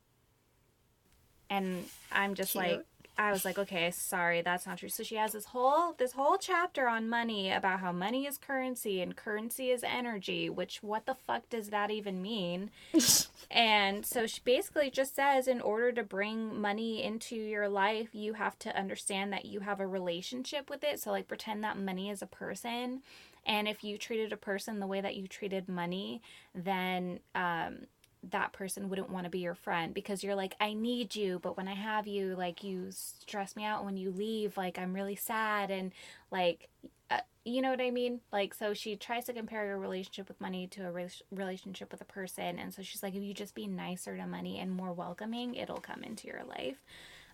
and 1.49 1.91
i'm 2.11 2.33
just 2.35 2.55
Cute. 2.55 2.55
like 2.55 2.85
i 3.17 3.31
was 3.31 3.45
like 3.45 3.57
okay 3.57 3.91
sorry 3.91 4.41
that's 4.41 4.65
not 4.65 4.77
true 4.77 4.89
so 4.89 5.03
she 5.03 5.15
has 5.15 5.33
this 5.33 5.45
whole 5.45 5.93
this 5.97 6.13
whole 6.13 6.37
chapter 6.37 6.87
on 6.87 7.07
money 7.07 7.51
about 7.51 7.79
how 7.79 7.91
money 7.91 8.25
is 8.25 8.37
currency 8.37 9.01
and 9.01 9.15
currency 9.15 9.71
is 9.71 9.83
energy 9.83 10.49
which 10.49 10.81
what 10.81 11.05
the 11.05 11.15
fuck 11.15 11.49
does 11.49 11.69
that 11.69 11.91
even 11.91 12.21
mean 12.21 12.69
and 13.51 14.05
so 14.05 14.27
she 14.27 14.41
basically 14.43 14.89
just 14.89 15.15
says 15.15 15.47
in 15.47 15.61
order 15.61 15.91
to 15.91 16.03
bring 16.03 16.59
money 16.59 17.03
into 17.03 17.35
your 17.35 17.69
life, 17.69 18.09
you 18.13 18.33
have 18.33 18.57
to 18.59 18.77
understand 18.77 19.33
that 19.33 19.45
you 19.45 19.61
have 19.61 19.79
a 19.79 19.87
relationship 19.87 20.69
with 20.69 20.83
it. 20.83 20.99
So, 20.99 21.11
like, 21.11 21.27
pretend 21.27 21.63
that 21.63 21.77
money 21.77 22.09
is 22.09 22.21
a 22.21 22.27
person. 22.27 23.01
And 23.45 23.67
if 23.67 23.83
you 23.83 23.97
treated 23.97 24.31
a 24.31 24.37
person 24.37 24.79
the 24.79 24.87
way 24.87 25.01
that 25.01 25.15
you 25.15 25.27
treated 25.27 25.67
money, 25.67 26.21
then 26.55 27.19
um, 27.35 27.87
that 28.31 28.53
person 28.53 28.89
wouldn't 28.89 29.09
want 29.09 29.25
to 29.25 29.29
be 29.29 29.39
your 29.39 29.55
friend 29.55 29.93
because 29.93 30.23
you're 30.23 30.35
like, 30.35 30.55
I 30.59 30.73
need 30.73 31.15
you, 31.15 31.39
but 31.39 31.57
when 31.57 31.67
I 31.67 31.73
have 31.73 32.07
you, 32.07 32.35
like, 32.35 32.63
you 32.63 32.87
stress 32.91 33.55
me 33.55 33.65
out. 33.65 33.83
When 33.83 33.97
you 33.97 34.11
leave, 34.11 34.55
like, 34.55 34.79
I'm 34.79 34.93
really 34.93 35.15
sad. 35.15 35.69
And, 35.69 35.91
like, 36.31 36.69
uh, 37.11 37.19
you 37.43 37.61
know 37.61 37.69
what 37.69 37.81
I 37.81 37.91
mean? 37.91 38.21
Like, 38.31 38.53
so 38.53 38.73
she 38.73 38.95
tries 38.95 39.25
to 39.25 39.33
compare 39.33 39.65
your 39.65 39.77
relationship 39.77 40.27
with 40.27 40.39
money 40.39 40.67
to 40.67 40.87
a 40.87 40.91
re- 40.91 41.09
relationship 41.31 41.91
with 41.91 42.01
a 42.01 42.05
person. 42.05 42.59
And 42.59 42.73
so 42.73 42.81
she's 42.81 43.03
like, 43.03 43.15
if 43.15 43.23
you 43.23 43.33
just 43.33 43.55
be 43.55 43.67
nicer 43.67 44.15
to 44.15 44.25
money 44.25 44.59
and 44.59 44.71
more 44.71 44.93
welcoming, 44.93 45.55
it'll 45.55 45.81
come 45.81 46.03
into 46.03 46.27
your 46.27 46.43
life. 46.45 46.77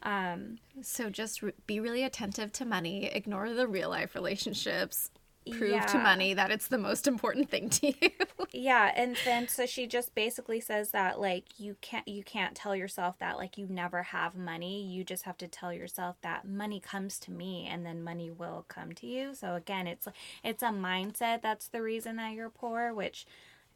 Um, 0.01 0.59
so 0.81 1.09
just 1.09 1.43
re- 1.43 1.53
be 1.67 1.79
really 1.79 2.03
attentive 2.03 2.51
to 2.53 2.65
money, 2.65 3.05
ignore 3.05 3.53
the 3.53 3.67
real 3.67 3.89
life 3.89 4.15
relationships, 4.15 5.11
prove 5.49 5.85
to 5.87 5.99
money 5.99 6.33
that 6.33 6.51
it's 6.51 6.67
the 6.67 6.77
most 6.77 7.07
important 7.07 7.49
thing 7.49 7.69
to 7.69 7.87
you. 7.87 8.11
Yeah, 8.51 8.91
and 8.95 9.19
then 9.23 9.47
so 9.47 9.67
she 9.67 9.85
just 9.85 10.15
basically 10.15 10.59
says 10.59 10.89
that 10.89 11.19
like 11.19 11.59
you 11.59 11.75
can't 11.81 12.07
you 12.07 12.23
can't 12.23 12.55
tell 12.55 12.75
yourself 12.75 13.19
that 13.19 13.37
like 13.37 13.59
you 13.59 13.67
never 13.69 14.01
have 14.01 14.35
money. 14.35 14.83
You 14.83 15.03
just 15.03 15.23
have 15.23 15.37
to 15.37 15.47
tell 15.47 15.71
yourself 15.71 16.15
that 16.23 16.47
money 16.47 16.79
comes 16.79 17.19
to 17.19 17.31
me 17.31 17.67
and 17.69 17.85
then 17.85 18.03
money 18.03 18.31
will 18.31 18.65
come 18.67 18.93
to 18.93 19.07
you. 19.07 19.35
So 19.35 19.53
again, 19.53 19.85
it's 19.85 20.07
it's 20.43 20.63
a 20.63 20.67
mindset 20.69 21.43
that's 21.43 21.67
the 21.67 21.83
reason 21.83 22.15
that 22.15 22.33
you're 22.33 22.49
poor, 22.49 22.91
which 22.91 23.27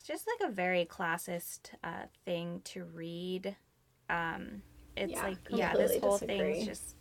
is 0.02 0.08
just 0.08 0.26
like 0.28 0.50
a 0.50 0.52
very 0.52 0.86
classist 0.86 1.70
uh, 1.84 2.08
thing 2.26 2.62
to 2.66 2.84
read. 2.86 3.56
Um 4.10 4.64
it's 4.98 5.12
Yeah, 5.12 5.24
like 5.24 5.38
yeah, 5.50 5.76
this 5.76 5.98
whole 5.98 6.18
thing 6.18 6.50
is 6.50 6.64
just 6.64 6.96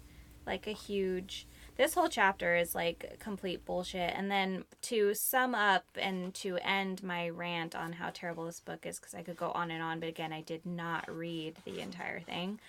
like 0.47 0.67
a 0.67 0.73
huge 0.73 1.47
this 1.83 1.95
whole 1.95 2.09
chapter 2.09 2.55
is 2.55 2.77
like 2.77 3.17
complete 3.19 3.65
bullshit. 3.65 4.15
And 4.15 4.31
then 4.31 4.65
to 4.83 5.15
sum 5.15 5.53
up 5.53 5.85
and 6.01 6.33
to 6.35 6.57
end 6.59 7.03
my 7.03 7.29
rant 7.29 7.75
on 7.75 7.95
how 7.95 8.11
terrible 8.15 8.45
this 8.45 8.61
book 8.61 8.87
is 8.87 9.01
because 9.01 9.15
i 9.17 9.23
could 9.23 9.37
go 9.37 9.51
on 9.51 9.73
and 9.73 9.83
on 9.83 9.99
but 9.99 10.09
again 10.09 10.33
i 10.33 10.43
did 10.43 10.65
not 10.65 11.05
read 11.13 11.57
the 11.65 11.81
entire 11.81 12.21
thing. 12.21 12.61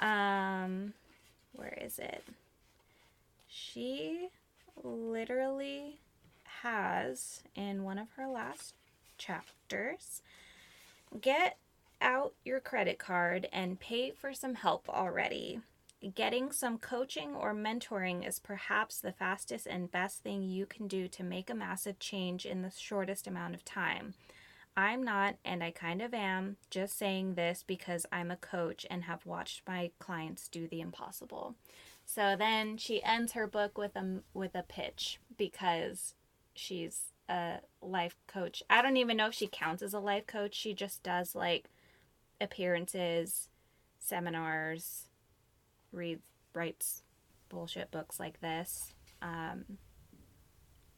Um 0.00 0.94
where 1.54 1.78
is 1.80 2.00
it? 2.00 2.24
She 3.48 4.30
literally 4.82 6.00
has 6.62 7.44
in 7.54 7.84
one 7.84 7.98
of 7.98 8.08
her 8.16 8.26
last 8.26 8.74
chapters 9.16 10.22
get 11.20 11.56
out 12.00 12.32
your 12.44 12.58
credit 12.58 12.98
card 12.98 13.48
and 13.52 13.78
pay 13.78 14.10
for 14.10 14.34
some 14.34 14.56
help 14.56 14.88
already 14.88 15.60
Getting 16.14 16.50
some 16.50 16.78
coaching 16.78 17.34
or 17.34 17.54
mentoring 17.54 18.26
is 18.26 18.38
perhaps 18.38 19.00
the 19.00 19.12
fastest 19.12 19.66
and 19.66 19.90
best 19.90 20.22
thing 20.22 20.42
you 20.42 20.64
can 20.64 20.88
do 20.88 21.08
to 21.08 21.22
make 21.22 21.50
a 21.50 21.54
massive 21.54 21.98
change 21.98 22.46
in 22.46 22.62
the 22.62 22.70
shortest 22.70 23.26
amount 23.26 23.54
of 23.54 23.66
time. 23.66 24.14
I'm 24.74 25.02
not, 25.02 25.36
and 25.44 25.62
I 25.62 25.72
kind 25.72 26.00
of 26.00 26.14
am, 26.14 26.56
just 26.70 26.96
saying 26.96 27.34
this 27.34 27.62
because 27.66 28.06
I'm 28.10 28.30
a 28.30 28.36
coach 28.36 28.86
and 28.88 29.04
have 29.04 29.26
watched 29.26 29.60
my 29.68 29.90
clients 29.98 30.48
do 30.48 30.66
the 30.66 30.80
impossible. 30.80 31.54
So 32.06 32.34
then 32.34 32.78
she 32.78 33.02
ends 33.02 33.32
her 33.32 33.46
book 33.46 33.76
with 33.76 33.94
a 33.94 34.22
with 34.32 34.54
a 34.54 34.62
pitch 34.62 35.20
because 35.36 36.14
she's 36.54 37.12
a 37.28 37.58
life 37.82 38.16
coach. 38.26 38.62
I 38.70 38.80
don't 38.80 38.96
even 38.96 39.18
know 39.18 39.26
if 39.26 39.34
she 39.34 39.48
counts 39.48 39.82
as 39.82 39.92
a 39.92 40.00
life 40.00 40.26
coach. 40.26 40.54
She 40.54 40.72
just 40.72 41.02
does 41.02 41.34
like 41.34 41.66
appearances, 42.40 43.48
seminars, 43.98 45.09
reads 45.92 46.22
writes 46.54 47.02
bullshit 47.48 47.90
books 47.90 48.18
like 48.18 48.40
this. 48.40 48.94
Um, 49.22 49.64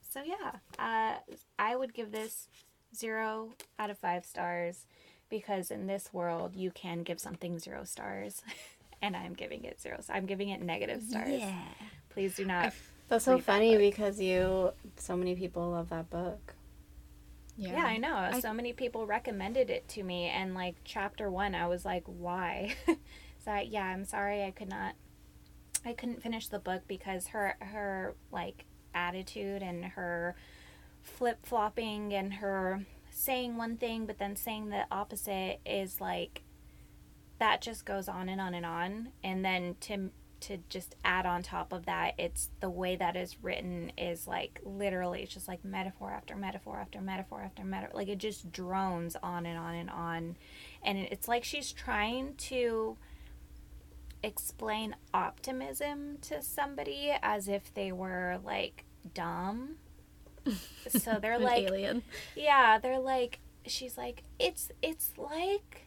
so 0.09 0.23
yeah, 0.23 0.53
uh, 0.79 1.19
I 1.59 1.77
would 1.77 1.95
give 1.95 2.13
this 2.13 2.49
zero 2.95 3.51
out 3.79 3.91
of 3.91 3.99
five 3.99 4.25
stars 4.25 4.87
because 5.29 5.71
in 5.71 5.87
this 5.87 6.13
world 6.13 6.55
you 6.55 6.71
can 6.71 7.03
give 7.03 7.19
something 7.19 7.59
zero 7.59 7.85
stars, 7.85 8.43
and 9.03 9.17
I'm 9.17 9.35
giving 9.35 9.65
it 9.65 9.81
zero. 9.81 9.99
So 10.01 10.13
I'm 10.13 10.27
giving 10.27 10.51
it 10.51 10.61
negative 10.61 11.03
stars. 11.03 11.41
Yeah. 11.41 11.63
Please 12.11 12.37
do 12.37 12.45
not. 12.45 12.75
That's 13.09 13.25
so 13.25 13.33
Read 13.33 13.41
that 13.41 13.45
funny 13.45 13.77
because 13.79 14.21
you, 14.21 14.73
so 14.97 15.17
many 15.17 15.35
people 15.35 15.71
love 15.71 15.91
that 15.91 16.11
book. 16.11 16.55
Yeah, 17.57 17.85
I 17.85 17.99
know. 17.99 18.31
so 18.41 18.55
many 18.55 18.73
people 18.73 19.07
recommended 19.07 19.71
it 19.71 19.87
to 19.91 20.03
me, 20.03 20.29
and 20.29 20.55
like 20.55 20.77
chapter 20.85 21.31
one, 21.31 21.55
I 21.55 21.67
was 21.67 21.85
like, 21.85 22.05
why? 22.07 22.75
so 23.45 23.57
yeah, 23.57 23.85
I'm 23.85 24.05
sorry, 24.05 24.45
I 24.45 24.51
could 24.51 24.69
not. 24.69 24.95
I 25.85 25.93
couldn't 25.93 26.23
finish 26.23 26.49
the 26.49 26.59
book 26.59 26.83
because 26.87 27.29
her 27.29 27.57
her 27.61 28.15
like 28.31 28.67
attitude 28.95 29.63
and 29.63 29.85
her 29.85 30.37
flip 31.03 31.45
flopping 31.45 32.13
and 32.15 32.35
her 32.35 32.85
saying 33.11 33.57
one 33.57 33.77
thing 33.77 34.07
but 34.07 34.19
then 34.19 34.37
saying 34.37 34.69
the 34.69 34.85
opposite 34.91 35.61
is 35.67 36.01
like 36.01 36.43
that 37.39 37.61
just 37.61 37.85
goes 37.85 38.09
on 38.09 38.29
and 38.29 38.41
on 38.41 38.55
and 38.55 38.65
on 38.65 39.09
and 39.25 39.45
then 39.45 39.77
to 39.81 40.11
to 40.41 40.59
just 40.69 40.97
add 41.05 41.25
on 41.25 41.43
top 41.43 41.73
of 41.73 41.87
that 41.87 42.15
it's 42.19 42.51
the 42.61 42.71
way 42.71 42.97
that 42.97 43.17
is 43.17 43.37
written 43.43 43.93
is 43.97 44.27
like 44.27 44.61
literally 44.65 45.23
it's 45.23 45.35
just 45.35 45.47
like 45.47 45.65
metaphor 45.65 46.11
after 46.11 46.35
metaphor 46.37 46.79
after 46.79 47.01
metaphor 47.01 47.43
after 47.43 47.65
metaphor 47.65 47.97
like 47.97 48.09
it 48.09 48.19
just 48.19 48.51
drones 48.51 49.17
on 49.23 49.47
and 49.47 49.59
on 49.59 49.75
and 49.75 49.91
on 49.91 50.37
and 50.83 50.99
it's 50.99 51.29
like 51.29 51.45
she's 51.45 51.71
trying 51.73 52.35
to 52.35 52.97
explain 54.23 54.97
optimism 55.13 56.19
to 56.23 56.43
somebody 56.43 57.13
as 57.23 57.49
if 57.49 57.73
they 57.75 57.93
were 57.93 58.39
like 58.45 58.85
dumb 59.15 59.77
so 60.89 61.19
they're 61.21 61.39
like 61.39 61.65
alien. 61.65 62.03
yeah, 62.37 62.79
they're 62.79 62.99
like 62.99 63.41
she's 63.67 63.97
like 63.97 64.25
it's 64.39 64.71
it's 64.83 65.13
like 65.17 65.87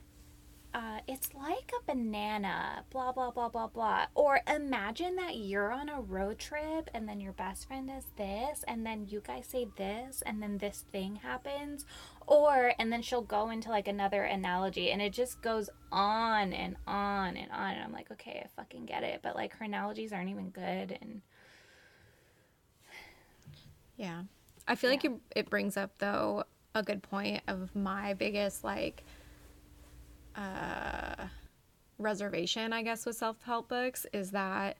uh 0.75 0.99
it's 1.07 1.29
like 1.33 1.71
a 1.79 1.85
banana, 1.85 2.83
blah 2.91 3.11
blah 3.13 3.31
blah 3.31 3.49
blah 3.49 3.67
blah. 3.67 4.05
Or 4.13 4.41
imagine 4.47 5.15
that 5.15 5.37
you're 5.37 5.71
on 5.71 5.89
a 5.89 6.01
road 6.01 6.37
trip 6.37 6.89
and 6.93 7.07
then 7.07 7.21
your 7.21 7.33
best 7.33 7.67
friend 7.67 7.87
does 7.87 8.05
this 8.17 8.63
and 8.67 8.85
then 8.85 9.07
you 9.07 9.21
guys 9.25 9.47
say 9.47 9.67
this 9.77 10.21
and 10.25 10.43
then 10.43 10.57
this 10.57 10.83
thing 10.91 11.15
happens. 11.17 11.85
Or 12.27 12.73
and 12.77 12.91
then 12.91 13.01
she'll 13.01 13.21
go 13.21 13.49
into 13.49 13.69
like 13.69 13.87
another 13.87 14.23
analogy 14.23 14.91
and 14.91 15.01
it 15.01 15.13
just 15.13 15.41
goes 15.41 15.69
on 15.91 16.51
and 16.53 16.75
on 16.85 17.37
and 17.37 17.51
on 17.51 17.71
and 17.75 17.83
I'm 17.83 17.93
like, 17.93 18.11
okay, 18.11 18.41
I 18.43 18.47
fucking 18.55 18.85
get 18.85 19.03
it. 19.03 19.21
But 19.23 19.35
like 19.35 19.53
her 19.57 19.65
analogies 19.65 20.11
aren't 20.11 20.29
even 20.29 20.49
good 20.49 20.97
and 21.01 21.21
Yeah. 23.97 24.23
I 24.67 24.75
feel 24.75 24.89
like 24.89 25.05
it, 25.05 25.13
it 25.35 25.49
brings 25.49 25.77
up 25.77 25.91
though 25.99 26.43
a 26.73 26.83
good 26.83 27.01
point 27.03 27.41
of 27.47 27.73
my 27.75 28.13
biggest 28.13 28.63
like 28.63 29.03
uh 30.37 31.25
reservation 31.97 32.73
I 32.73 32.81
guess 32.81 33.05
with 33.05 33.15
self-help 33.15 33.69
books 33.69 34.05
is 34.11 34.31
that 34.31 34.77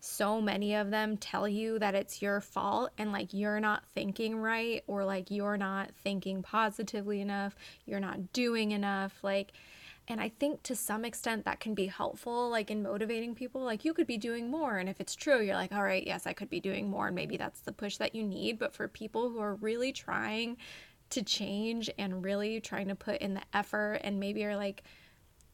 so 0.00 0.40
many 0.40 0.74
of 0.74 0.90
them 0.90 1.16
tell 1.16 1.48
you 1.48 1.78
that 1.80 1.94
it's 1.94 2.22
your 2.22 2.40
fault 2.40 2.90
and 2.98 3.10
like 3.10 3.32
you're 3.32 3.60
not 3.60 3.84
thinking 3.94 4.36
right 4.36 4.84
or 4.86 5.04
like 5.04 5.30
you're 5.30 5.56
not 5.56 5.90
thinking 6.04 6.42
positively 6.42 7.20
enough, 7.20 7.56
you're 7.84 7.98
not 7.98 8.32
doing 8.32 8.70
enough 8.70 9.18
like 9.22 9.52
and 10.10 10.22
I 10.22 10.30
think 10.30 10.62
to 10.62 10.74
some 10.74 11.04
extent 11.04 11.44
that 11.44 11.60
can 11.60 11.74
be 11.74 11.86
helpful, 11.86 12.48
like 12.48 12.70
in 12.70 12.82
motivating 12.82 13.34
people. 13.34 13.60
Like 13.60 13.84
you 13.84 13.92
could 13.92 14.06
be 14.06 14.16
doing 14.16 14.50
more. 14.50 14.78
And 14.78 14.88
if 14.88 15.00
it's 15.00 15.14
true, 15.14 15.42
you're 15.42 15.54
like, 15.54 15.70
all 15.70 15.82
right, 15.82 16.06
yes, 16.06 16.26
I 16.26 16.32
could 16.32 16.48
be 16.48 16.60
doing 16.60 16.88
more. 16.88 17.08
And 17.08 17.14
maybe 17.14 17.36
that's 17.36 17.60
the 17.60 17.72
push 17.72 17.98
that 17.98 18.14
you 18.14 18.22
need. 18.22 18.58
But 18.58 18.72
for 18.74 18.88
people 18.88 19.28
who 19.28 19.38
are 19.38 19.56
really 19.56 19.92
trying 19.92 20.56
to 21.10 21.22
change 21.22 21.90
and 21.98 22.24
really 22.24 22.60
trying 22.60 22.88
to 22.88 22.94
put 22.94 23.20
in 23.20 23.34
the 23.34 23.42
effort 23.52 24.00
and 24.04 24.20
maybe 24.20 24.44
are 24.44 24.56
like, 24.56 24.82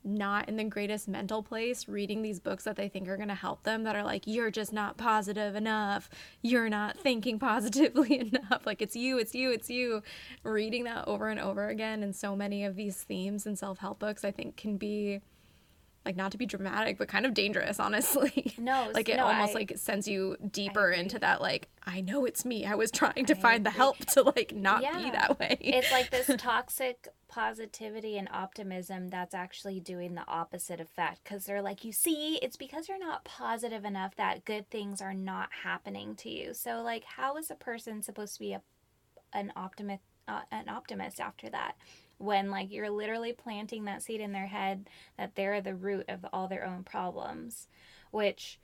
not 0.05 0.48
in 0.50 0.57
the 0.57 0.64
greatest 0.64 1.09
mental 1.09 1.42
place 1.42 1.88
reading 1.88 2.20
these 2.20 2.38
books 2.38 2.64
that 2.64 2.76
they 2.76 2.88
think 2.88 3.09
are 3.09 3.16
going 3.16 3.28
to 3.28 3.34
help 3.34 3.62
them 3.62 3.84
that 3.84 3.96
are 3.96 4.02
like 4.02 4.26
you're 4.26 4.50
just 4.50 4.72
not 4.72 4.98
positive 4.98 5.57
enough. 5.57 6.11
You're 6.42 6.68
not 6.68 6.98
thinking 6.98 7.38
positively 7.38 8.18
enough. 8.32 8.66
Like 8.66 8.82
it's 8.82 8.94
you 8.94 9.18
it's 9.18 9.34
you 9.34 9.50
it's 9.50 9.70
you. 9.70 10.02
Reading 10.42 10.84
that 10.84 11.09
over 11.09 11.28
and 11.28 11.40
over 11.40 11.68
again 11.68 12.02
and 12.02 12.14
so 12.14 12.36
many 12.36 12.64
of 12.64 12.76
these 12.76 13.02
themes 13.02 13.46
in 13.46 13.57
self-help 13.57 13.98
books 13.98 14.24
i 14.24 14.30
think 14.30 14.57
can 14.57 14.76
be 14.76 15.20
like 16.05 16.16
not 16.16 16.32
to 16.32 16.38
be 16.38 16.46
dramatic 16.46 16.98
but 16.98 17.09
kind 17.09 17.26
of 17.26 17.34
dangerous 17.34 17.80
honestly. 17.80 18.55
No, 18.59 18.90
like 18.92 19.09
it 19.09 19.16
no, 19.16 19.26
almost 19.26 19.52
I- 19.52 19.59
like 19.59 19.72
sends 19.76 20.07
you 20.07 20.36
deeper 20.50 20.90
into 20.90 21.18
that 21.18 21.40
like 21.40 21.68
i 21.86 22.00
know 22.00 22.24
it's 22.24 22.44
me. 22.44 22.64
I 22.66 22.74
was 22.74 22.90
trying 22.90 23.26
to 23.26 23.36
I 23.36 23.40
find 23.40 23.66
the 23.66 23.70
help 23.70 23.98
to 23.98 24.22
like 24.22 24.55
not 24.55 24.80
be 24.80 25.11
that 25.11 25.38
way. 25.38 25.59
It's 25.61 25.90
like 25.92 26.11
this 26.11 26.30
toxic 26.38 27.09
positivity 27.28 28.16
and 28.16 28.28
optimism 28.32 29.09
that's 29.09 29.34
actually 29.34 29.80
doing 29.80 30.14
the 30.14 30.26
opposite 30.28 30.80
effect 30.80 31.20
because 31.24 31.44
they're 31.46 31.62
like 31.62 31.84
you 31.84 31.92
see 31.92 32.36
it's 32.36 32.57
because 32.57 32.88
you're 32.88 32.98
not 32.98 33.24
positive 33.24 33.84
enough 33.84 34.14
that 34.16 34.44
good 34.44 34.68
things 34.70 35.00
are 35.02 35.14
not 35.14 35.48
happening 35.64 36.14
to 36.16 36.30
you. 36.30 36.55
So 36.55 36.82
like 36.82 37.05
how 37.05 37.36
is 37.36 37.50
a 37.50 37.55
person 37.57 38.02
supposed 38.02 38.34
to 38.34 38.40
be 38.40 38.52
a, 38.52 38.62
an 39.32 39.52
optimist 39.57 40.02
uh, 40.26 40.40
an 40.50 40.68
optimist 40.68 41.20
after 41.20 41.50
that 41.50 41.76
when 42.18 42.50
like 42.50 42.70
you're 42.70 42.90
literally 42.90 43.32
planting 43.32 43.84
that 43.84 44.02
seed 44.02 44.20
in 44.20 44.32
their 44.32 44.46
head 44.46 44.88
that 45.18 45.34
they're 45.34 45.60
the 45.60 45.74
root 45.74 46.04
of 46.08 46.24
all 46.32 46.48
their 46.48 46.64
own 46.64 46.82
problems 46.82 47.68
which 48.10 48.58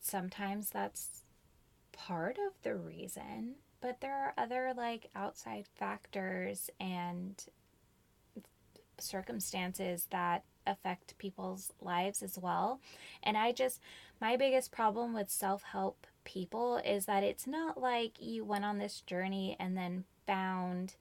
sometimes 0.00 0.70
that's 0.70 1.22
part 1.92 2.36
of 2.36 2.52
the 2.62 2.74
reason, 2.74 3.54
but 3.80 4.00
there 4.00 4.14
are 4.14 4.34
other 4.36 4.72
like 4.76 5.08
outside 5.14 5.66
factors 5.78 6.68
and 6.80 7.44
circumstances 8.98 10.08
that 10.10 10.44
affect 10.66 11.16
people's 11.18 11.72
lives 11.80 12.22
as 12.22 12.38
well. 12.38 12.80
And 13.22 13.36
I 13.36 13.52
just, 13.52 13.80
my 14.20 14.36
biggest 14.36 14.72
problem 14.72 15.14
with 15.14 15.30
self 15.30 15.62
help 15.62 16.06
people 16.24 16.78
is 16.78 17.06
that 17.06 17.24
it's 17.24 17.46
not 17.46 17.80
like 17.80 18.20
you 18.20 18.44
went 18.44 18.64
on 18.64 18.78
this 18.78 19.00
journey 19.00 19.56
and 19.58 19.76
then 19.76 20.04
found 20.26 20.94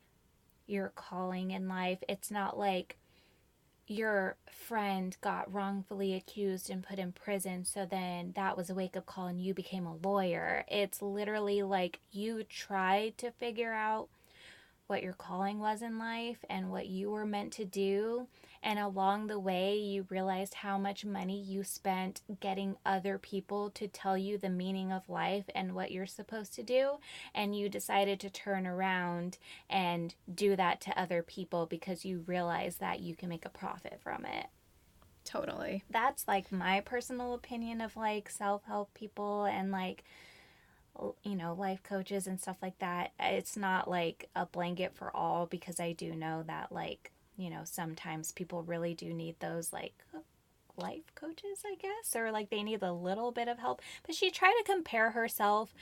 your 0.72 0.90
calling 0.96 1.52
in 1.52 1.68
life. 1.68 2.00
It's 2.08 2.32
not 2.32 2.58
like 2.58 2.98
your 3.88 4.38
friend 4.50 5.18
got 5.22 5.54
wrongfully 5.54 6.14
accused 6.14 6.70
and 6.70 6.82
put 6.82 6.98
in 6.98 7.12
prison, 7.12 7.66
so 7.66 7.86
then 7.86 8.32
that 8.36 8.56
was 8.56 8.70
a 8.70 8.76
wake 8.76 8.96
up 8.96 9.06
call 9.06 9.28
and 9.28 9.42
you 9.42 9.54
became 9.54 9.86
a 9.86 9.98
lawyer. 9.98 10.64
It's 10.70 11.02
literally 11.02 11.62
like 11.62 12.00
you 12.12 12.44
tried 12.44 13.18
to 13.18 13.32
figure 13.32 13.74
out 13.74 14.08
what 14.88 15.04
your 15.04 15.14
calling 15.14 15.60
was 15.60 15.82
in 15.82 15.98
life 15.98 16.44
and 16.50 16.72
what 16.72 16.88
you 16.88 17.12
were 17.12 17.26
meant 17.26 17.54
to 17.54 17.66
do. 17.66 18.28
And 18.64 18.78
along 18.78 19.28
the 19.28 19.40
way, 19.40 19.78
you 19.78 20.06
realized 20.10 20.56
how 20.56 20.78
much 20.78 21.04
money 21.04 21.42
you 21.42 21.64
spent 21.64 22.22
getting 22.40 22.76
other 22.86 23.18
people 23.18 23.70
to 23.72 23.88
tell 23.88 24.18
you 24.18 24.38
the 24.38 24.50
meaning 24.50 24.92
of 24.92 25.10
life 25.10 25.46
and 25.56 25.74
what 25.74 25.92
you're 25.92 26.06
supposed 26.06 26.54
to 26.56 26.64
do. 26.64 26.98
And 27.34 27.56
you 27.56 27.70
decided 27.70 28.20
to 28.20 28.30
turn 28.30 28.68
around 28.68 29.38
and 29.70 30.14
do 30.34 30.56
that 30.56 30.80
to 30.82 31.00
other 31.00 31.24
people 31.24 31.66
because 31.66 32.06
you 32.06 32.24
realize 32.28 32.76
that 32.78 33.00
you 33.00 33.16
can 33.16 33.30
make 33.30 33.46
a 33.46 33.50
profit 33.50 34.00
from 34.02 34.26
it. 34.26 34.48
Totally. 35.24 35.84
That's 35.90 36.28
like 36.28 36.52
my 36.52 36.82
personal 36.82 37.34
opinion 37.34 37.82
of 37.82 37.96
like 37.96 38.30
self 38.30 38.64
help 38.66 38.94
people 38.94 39.46
and 39.46 39.72
like 39.72 40.04
you 41.24 41.36
know, 41.36 41.54
life 41.54 41.82
coaches 41.84 42.28
and 42.28 42.40
stuff 42.40 42.58
like 42.62 42.78
that. 42.80 43.12
It's 43.20 43.58
not 43.58 43.90
like 43.90 44.30
a 44.36 44.46
blanket 44.46 44.94
for 44.94 45.16
all 45.16 45.46
because 45.46 45.80
I 45.80 45.94
do 45.94 46.14
know 46.16 46.44
that, 46.48 46.72
like, 46.72 47.12
you 47.42 47.50
know, 47.50 47.62
sometimes 47.64 48.32
people 48.32 48.64
really 48.64 48.94
do 48.94 49.14
need 49.14 49.40
those, 49.40 49.74
like, 49.74 49.94
life 50.78 51.14
coaches, 51.16 51.60
I 51.66 51.76
guess, 51.76 52.16
or 52.16 52.32
like 52.32 52.50
they 52.50 52.64
need 52.64 52.82
a 52.82 52.94
little 52.94 53.32
bit 53.32 53.48
of 53.48 53.60
help. 53.60 53.82
But 54.06 54.16
she 54.16 54.32
tried 54.32 54.54
to 54.58 54.64
compare 54.72 55.12
herself 55.12 55.74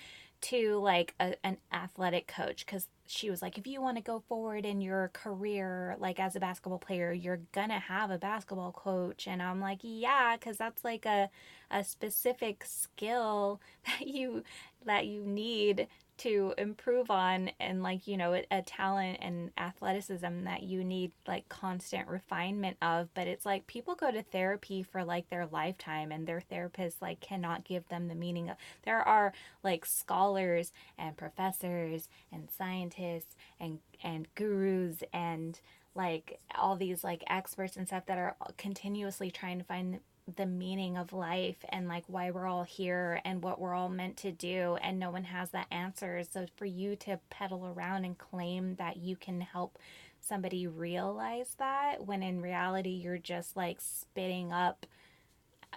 to 0.41 0.77
like 0.79 1.15
a, 1.19 1.35
an 1.45 1.57
athletic 1.71 2.27
coach 2.27 2.65
because 2.65 2.87
she 3.07 3.29
was 3.29 3.41
like, 3.41 3.57
if 3.57 3.67
you 3.67 3.81
want 3.81 3.97
to 3.97 4.03
go 4.03 4.23
forward 4.27 4.65
in 4.65 4.81
your 4.81 5.09
career, 5.13 5.95
like 5.99 6.19
as 6.19 6.35
a 6.35 6.39
basketball 6.39 6.79
player, 6.79 7.11
you're 7.11 7.41
gonna 7.51 7.79
have 7.79 8.11
a 8.11 8.17
basketball 8.17 8.71
coach. 8.71 9.27
And 9.27 9.41
I'm 9.41 9.59
like, 9.59 9.79
yeah, 9.81 10.35
because 10.37 10.57
that's 10.57 10.83
like 10.83 11.05
a, 11.05 11.29
a 11.71 11.83
specific 11.83 12.63
skill 12.65 13.59
that 13.85 14.07
you 14.07 14.43
that 14.85 15.07
you 15.07 15.25
need 15.25 15.87
to 16.19 16.53
improve 16.57 17.09
on 17.09 17.51
and 17.59 17.81
like 17.81 18.07
you 18.07 18.17
know 18.17 18.41
a, 18.51 18.61
talent 18.61 19.17
and 19.21 19.51
athleticism 19.57 20.43
that 20.43 20.63
you 20.63 20.83
need 20.83 21.11
like 21.27 21.49
constant 21.49 22.07
refinement 22.07 22.77
of. 22.81 23.09
But 23.13 23.27
it's 23.27 23.45
like 23.45 23.67
people 23.67 23.95
go 23.95 24.11
to 24.11 24.21
therapy 24.21 24.83
for 24.83 25.03
like 25.03 25.29
their 25.29 25.47
lifetime 25.47 26.11
and 26.11 26.27
their 26.27 26.41
therapist 26.41 27.01
like 27.01 27.19
cannot 27.19 27.63
give 27.63 27.87
them 27.89 28.07
the 28.07 28.15
meaning 28.15 28.49
of 28.49 28.57
there 28.83 29.01
are 29.01 29.33
like 29.63 29.85
scholars 29.85 30.71
and 30.97 31.17
professors 31.17 32.09
and 32.31 32.49
scientists 32.55 33.35
and 33.59 33.79
and 34.03 34.27
gurus 34.35 35.03
and 35.13 35.59
like 35.95 36.39
all 36.57 36.75
these 36.75 37.03
like 37.03 37.23
experts 37.27 37.75
and 37.75 37.87
stuff 37.87 38.05
that 38.05 38.17
are 38.17 38.35
continuously 38.57 39.31
trying 39.31 39.57
to 39.57 39.65
find 39.65 39.99
the 40.35 40.45
meaning 40.45 40.97
of 40.97 41.13
life 41.13 41.57
and 41.69 41.87
like 41.87 42.03
why 42.07 42.31
we're 42.31 42.47
all 42.47 42.63
here 42.63 43.21
and 43.23 43.43
what 43.43 43.59
we're 43.59 43.73
all 43.73 43.89
meant 43.89 44.17
to 44.17 44.31
do 44.31 44.77
and 44.81 44.99
no 44.99 45.09
one 45.09 45.23
has 45.25 45.51
that 45.51 45.67
answer 45.71 46.23
so 46.29 46.45
for 46.55 46.65
you 46.65 46.95
to 46.95 47.19
pedal 47.29 47.65
around 47.65 48.05
and 48.05 48.17
claim 48.17 48.75
that 48.75 48.97
you 48.97 49.15
can 49.15 49.41
help 49.41 49.77
somebody 50.21 50.67
realize 50.67 51.55
that 51.57 52.05
when 52.05 52.21
in 52.21 52.41
reality 52.41 52.89
you're 52.89 53.17
just 53.17 53.55
like 53.55 53.79
spitting 53.79 54.51
up 54.51 54.85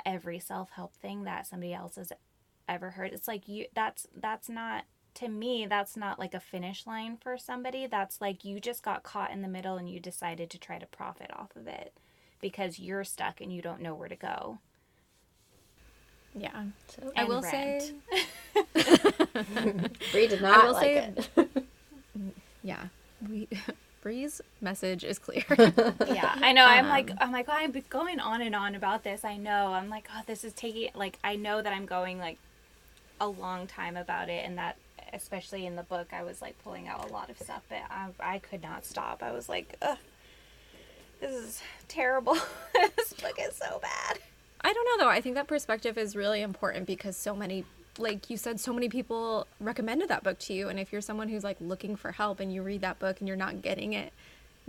every 0.04 0.38
self-help 0.38 0.94
thing 0.94 1.24
that 1.24 1.46
somebody 1.46 1.72
else 1.72 1.96
has 1.96 2.12
ever 2.68 2.90
heard. 2.90 3.12
It's 3.12 3.28
like 3.28 3.48
you 3.48 3.66
that's 3.74 4.06
that's 4.14 4.48
not 4.48 4.84
to 5.14 5.28
me 5.28 5.66
that's 5.66 5.96
not 5.96 6.18
like 6.18 6.34
a 6.34 6.40
finish 6.40 6.86
line 6.86 7.16
for 7.16 7.36
somebody. 7.36 7.86
That's 7.86 8.20
like 8.20 8.44
you 8.44 8.60
just 8.60 8.82
got 8.82 9.02
caught 9.02 9.30
in 9.30 9.42
the 9.42 9.48
middle 9.48 9.76
and 9.76 9.88
you 9.88 10.00
decided 10.00 10.50
to 10.50 10.58
try 10.58 10.78
to 10.78 10.86
profit 10.86 11.30
off 11.32 11.54
of 11.56 11.66
it 11.66 11.92
because 12.42 12.78
you're 12.78 13.04
stuck 13.04 13.40
and 13.40 13.50
you 13.50 13.62
don't 13.62 13.80
know 13.80 13.94
where 13.94 14.08
to 14.08 14.16
go. 14.16 14.58
Yeah. 16.34 16.64
So 16.88 17.10
I 17.16 17.24
will 17.24 17.40
rent. 17.40 17.82
say 17.82 17.92
Bree 20.12 20.26
did 20.26 20.42
not 20.42 20.60
I 20.60 20.66
will 20.66 20.72
like 20.74 20.82
say, 20.82 21.12
it. 21.36 21.66
yeah. 22.62 22.84
We 23.26 23.48
Bree's 24.02 24.42
message 24.60 25.04
is 25.04 25.18
clear. 25.18 25.44
yeah, 25.48 26.34
I 26.42 26.52
know. 26.52 26.64
I'm 26.64 26.86
um, 26.86 26.90
like, 26.90 27.10
I'm 27.20 27.30
like, 27.30 27.46
oh, 27.48 27.54
I'm 27.54 27.72
going 27.88 28.18
on 28.18 28.42
and 28.42 28.54
on 28.54 28.74
about 28.74 29.04
this. 29.04 29.24
I 29.24 29.36
know. 29.36 29.68
I'm 29.68 29.88
like, 29.88 30.08
oh, 30.12 30.22
this 30.26 30.42
is 30.42 30.52
taking 30.54 30.90
like, 30.96 31.20
I 31.22 31.36
know 31.36 31.62
that 31.62 31.72
I'm 31.72 31.86
going 31.86 32.18
like 32.18 32.38
a 33.20 33.28
long 33.28 33.68
time 33.68 33.96
about 33.96 34.28
it, 34.28 34.44
and 34.44 34.58
that 34.58 34.76
especially 35.12 35.66
in 35.66 35.76
the 35.76 35.84
book, 35.84 36.08
I 36.12 36.24
was 36.24 36.42
like 36.42 36.60
pulling 36.64 36.88
out 36.88 37.08
a 37.08 37.12
lot 37.12 37.30
of 37.30 37.38
stuff, 37.38 37.62
but 37.68 37.78
I, 37.90 38.08
I 38.18 38.38
could 38.38 38.62
not 38.62 38.84
stop. 38.84 39.22
I 39.22 39.30
was 39.30 39.48
like, 39.48 39.76
ugh, 39.82 39.98
this 41.22 41.32
is 41.32 41.62
terrible. 41.88 42.36
this 42.96 43.12
book 43.14 43.38
is 43.38 43.54
so 43.56 43.78
bad. 43.80 44.18
I 44.60 44.72
don't 44.72 44.84
know 44.84 45.04
though. 45.04 45.10
I 45.10 45.20
think 45.20 45.36
that 45.36 45.46
perspective 45.46 45.96
is 45.96 46.14
really 46.14 46.42
important 46.42 46.86
because 46.86 47.16
so 47.16 47.34
many 47.34 47.64
like 47.98 48.30
you 48.30 48.36
said 48.36 48.58
so 48.58 48.72
many 48.72 48.88
people 48.88 49.46
recommended 49.60 50.08
that 50.08 50.22
book 50.22 50.38
to 50.38 50.54
you 50.54 50.70
and 50.70 50.80
if 50.80 50.92
you're 50.92 51.02
someone 51.02 51.28
who's 51.28 51.44
like 51.44 51.58
looking 51.60 51.94
for 51.94 52.12
help 52.12 52.40
and 52.40 52.50
you 52.50 52.62
read 52.62 52.80
that 52.80 52.98
book 52.98 53.18
and 53.18 53.28
you're 53.28 53.36
not 53.36 53.60
getting 53.60 53.92
it 53.92 54.14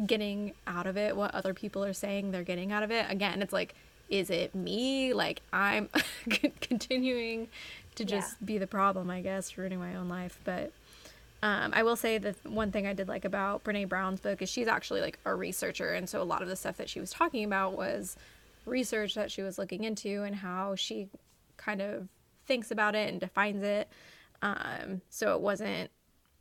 getting 0.05 0.51
out 0.67 0.85
of 0.85 0.97
it 0.97 1.15
what 1.15 1.33
other 1.33 1.53
people 1.53 1.85
are 1.85 1.93
saying 1.93 2.31
they're 2.31 2.43
getting 2.43 2.73
out 2.73 2.83
of 2.83 2.91
it 2.91 3.05
again 3.09 3.41
it's 3.41 3.53
like 3.53 3.75
is 4.09 4.29
it 4.29 4.53
me 4.53 5.13
like 5.13 5.41
i'm 5.53 5.87
continuing 6.59 7.47
to 7.95 8.03
just 8.03 8.35
yeah. 8.41 8.45
be 8.45 8.57
the 8.57 8.67
problem 8.67 9.09
i 9.09 9.21
guess 9.21 9.57
ruining 9.57 9.79
my 9.79 9.95
own 9.95 10.09
life 10.09 10.37
but 10.43 10.73
um, 11.43 11.73
I 11.75 11.83
will 11.83 11.97
say 11.97 12.17
the 12.17 12.33
one 12.45 12.71
thing 12.71 12.87
I 12.87 12.93
did 12.93 13.09
like 13.09 13.25
about 13.25 13.65
Brene 13.65 13.89
Brown's 13.89 14.21
book 14.21 14.41
is 14.41 14.47
she's 14.47 14.69
actually 14.69 15.01
like 15.01 15.19
a 15.25 15.35
researcher, 15.35 15.91
and 15.91 16.07
so 16.07 16.21
a 16.21 16.23
lot 16.23 16.41
of 16.41 16.47
the 16.47 16.55
stuff 16.55 16.77
that 16.77 16.87
she 16.87 17.01
was 17.01 17.09
talking 17.09 17.43
about 17.43 17.75
was 17.75 18.15
research 18.65 19.13
that 19.15 19.29
she 19.29 19.41
was 19.41 19.57
looking 19.57 19.83
into 19.83 20.23
and 20.23 20.35
how 20.35 20.73
she 20.75 21.09
kind 21.57 21.81
of 21.81 22.07
thinks 22.45 22.71
about 22.71 22.95
it 22.95 23.11
and 23.11 23.19
defines 23.19 23.61
it. 23.61 23.89
Um, 24.41 25.01
so 25.09 25.35
it 25.35 25.41
wasn't. 25.41 25.91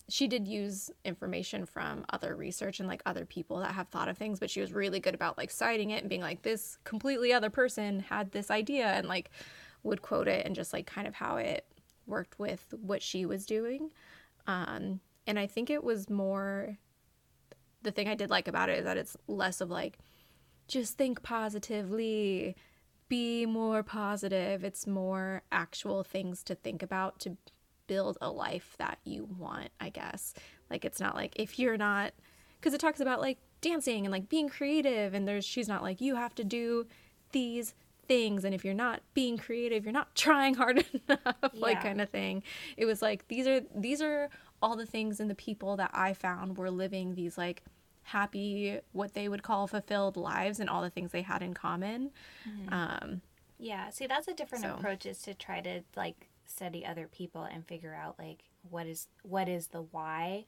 She 0.09 0.29
did 0.29 0.47
use 0.47 0.89
information 1.05 1.67
from 1.67 2.05
other 2.11 2.37
research 2.37 2.79
and 2.79 2.89
like 2.89 3.03
other 3.05 3.25
people 3.25 3.59
that 3.59 3.73
have 3.73 3.89
thought 3.89 4.09
of 4.09 4.17
things, 4.17 4.39
but 4.39 4.51
she 4.51 4.61
was 4.61 4.73
really 4.73 5.01
good 5.01 5.15
about 5.17 5.37
like 5.37 5.51
citing 5.51 5.91
it 5.91 6.03
and 6.03 6.09
being 6.09 6.21
like, 6.21 6.43
this 6.43 6.79
completely 6.85 7.33
other 7.33 7.51
person 7.51 7.99
had 7.99 8.31
this 8.31 8.53
idea 8.53 8.87
and 8.87 9.09
like 9.09 9.31
would 9.83 10.01
quote 10.01 10.29
it 10.29 10.47
and 10.47 10.55
just 10.55 10.73
like 10.73 10.87
kind 10.87 11.09
of 11.09 11.15
how 11.15 11.39
it 11.39 11.67
worked 12.07 12.39
with 12.39 12.73
what 12.83 13.03
she 13.03 13.27
was 13.27 13.45
doing. 13.45 13.91
Um, 14.47 15.01
and 15.27 15.39
I 15.39 15.47
think 15.47 15.71
it 15.71 15.85
was 15.85 16.11
more 16.11 16.79
the 17.83 17.91
thing 17.91 18.09
I 18.09 18.15
did 18.15 18.31
like 18.31 18.49
about 18.49 18.69
it 18.69 18.79
is 18.79 18.85
that 18.85 18.97
it's 18.97 19.17
less 19.27 19.61
of 19.61 19.71
like, 19.71 19.99
just 20.69 20.97
think 20.97 21.23
positively, 21.23 22.57
be 23.09 23.45
more 23.45 23.83
positive. 23.83 24.65
It's 24.65 24.87
more 24.87 25.43
actual 25.51 26.05
things 26.05 26.43
to 26.45 26.55
think 26.55 26.83
about 26.83 27.19
to 27.21 27.37
build 27.89 28.17
a 28.21 28.31
life 28.31 28.77
that 28.79 28.99
you 29.05 29.25
want, 29.39 29.71
I 29.81 29.91
guess. 29.91 30.33
Like, 30.71 30.85
it's 30.85 31.01
not 31.01 31.15
like 31.15 31.33
if 31.37 31.59
you're 31.59 31.77
not, 31.77 32.15
because 32.61 32.73
it 32.73 32.81
talks 32.81 33.01
about 33.01 33.21
like 33.21 33.39
dancing 33.61 34.07
and 34.07 34.13
like 34.13 34.29
being 34.29 34.49
creative, 34.49 35.13
and 35.13 35.27
there's, 35.27 35.45
she's 35.45 35.69
not 35.69 35.83
like, 35.83 36.01
you 36.01 36.15
have 36.15 36.35
to 36.37 36.45
do 36.45 36.87
these 37.33 37.75
things 38.09 38.45
and 38.45 38.55
if 38.55 38.65
you're 38.65 38.75
not 38.75 39.01
being 39.15 39.37
creative 39.37 39.85
you're 39.85 39.93
not 39.93 40.15
trying 40.15 40.55
hard 40.55 40.79
enough 40.79 41.21
yeah. 41.27 41.49
like 41.55 41.83
kind 41.83 42.01
of 42.01 42.09
thing 42.09 42.43
it 42.77 42.85
was 42.85 43.03
like 43.03 43.27
these 43.29 43.47
are 43.47 43.61
these 43.75 44.03
are 44.03 44.29
all 44.61 44.77
the 44.77 44.87
things 44.87 45.21
and 45.21 45.31
the 45.31 45.35
people 45.35 45.77
that 45.77 45.91
i 45.93 46.13
found 46.13 46.57
were 46.57 46.71
living 46.71 47.15
these 47.15 47.39
like 47.39 47.63
happy 48.05 48.79
what 48.93 49.15
they 49.15 49.29
would 49.29 49.43
call 49.43 49.67
fulfilled 49.67 50.17
lives 50.17 50.59
and 50.59 50.69
all 50.69 50.83
the 50.83 50.91
things 50.91 51.13
they 51.13 51.23
had 51.23 51.43
in 51.43 51.55
common 51.55 52.11
mm-hmm. 52.49 52.73
um 52.73 53.21
yeah 53.59 53.89
see 53.91 54.07
that's 54.07 54.27
a 54.27 54.35
different 54.35 54.65
so. 54.65 54.75
approach 54.75 55.07
is 55.07 55.23
to 55.23 55.33
try 55.35 55.61
to 55.61 55.81
like 55.97 56.29
study 56.45 56.85
other 56.85 57.07
people 57.07 57.45
and 57.45 57.67
figure 57.67 57.95
out 57.95 58.17
like 58.19 58.45
what 58.69 58.87
is 58.87 59.09
what 59.23 59.49
is 59.49 59.69
the 59.69 59.83
why 59.83 60.45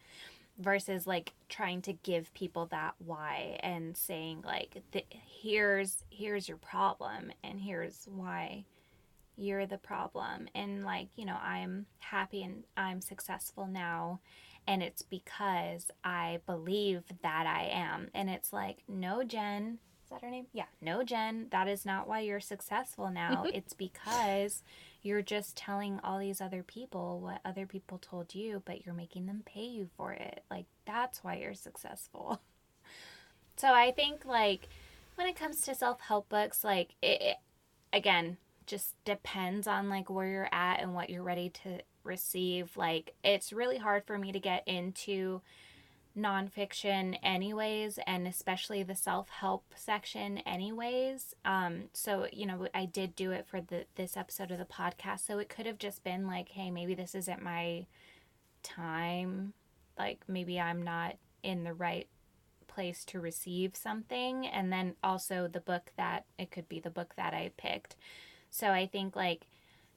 versus 0.58 1.06
like 1.06 1.32
trying 1.48 1.82
to 1.82 1.92
give 1.92 2.32
people 2.34 2.66
that 2.66 2.94
why 2.98 3.58
and 3.60 3.96
saying 3.96 4.42
like 4.44 4.82
here's 5.10 6.04
here's 6.10 6.48
your 6.48 6.56
problem 6.58 7.32
and 7.42 7.60
here's 7.60 8.06
why 8.14 8.64
you're 9.36 9.66
the 9.66 9.78
problem. 9.78 10.48
And 10.54 10.84
like 10.84 11.08
you 11.16 11.24
know 11.24 11.38
i'm 11.42 11.86
happy 11.98 12.42
and 12.42 12.64
i'm 12.76 13.00
successful 13.00 13.66
now 13.66 14.20
and 14.66 14.82
it's 14.82 15.02
because 15.02 15.90
i 16.04 16.40
believe 16.46 17.02
that 17.22 17.46
i 17.46 17.64
am. 17.64 18.08
And 18.14 18.30
it's 18.30 18.52
like 18.52 18.78
no 18.88 19.24
jen 19.24 19.78
is 20.04 20.10
that 20.10 20.22
her 20.22 20.30
name? 20.30 20.46
Yeah 20.52 20.66
no 20.80 21.02
jen 21.02 21.48
that 21.50 21.66
is 21.66 21.84
not 21.84 22.06
why 22.06 22.20
you're 22.20 22.40
successful 22.40 23.10
now. 23.10 23.44
It's 23.52 23.72
because 23.74 24.62
you're 25.04 25.22
just 25.22 25.56
telling 25.56 26.00
all 26.02 26.18
these 26.18 26.40
other 26.40 26.62
people 26.62 27.20
what 27.20 27.40
other 27.44 27.66
people 27.66 27.98
told 27.98 28.34
you, 28.34 28.62
but 28.64 28.84
you're 28.84 28.94
making 28.94 29.26
them 29.26 29.42
pay 29.44 29.64
you 29.64 29.88
for 29.96 30.12
it. 30.12 30.42
Like, 30.50 30.64
that's 30.86 31.22
why 31.22 31.36
you're 31.36 31.54
successful. 31.54 32.40
So 33.56 33.72
I 33.72 33.92
think, 33.92 34.24
like, 34.24 34.68
when 35.14 35.28
it 35.28 35.36
comes 35.36 35.60
to 35.60 35.76
self 35.76 36.00
help 36.00 36.28
books, 36.28 36.64
like, 36.64 36.96
it, 37.00 37.22
it, 37.22 37.36
again, 37.92 38.36
just 38.66 38.94
depends 39.04 39.68
on, 39.68 39.88
like, 39.88 40.10
where 40.10 40.26
you're 40.26 40.48
at 40.50 40.80
and 40.80 40.92
what 40.92 41.08
you're 41.08 41.22
ready 41.22 41.50
to 41.62 41.78
receive. 42.02 42.76
Like, 42.76 43.14
it's 43.22 43.52
really 43.52 43.78
hard 43.78 44.04
for 44.06 44.18
me 44.18 44.32
to 44.32 44.40
get 44.40 44.66
into 44.66 45.40
nonfiction 46.16 47.18
anyways 47.22 47.98
and 48.06 48.26
especially 48.26 48.82
the 48.82 48.94
self-help 48.94 49.64
section 49.74 50.38
anyways. 50.38 51.34
Um 51.44 51.84
so 51.92 52.26
you 52.32 52.46
know 52.46 52.68
i 52.72 52.84
did 52.84 53.16
do 53.16 53.32
it 53.32 53.46
for 53.48 53.60
the 53.60 53.86
this 53.96 54.16
episode 54.16 54.50
of 54.50 54.58
the 54.58 54.64
podcast 54.64 55.26
so 55.26 55.38
it 55.38 55.48
could 55.48 55.66
have 55.66 55.78
just 55.78 56.04
been 56.04 56.26
like 56.26 56.50
hey 56.50 56.70
maybe 56.70 56.94
this 56.94 57.14
isn't 57.14 57.42
my 57.42 57.86
time. 58.62 59.54
Like 59.98 60.20
maybe 60.28 60.60
i'm 60.60 60.82
not 60.82 61.16
in 61.42 61.64
the 61.64 61.74
right 61.74 62.08
place 62.68 63.04
to 63.06 63.20
receive 63.20 63.76
something. 63.76 64.46
And 64.46 64.72
then 64.72 64.94
also 65.02 65.48
the 65.48 65.60
book 65.60 65.92
that 65.96 66.24
it 66.38 66.50
could 66.50 66.68
be 66.68 66.80
the 66.80 66.90
book 66.90 67.14
that 67.16 67.34
i 67.34 67.50
picked. 67.56 67.96
So 68.50 68.70
i 68.70 68.86
think 68.86 69.16
like 69.16 69.46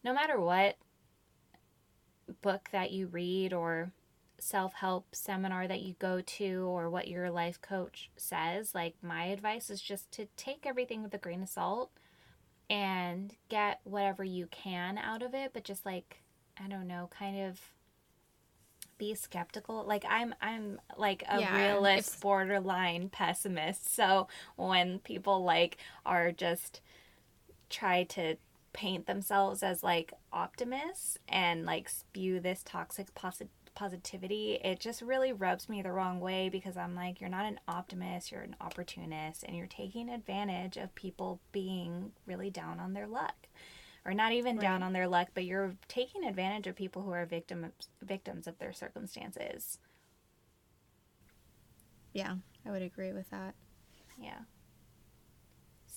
no 0.04 0.14
matter 0.14 0.40
what 0.40 0.78
book 2.42 2.70
that 2.72 2.92
you 2.92 3.08
read 3.08 3.54
or 3.54 3.92
self 4.40 4.74
help 4.76 5.16
seminar 5.16 5.68
that 5.68 5.82
you 5.82 5.96
go 6.00 6.22
to 6.22 6.62
or 6.68 6.90
what 6.90 7.08
your 7.08 7.30
life 7.32 7.62
coach 7.62 8.10
says, 8.18 8.76
like 8.76 8.96
my 9.02 9.26
advice 9.26 9.70
is 9.70 9.82
just 9.82 10.12
to 10.14 10.28
take 10.38 10.66
everything 10.66 11.04
with 11.04 11.14
a 11.14 11.18
grain 11.20 11.44
of 11.44 11.50
salt 11.50 11.92
and 12.70 13.36
get 13.50 13.82
whatever 13.84 14.24
you 14.24 14.48
can 14.48 14.98
out 14.98 15.24
of 15.24 15.34
it, 15.36 15.52
but 15.54 15.64
just 15.66 15.86
like, 15.86 16.22
I 16.64 16.68
don't 16.70 16.88
know, 16.88 17.10
kind 17.12 17.42
of 17.48 17.60
be 18.98 19.14
skeptical. 19.14 19.84
Like 19.86 20.06
i'm 20.10 20.34
i'm 20.42 20.80
like 20.98 21.24
a 21.30 21.42
Yeah, 21.42 21.44
realist 21.44 22.20
borderline 22.20 23.10
pessimist. 23.10 23.94
So 23.94 24.28
when 24.56 25.00
people 25.00 25.44
like 25.44 25.78
are 26.06 26.32
just 26.32 26.82
try 27.70 28.04
to 28.06 28.38
paint 28.74 29.08
themselves 29.08 29.64
as 29.64 29.84
like 29.84 30.14
optimists 30.34 31.18
and 31.30 31.66
like 31.66 31.90
spew 31.90 32.40
this 32.40 32.64
toxic 32.64 33.14
posi- 33.16 33.50
positivity 33.78 34.60
it 34.64 34.80
just 34.80 35.04
really 35.04 35.32
rubs 35.32 35.70
me 35.70 35.82
the 35.84 35.92
wrong 35.92 36.20
way 36.20 36.50
because 36.50 36.76
i'm 36.76 36.96
like 36.96 37.22
you're 37.22 37.30
not 37.30 37.46
an 37.46 37.60
optimist 37.68 38.32
you're 38.32 38.42
an 38.42 38.56
opportunist 38.60 39.44
and 39.44 39.56
you're 39.56 39.68
taking 39.68 40.10
advantage 40.10 40.78
of 40.78 40.94
people 40.96 41.40
being 41.52 42.12
really 42.26 42.50
down 42.50 42.80
on 42.80 42.94
their 42.94 43.06
luck 43.08 43.36
or 44.04 44.14
not 44.16 44.32
even 44.32 44.58
down 44.58 44.82
on 44.82 44.94
their 44.94 45.08
luck 45.08 45.28
but 45.36 45.46
you're 45.46 45.76
taking 45.88 46.26
advantage 46.26 46.66
of 46.66 46.76
people 46.76 47.04
who 47.04 47.12
are 47.12 47.26
victims 47.26 47.72
victims 48.02 48.48
of 48.48 48.58
their 48.58 48.74
circumstances 48.74 49.78
Yeah, 52.14 52.38
I 52.66 52.72
would 52.72 52.82
agree 52.82 53.14
with 53.14 53.30
that. 53.30 53.54
Yeah. 54.20 54.40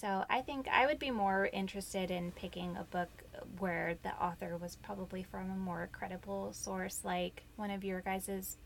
So 0.00 0.24
I 0.30 0.40
think 0.40 0.66
I 0.66 0.86
would 0.86 0.98
be 0.98 1.10
more 1.10 1.50
interested 1.52 2.10
in 2.10 2.32
picking 2.32 2.74
a 2.74 2.84
book 2.84 3.10
where 3.58 3.96
the 4.02 4.14
author 4.14 4.56
was 4.56 4.76
probably 4.76 5.22
from 5.22 5.50
a 5.50 5.56
more 5.56 5.90
credible 5.92 6.54
source, 6.54 7.00
like 7.04 7.42
one 7.56 7.70
of 7.70 7.84
your 7.84 8.00
guys's 8.00 8.56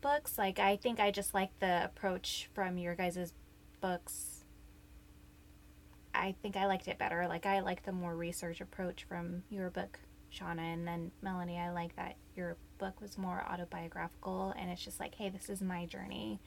books. 0.00 0.38
Like 0.38 0.58
I 0.58 0.74
think 0.74 0.98
I 0.98 1.12
just 1.12 1.34
like 1.34 1.56
the 1.60 1.84
approach 1.84 2.50
from 2.52 2.78
your 2.78 2.96
guys's 2.96 3.32
books. 3.80 4.44
I 6.12 6.34
think 6.42 6.56
I 6.56 6.66
liked 6.66 6.88
it 6.88 6.98
better. 6.98 7.28
Like 7.28 7.46
I 7.46 7.60
like 7.60 7.84
the 7.84 7.92
more 7.92 8.16
research 8.16 8.60
approach 8.60 9.04
from 9.04 9.44
your 9.50 9.70
book, 9.70 10.00
Shauna, 10.34 10.74
and 10.74 10.84
then 10.84 11.12
Melanie. 11.22 11.58
I 11.58 11.70
like 11.70 11.94
that 11.94 12.16
your 12.34 12.56
book 12.78 13.00
was 13.00 13.16
more 13.16 13.46
autobiographical, 13.48 14.52
and 14.58 14.68
it's 14.68 14.84
just 14.84 14.98
like, 14.98 15.14
hey, 15.14 15.28
this 15.28 15.48
is 15.48 15.62
my 15.62 15.86
journey 15.86 16.40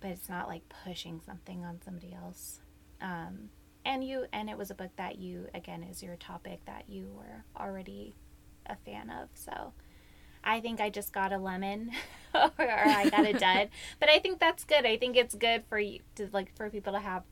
but 0.00 0.10
it's 0.10 0.28
not 0.28 0.46
like 0.46 0.62
pushing 0.84 1.20
something 1.26 1.64
on 1.64 1.80
somebody 1.84 2.14
else. 2.14 2.60
Um, 3.00 3.50
and 3.84 4.04
you, 4.04 4.26
and 4.32 4.50
it 4.50 4.58
was 4.58 4.70
a 4.70 4.74
book 4.74 4.90
that 4.96 5.18
you, 5.18 5.46
again, 5.54 5.82
is 5.82 6.02
your 6.02 6.16
topic 6.16 6.60
that 6.66 6.84
you 6.88 7.08
were 7.16 7.44
already 7.58 8.14
a 8.66 8.76
fan 8.76 9.08
of. 9.10 9.28
So 9.34 9.72
I 10.44 10.60
think 10.60 10.80
I 10.80 10.90
just 10.90 11.12
got 11.12 11.32
a 11.32 11.38
lemon 11.38 11.90
or 12.34 12.50
I 12.58 13.08
got 13.08 13.24
a 13.26 13.32
dud, 13.32 13.70
but 14.00 14.08
I 14.10 14.18
think 14.18 14.40
that's 14.40 14.64
good. 14.64 14.84
I 14.84 14.96
think 14.98 15.16
it's 15.16 15.34
good 15.34 15.64
for 15.68 15.78
you 15.78 16.00
to 16.16 16.28
like 16.32 16.54
for 16.56 16.68
people 16.70 16.92
to 16.92 17.00
have 17.00 17.22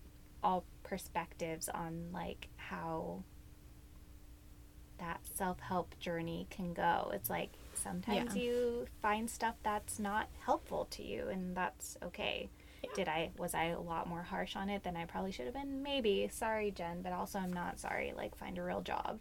all 0.43 0.65
perspectives 0.83 1.69
on 1.69 2.11
like 2.13 2.49
how 2.57 3.23
that 4.99 5.21
self-help 5.35 5.99
journey 5.99 6.47
can 6.51 6.73
go. 6.73 7.11
It's 7.15 7.29
like 7.29 7.51
sometimes 7.75 8.35
Yeah. 8.35 8.43
you 8.43 8.87
find 9.03 9.29
stuff 9.29 9.57
that's 9.63 9.99
not 9.99 10.29
helpful 10.45 10.87
to 10.93 11.03
you 11.03 11.29
and 11.29 11.55
that's 11.57 11.97
okay. 12.03 12.49
Did 12.95 13.09
I 13.09 13.31
was 13.39 13.55
I 13.55 13.67
a 13.67 13.81
lot 13.81 14.09
more 14.09 14.23
harsh 14.23 14.57
on 14.57 14.69
it 14.69 14.83
than 14.83 14.97
I 14.97 15.05
probably 15.05 15.33
should 15.33 15.47
have 15.47 15.55
been? 15.55 15.83
Maybe. 15.83 16.29
Sorry, 16.33 16.71
Jen, 16.71 17.03
but 17.03 17.13
also 17.13 17.39
I'm 17.39 17.53
not 17.53 17.79
sorry. 17.79 18.13
Like 18.17 18.37
find 18.37 18.59
a 18.59 18.63
real 18.63 18.81
job. 18.81 19.21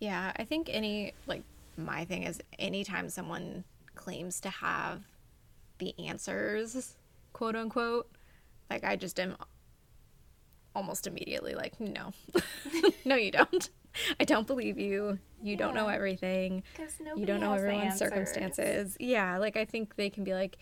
Yeah, 0.00 0.32
I 0.36 0.44
think 0.44 0.68
any 0.70 1.12
like 1.26 1.42
my 1.76 2.04
thing 2.04 2.22
is 2.24 2.40
anytime 2.58 3.08
someone 3.08 3.64
claims 3.94 4.40
to 4.40 4.50
have 4.50 5.02
the 5.78 5.94
answers, 5.98 6.96
quote 7.32 7.56
unquote, 7.56 8.10
like 8.70 8.84
I 8.84 8.96
just 8.96 9.18
am 9.20 9.36
almost 10.74 11.06
immediately 11.06 11.54
like, 11.54 11.80
no, 11.80 12.12
no, 13.04 13.16
you 13.16 13.30
don't. 13.30 13.70
I 14.20 14.24
don't 14.24 14.46
believe 14.46 14.78
you. 14.78 15.18
You 15.42 15.56
don't 15.56 15.74
know 15.74 15.88
everything. 15.88 16.62
You 17.16 17.24
don't 17.24 17.40
know 17.40 17.54
everyone's 17.54 17.96
circumstances. 17.96 18.96
Yeah, 19.00 19.38
like 19.38 19.56
I 19.56 19.64
think 19.64 19.96
they 19.96 20.10
can 20.10 20.22
be 20.22 20.34
like, 20.34 20.58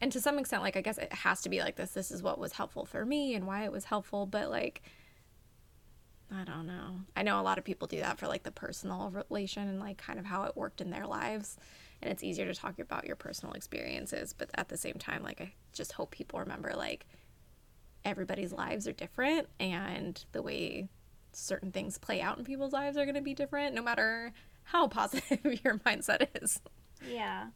and 0.00 0.12
to 0.12 0.20
some 0.20 0.38
extent, 0.38 0.62
like 0.62 0.76
I 0.76 0.80
guess 0.80 0.98
it 0.98 1.12
has 1.12 1.42
to 1.42 1.48
be 1.48 1.60
like 1.60 1.76
this. 1.76 1.90
This 1.90 2.10
is 2.10 2.22
what 2.22 2.38
was 2.38 2.52
helpful 2.52 2.84
for 2.84 3.04
me 3.04 3.34
and 3.34 3.46
why 3.46 3.64
it 3.64 3.72
was 3.72 3.84
helpful, 3.84 4.26
but 4.26 4.50
like. 4.50 4.82
I 6.28 6.42
don't 6.42 6.66
know. 6.66 7.02
I 7.14 7.22
know 7.22 7.40
a 7.40 7.42
lot 7.42 7.56
of 7.56 7.62
people 7.62 7.86
do 7.86 8.00
that 8.00 8.18
for 8.18 8.26
like 8.26 8.42
the 8.42 8.50
personal 8.50 9.10
relation 9.10 9.68
and 9.68 9.78
like 9.78 9.96
kind 9.96 10.18
of 10.18 10.24
how 10.24 10.42
it 10.42 10.56
worked 10.56 10.80
in 10.80 10.90
their 10.90 11.06
lives. 11.06 11.56
And 12.02 12.10
it's 12.10 12.24
easier 12.24 12.46
to 12.46 12.54
talk 12.54 12.80
about 12.80 13.06
your 13.06 13.14
personal 13.14 13.54
experiences, 13.54 14.34
but 14.36 14.50
at 14.54 14.68
the 14.68 14.76
same 14.76 14.94
time, 14.94 15.22
like 15.22 15.40
I 15.40 15.52
just 15.72 15.92
hope 15.92 16.10
people 16.10 16.40
remember 16.40 16.72
like 16.74 17.06
everybody's 18.04 18.52
lives 18.52 18.88
are 18.88 18.92
different 18.92 19.48
and 19.60 20.24
the 20.32 20.42
way 20.42 20.88
certain 21.32 21.70
things 21.70 21.98
play 21.98 22.20
out 22.20 22.38
in 22.38 22.44
people's 22.44 22.72
lives 22.72 22.96
are 22.96 23.04
going 23.04 23.14
to 23.14 23.20
be 23.20 23.34
different 23.34 23.74
no 23.74 23.82
matter 23.82 24.32
how 24.64 24.88
positive 24.88 25.60
your 25.64 25.78
mindset 25.78 26.26
is. 26.42 26.60
Yeah. 27.08 27.48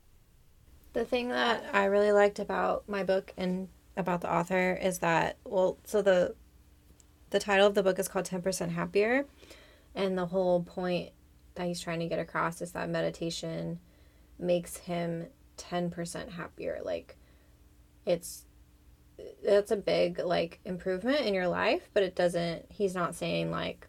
The 0.92 1.04
thing 1.04 1.28
that 1.28 1.64
I 1.72 1.84
really 1.84 2.12
liked 2.12 2.38
about 2.38 2.88
my 2.88 3.04
book 3.04 3.32
and 3.36 3.68
about 3.96 4.20
the 4.20 4.32
author 4.32 4.78
is 4.80 4.98
that 4.98 5.36
well, 5.44 5.78
so 5.84 6.02
the 6.02 6.34
the 7.30 7.38
title 7.38 7.66
of 7.66 7.74
the 7.74 7.82
book 7.82 7.98
is 7.98 8.08
called 8.08 8.26
10% 8.26 8.70
happier 8.70 9.24
and 9.94 10.18
the 10.18 10.26
whole 10.26 10.62
point 10.62 11.10
that 11.54 11.66
he's 11.66 11.80
trying 11.80 12.00
to 12.00 12.08
get 12.08 12.18
across 12.18 12.60
is 12.60 12.72
that 12.72 12.88
meditation 12.88 13.78
makes 14.38 14.78
him 14.78 15.26
10% 15.58 16.30
happier. 16.30 16.80
Like 16.82 17.16
it's 18.06 18.44
that's 19.44 19.70
a 19.70 19.76
big 19.76 20.18
like 20.18 20.60
improvement 20.64 21.20
in 21.20 21.34
your 21.34 21.48
life, 21.48 21.88
but 21.92 22.02
it 22.02 22.16
doesn't 22.16 22.66
he's 22.70 22.94
not 22.94 23.14
saying 23.14 23.50
like 23.50 23.86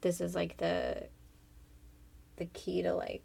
this 0.00 0.20
is 0.20 0.34
like 0.34 0.56
the 0.56 1.06
the 2.36 2.46
key 2.46 2.82
to 2.82 2.94
like 2.94 3.22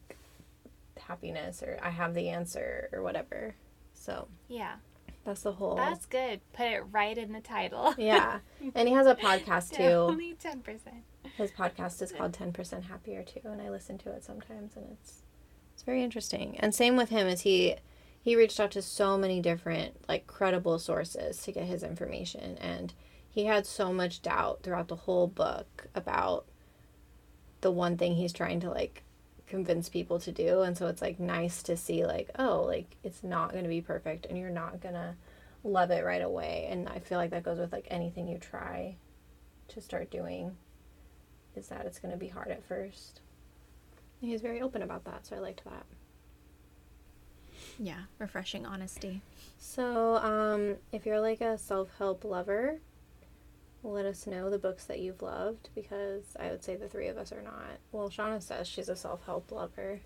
happiness 1.08 1.62
or 1.64 1.78
I 1.82 1.90
have 1.90 2.14
the 2.14 2.30
answer 2.30 2.90
or 2.94 3.02
whatever. 3.02 3.56
So 3.94 4.28
Yeah. 4.48 4.76
that's 5.24 5.42
the 5.42 5.54
whole. 5.54 5.76
That's 5.76 6.06
good. 6.06 6.42
Put 6.54 6.68
it 6.68 6.84
right 6.92 7.18
in 7.18 7.32
the 7.34 7.42
title. 7.42 7.94
yeah, 7.98 8.40
and 8.76 8.88
he 8.88 8.94
has 8.94 9.08
a 9.08 9.16
podcast 9.16 9.72
too. 9.76 9.84
Only 9.84 10.34
ten 10.34 10.62
percent. 10.62 11.04
His 11.38 11.52
podcast 11.52 12.02
is 12.02 12.12
called 12.12 12.34
Ten 12.34 12.54
Percent 12.54 12.86
Happier 12.86 13.24
too, 13.24 13.42
and 13.46 13.62
I 13.62 13.70
listen 13.70 13.98
to 14.00 14.12
it 14.12 14.24
sometimes, 14.24 14.76
and 14.76 14.86
it's 14.92 15.24
it's 15.74 15.84
very 15.84 16.04
interesting. 16.04 16.58
And 16.60 16.74
same 16.74 16.96
with 16.96 17.10
him, 17.10 17.28
is 17.28 17.42
he 17.42 17.76
he 18.22 18.36
reached 18.36 18.60
out 18.60 18.72
to 18.72 18.82
so 18.82 19.18
many 19.18 19.42
different 19.42 20.08
like 20.08 20.28
credible 20.28 20.78
sources 20.80 21.42
to 21.44 21.52
get 21.52 21.66
his 21.66 21.82
information, 21.84 22.58
and 22.60 22.94
he 23.30 23.46
had 23.46 23.66
so 23.66 23.92
much 23.92 24.22
doubt 24.22 24.62
throughout 24.64 24.88
the 24.88 24.96
whole 24.96 25.28
book 25.28 25.88
about 25.96 26.46
the 27.62 27.72
one 27.72 27.98
thing 27.98 28.16
he's 28.16 28.32
trying 28.34 28.60
to 28.60 28.70
like 28.70 29.04
convince 29.48 29.90
people 29.90 30.20
to 30.20 30.32
do. 30.32 30.62
And 30.62 30.78
so 30.78 30.88
it's 30.88 31.02
like 31.02 31.20
nice 31.20 31.62
to 31.64 31.78
see 31.78 32.06
like 32.06 32.30
oh 32.38 32.64
like 32.64 32.96
it's 33.04 33.24
not 33.24 33.52
going 33.52 33.64
to 33.64 33.70
be 33.70 33.82
perfect 33.82 34.26
and 34.26 34.38
you're 34.38 34.50
not 34.50 34.82
going 34.82 34.96
to 34.96 35.16
love 35.64 35.92
it 35.92 36.06
right 36.06 36.22
away. 36.22 36.68
And 36.70 36.88
i 36.90 37.00
feel 37.00 37.18
like 37.18 37.32
that 37.32 37.44
goes 37.44 37.60
with 37.60 37.72
like 37.72 37.88
anything 37.90 38.28
you 38.28 38.38
try 38.38 38.96
to 39.70 39.82
start 39.82 40.12
doing 40.12 40.56
is 41.56 41.68
that 41.68 41.86
it's 41.86 42.00
going 42.00 42.12
to 42.12 42.18
be 42.18 42.28
hard 42.28 42.50
at 42.50 42.64
first. 42.64 43.22
And 44.22 44.30
he's 44.30 44.42
very 44.42 44.62
open 44.62 44.82
about 44.82 45.06
that 45.06 45.26
so 45.26 45.36
i 45.36 45.40
liked 45.40 45.64
that. 45.66 45.86
Yeah, 47.80 48.04
refreshing 48.20 48.66
honesty. 48.66 49.22
so 49.58 50.18
um 50.18 50.76
if 50.92 51.06
you're 51.06 51.20
like 51.22 51.42
a 51.42 51.58
self-help 51.58 52.24
lover 52.24 52.80
let 53.92 54.06
us 54.06 54.26
know 54.28 54.50
the 54.50 54.58
books 54.58 54.86
that 54.86 55.00
you've 55.00 55.22
loved 55.22 55.70
because 55.76 56.24
i 56.40 56.50
would 56.50 56.64
say 56.64 56.76
the 56.76 56.88
three 56.88 57.08
of 57.08 57.18
us 57.18 57.32
are 57.32 57.42
not 57.42 57.78
well 57.92 58.10
shauna 58.10 58.42
says 58.42 58.68
she's 58.68 58.90
a 58.90 58.96
self-help 58.96 59.52
lover 59.52 60.00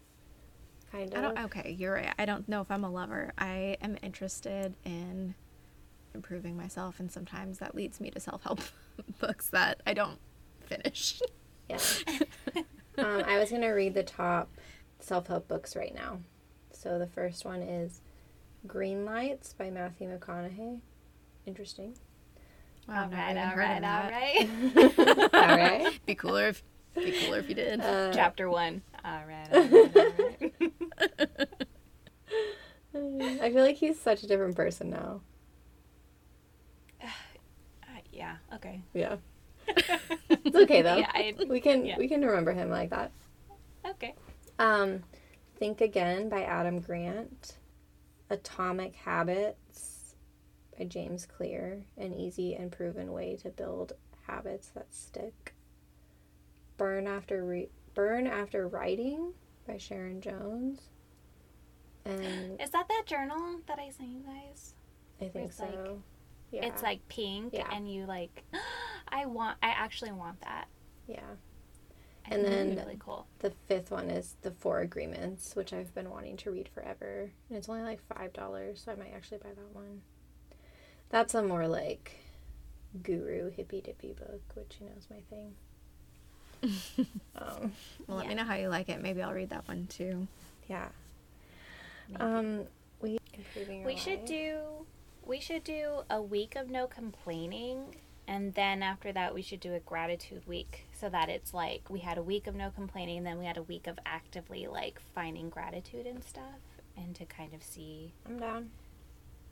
kind 0.91 1.13
of 1.13 1.17
I 1.17 1.21
don't 1.21 1.39
okay, 1.45 1.75
you're 1.77 1.93
right. 1.93 2.13
I 2.17 2.25
don't 2.25 2.47
know 2.47 2.61
if 2.61 2.71
I'm 2.71 2.83
a 2.83 2.89
lover. 2.89 3.33
I 3.37 3.77
am 3.81 3.97
interested 4.01 4.75
in 4.85 5.35
improving 6.13 6.57
myself 6.57 6.99
and 6.99 7.11
sometimes 7.11 7.59
that 7.59 7.75
leads 7.75 7.99
me 8.01 8.09
to 8.11 8.19
self-help 8.19 8.59
books 9.19 9.49
that 9.49 9.81
I 9.85 9.93
don't 9.93 10.19
finish. 10.61 11.21
Yeah. 11.69 11.79
um, 12.97 13.23
I 13.25 13.37
was 13.37 13.51
gonna 13.51 13.73
read 13.73 13.93
the 13.93 14.03
top 14.03 14.49
self 14.99 15.27
help 15.27 15.47
books 15.47 15.75
right 15.75 15.93
now. 15.93 16.19
So 16.71 16.97
the 16.97 17.07
first 17.07 17.45
one 17.45 17.61
is 17.61 18.01
Green 18.65 19.05
Lights 19.05 19.53
by 19.53 19.69
Matthew 19.69 20.09
McConaughey. 20.09 20.79
Interesting. 21.45 21.95
Wow, 22.89 23.03
all 23.03 23.09
never 23.09 23.15
right, 23.15 23.31
even 23.31 23.43
all 23.43 23.49
heard 23.49 23.63
of 23.63 23.83
right, 23.83 23.83
all 23.83 24.09
that. 24.09 25.29
right. 25.31 25.33
All 25.49 25.57
right. 25.57 25.99
Be 26.05 26.15
cooler 26.15 26.47
if 26.47 26.63
be 26.95 27.11
cooler 27.11 27.37
if 27.39 27.47
you 27.47 27.55
did. 27.55 27.79
Uh, 27.79 28.11
Chapter 28.13 28.49
one. 28.49 28.81
All 29.05 29.23
right, 29.25 29.47
all 29.53 29.61
right, 29.61 29.95
all 29.95 30.03
right. 32.91 33.39
I 33.41 33.51
feel 33.53 33.63
like 33.63 33.77
he's 33.77 33.99
such 33.99 34.23
a 34.23 34.27
different 34.27 34.55
person 34.55 34.89
now. 34.89 35.21
Uh, 37.03 37.99
yeah. 38.11 38.35
Okay. 38.55 38.81
Yeah. 38.93 39.17
It's 40.29 40.55
okay 40.55 40.81
though. 40.81 40.97
Yeah. 40.97 41.11
I, 41.13 41.35
We 41.47 41.59
can 41.61 41.85
Yeah. 41.85 41.97
we 41.97 42.07
can 42.07 42.21
remember 42.25 42.51
him 42.53 42.69
like 42.69 42.89
that. 42.89 43.11
okay. 43.87 44.15
Um, 44.57 45.03
Think 45.57 45.81
Again 45.81 46.27
by 46.29 46.43
Adam 46.43 46.79
Grant. 46.79 47.55
Atomic 48.31 48.95
Habits 48.95 49.68
by 50.79 50.85
James 50.85 51.25
Clear. 51.27 51.83
An 51.97 52.13
easy 52.13 52.55
and 52.55 52.71
proven 52.71 53.11
way 53.11 53.35
to 53.43 53.49
build 53.49 53.93
habits 54.25 54.69
that 54.69 54.91
stick. 54.93 55.53
Burn 56.77 57.05
After 57.05 57.45
Re- 57.45 57.69
Burn 57.93 58.25
After 58.25 58.67
Writing 58.67 59.33
by 59.67 59.77
Sharon 59.77 60.21
Jones. 60.21 60.79
And 62.05 62.59
Is 62.61 62.69
that 62.71 62.87
that 62.87 63.03
journal 63.05 63.59
that 63.67 63.77
I 63.77 63.89
sent 63.89 64.09
you 64.09 64.21
guys? 64.25 64.73
I 65.21 65.27
think 65.27 65.49
It's 65.49 65.59
like- 65.59 65.73
so. 65.73 66.01
Yeah. 66.51 66.65
It's 66.65 66.81
like 66.81 67.07
pink, 67.09 67.53
Yeah. 67.53 67.69
and 67.71 67.91
you 67.91 68.05
like. 68.07 68.43
I 69.09 69.25
want. 69.27 69.57
I 69.61 69.69
actually 69.69 70.11
want 70.13 70.39
that. 70.41 70.67
yeah. 71.07 71.21
I 72.25 72.35
And 72.35 72.43
think 72.43 72.53
it'd 72.53 72.69
be 72.69 72.75
then- 72.75 72.85
really 72.85 72.97
cool. 72.99 73.27
The 73.39 73.51
fifth 73.67 73.91
one 73.91 74.09
is 74.09 74.35
The 74.41 74.51
Four 74.51 74.79
Agreements, 74.79 75.55
which 75.55 75.73
I've 75.73 75.93
been 75.93 76.09
wanting 76.09 76.37
to 76.37 76.51
read 76.51 76.69
forever. 76.69 77.31
And 77.49 77.57
it's 77.57 77.67
only 77.69 77.81
like 77.81 78.01
$5, 78.07 78.77
so 78.77 78.91
I 78.91 78.95
might 78.95 79.13
actually 79.13 79.39
buy 79.39 79.49
that 79.49 79.73
one. 79.75 80.01
That's 81.09 81.33
a 81.33 81.41
more 81.41 81.67
like 81.67 82.17
guru 83.03 83.49
hippy 83.49 83.81
dippy 83.81 84.13
book, 84.13 84.41
which 84.55 84.77
you 84.79 84.87
know 84.87 84.93
is 84.97 85.07
my 85.09 85.21
thing. 85.29 85.55
um, 87.37 87.71
well, 88.07 88.17
let 88.17 88.27
me 88.27 88.35
know 88.35 88.43
how 88.43 88.55
you 88.55 88.67
like 88.67 88.89
it. 88.89 89.01
Maybe 89.01 89.21
I'll 89.21 89.33
read 89.33 89.49
that 89.49 89.67
one 89.67 89.87
too. 89.87 90.27
yeah. 90.67 90.87
Maybe. 92.09 92.21
Um, 92.21 92.63
we 93.01 93.17
improving 93.33 93.79
your 93.81 93.87
we 93.87 93.95
should 93.95 94.25
do. 94.25 94.59
We 95.25 95.39
should 95.39 95.63
do 95.63 96.01
a 96.09 96.21
week 96.21 96.55
of 96.55 96.69
no 96.69 96.87
complaining, 96.87 97.95
and 98.27 98.53
then 98.55 98.81
after 98.81 99.11
that, 99.13 99.33
we 99.33 99.41
should 99.43 99.59
do 99.59 99.73
a 99.75 99.79
gratitude 99.79 100.47
week, 100.47 100.85
so 100.93 101.07
that 101.09 101.29
it's 101.29 101.53
like 101.53 101.89
we 101.89 101.99
had 101.99 102.17
a 102.17 102.23
week 102.23 102.47
of 102.47 102.55
no 102.55 102.71
complaining, 102.71 103.19
and 103.19 103.27
then 103.27 103.37
we 103.39 103.45
had 103.45 103.57
a 103.57 103.63
week 103.63 103.87
of 103.87 103.99
actively 104.05 104.67
like 104.67 104.99
finding 105.13 105.49
gratitude 105.49 106.05
and 106.07 106.23
stuff, 106.23 106.59
and 106.97 107.15
to 107.15 107.25
kind 107.25 107.53
of 107.53 107.61
see 107.63 108.13
I'm 108.25 108.39
down. 108.39 108.69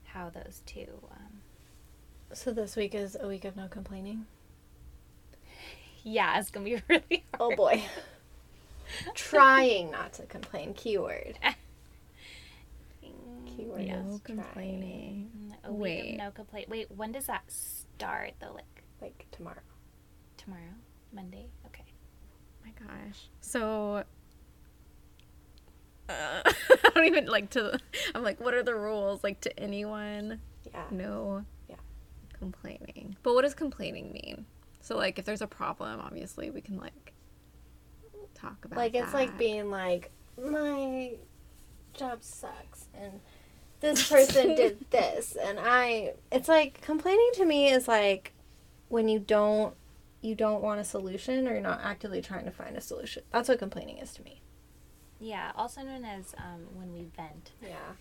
how 0.05 0.29
those 0.29 0.61
two. 0.65 0.87
Um, 1.11 1.41
So 2.33 2.51
this 2.51 2.75
week 2.75 2.93
is 2.93 3.17
a 3.19 3.27
week 3.27 3.45
of 3.45 3.55
no 3.55 3.67
complaining. 3.67 4.25
yeah, 6.03 6.39
it's 6.39 6.49
gonna 6.51 6.65
be 6.65 6.81
really 6.89 7.23
hard. 7.33 7.39
Oh 7.39 7.55
boy. 7.55 7.83
Trying 9.13 9.91
not 9.91 10.13
to 10.13 10.23
complain. 10.23 10.73
Keyword. 10.73 11.37
Keyword 13.45 13.87
No 13.87 13.93
is 14.15 14.21
trying. 14.21 14.21
complaining. 14.21 15.53
A 15.63 15.71
week 15.73 15.81
Wait. 15.81 16.11
of 16.13 16.17
no 16.17 16.31
complaint. 16.31 16.69
Wait, 16.69 16.91
when 16.95 17.11
does 17.11 17.25
that 17.25 17.43
start? 17.51 18.33
though? 18.39 18.53
like 18.53 18.83
Like 19.01 19.25
tomorrow. 19.31 19.61
tomorrow, 20.37 20.61
Monday. 21.13 21.47
Okay. 21.65 21.83
my 22.63 22.71
gosh. 22.79 23.29
So 23.41 24.03
uh, 26.09 26.41
I 26.45 26.89
don't 26.93 27.05
even 27.05 27.25
like 27.27 27.49
to. 27.51 27.79
I'm 28.15 28.23
like, 28.23 28.39
what 28.39 28.53
are 28.53 28.63
the 28.63 28.75
rules? 28.75 29.23
Like 29.23 29.41
to 29.41 29.59
anyone? 29.59 30.39
Yeah. 30.71 30.83
No. 30.91 31.43
Yeah. 32.37 32.39
Complaining. 32.39 33.17
But 33.23 33.33
what 33.33 33.43
does 33.43 33.53
complaining 33.53 34.11
mean? 34.11 34.45
So 34.81 34.95
like, 34.95 35.19
if 35.19 35.25
there's 35.25 35.41
a 35.41 35.47
problem, 35.47 35.99
obviously 35.99 36.49
we 36.49 36.61
can 36.61 36.77
like 36.77 37.13
talk 38.35 38.63
about. 38.65 38.77
Like 38.77 38.95
it's 38.95 39.13
like 39.13 39.37
being 39.37 39.69
like 39.69 40.11
my 40.41 41.13
job 41.93 42.21
sucks 42.21 42.85
and 42.93 43.19
this 43.79 44.07
person 44.09 44.55
did 44.55 44.85
this 44.91 45.35
and 45.35 45.59
I 45.59 46.13
it's 46.31 46.47
like 46.47 46.79
complaining 46.81 47.31
to 47.33 47.45
me 47.45 47.69
is 47.69 47.87
like 47.87 48.33
when 48.89 49.07
you 49.07 49.19
don't 49.19 49.73
you 50.21 50.35
don't 50.35 50.61
want 50.61 50.79
a 50.79 50.83
solution 50.83 51.47
or 51.47 51.53
you're 51.53 51.61
not 51.61 51.81
actively 51.83 52.21
trying 52.21 52.45
to 52.45 52.51
find 52.51 52.75
a 52.75 52.81
solution. 52.81 53.23
That's 53.31 53.49
what 53.49 53.59
complaining 53.59 53.97
is 53.97 54.13
to 54.13 54.23
me. 54.23 54.41
Yeah, 55.19 55.51
also 55.55 55.81
known 55.81 56.05
as 56.05 56.35
um, 56.37 56.67
when 56.73 56.93
we 56.93 57.07
vent. 57.15 57.51
Yeah. 57.61 57.93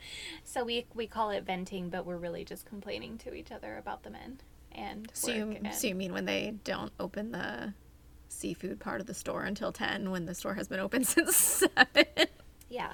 So 0.44 0.64
we 0.64 0.86
we 0.94 1.06
call 1.06 1.30
it 1.30 1.44
venting, 1.44 1.90
but 1.90 2.06
we're 2.06 2.16
really 2.16 2.44
just 2.44 2.64
complaining 2.66 3.18
to 3.18 3.34
each 3.34 3.52
other 3.52 3.76
about 3.76 4.02
the 4.02 4.10
men 4.10 4.40
and 4.72 5.08
So 5.12 5.30
you, 5.32 5.50
and- 5.62 5.74
so 5.74 5.86
you 5.88 5.94
mean 5.94 6.12
when 6.12 6.24
they 6.24 6.54
don't 6.64 6.92
open 6.98 7.32
the 7.32 7.74
seafood 8.28 8.78
part 8.80 9.00
of 9.00 9.06
the 9.06 9.14
store 9.14 9.44
until 9.44 9.72
10 9.72 10.10
when 10.10 10.26
the 10.26 10.34
store 10.34 10.54
has 10.54 10.68
been 10.68 10.80
open 10.80 11.04
since 11.04 11.36
7? 11.36 11.86
yeah, 12.68 12.92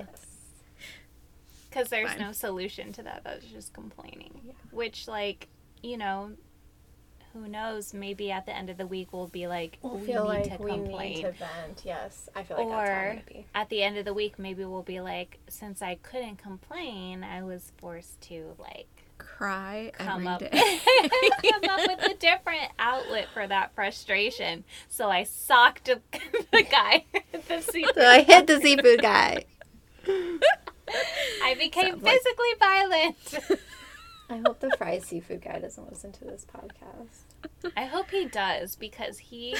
because 1.68 1.88
there's 1.88 2.10
Fine. 2.10 2.20
no 2.20 2.32
solution 2.32 2.92
to 2.92 3.02
that. 3.02 3.22
That's 3.24 3.44
just 3.46 3.72
complaining. 3.72 4.40
Yeah. 4.44 4.52
Which, 4.70 5.08
like, 5.08 5.48
you 5.82 5.96
know, 5.96 6.32
who 7.34 7.46
knows? 7.48 7.92
Maybe 7.92 8.30
at 8.30 8.46
the 8.46 8.56
end 8.56 8.70
of 8.70 8.78
the 8.78 8.86
week 8.86 9.12
we'll 9.12 9.26
be 9.26 9.46
like, 9.46 9.76
We'll 9.82 9.96
we 9.98 10.06
feel 10.06 10.22
need 10.24 10.28
like 10.28 10.56
to 10.56 10.62
we 10.62 10.70
complain. 10.70 11.12
need 11.16 11.22
to 11.22 11.32
vent. 11.32 11.82
Yes. 11.84 12.28
I 12.34 12.42
feel 12.44 12.56
like 12.56 12.68
that's 12.68 12.88
how 12.88 12.94
I'm 12.94 13.06
or 13.06 13.08
gonna 13.10 13.22
be. 13.26 13.46
at 13.54 13.68
the 13.68 13.82
end 13.82 13.98
of 13.98 14.04
the 14.06 14.14
week, 14.14 14.38
maybe 14.38 14.64
we'll 14.64 14.82
be 14.82 15.00
like, 15.00 15.38
since 15.48 15.82
I 15.82 15.96
couldn't 15.96 16.36
complain, 16.36 17.22
I 17.24 17.42
was 17.42 17.72
forced 17.78 18.20
to 18.28 18.54
like 18.58 18.86
Cry 19.18 19.92
come 19.94 20.26
every 20.26 20.46
up 20.46 20.52
day. 20.52 20.80
come 21.52 21.70
up 21.70 21.80
with 21.88 22.10
a 22.10 22.14
different 22.14 22.70
outlet 22.78 23.28
for 23.32 23.46
that 23.46 23.74
frustration. 23.74 24.64
So 24.88 25.08
I 25.10 25.22
socked 25.24 25.84
the 25.86 26.00
guy 26.70 27.04
the 27.48 27.60
seat. 27.60 27.86
So 27.94 28.04
I 28.04 28.22
hit 28.22 28.46
the 28.46 28.60
seafood 28.60 29.00
guy. 29.02 29.44
I 31.42 31.54
became 31.58 31.90
Sounds 31.90 32.02
like- 32.02 32.12
physically 32.20 32.54
violent. 32.58 33.60
I 34.30 34.36
hope 34.46 34.58
the 34.60 34.70
fried 34.78 35.02
seafood 35.04 35.42
guy 35.42 35.58
doesn't 35.58 35.88
listen 35.90 36.10
to 36.12 36.24
this 36.24 36.46
podcast. 36.52 37.23
I 37.76 37.84
hope 37.84 38.10
he 38.10 38.26
does 38.26 38.76
because 38.76 39.18
he 39.18 39.56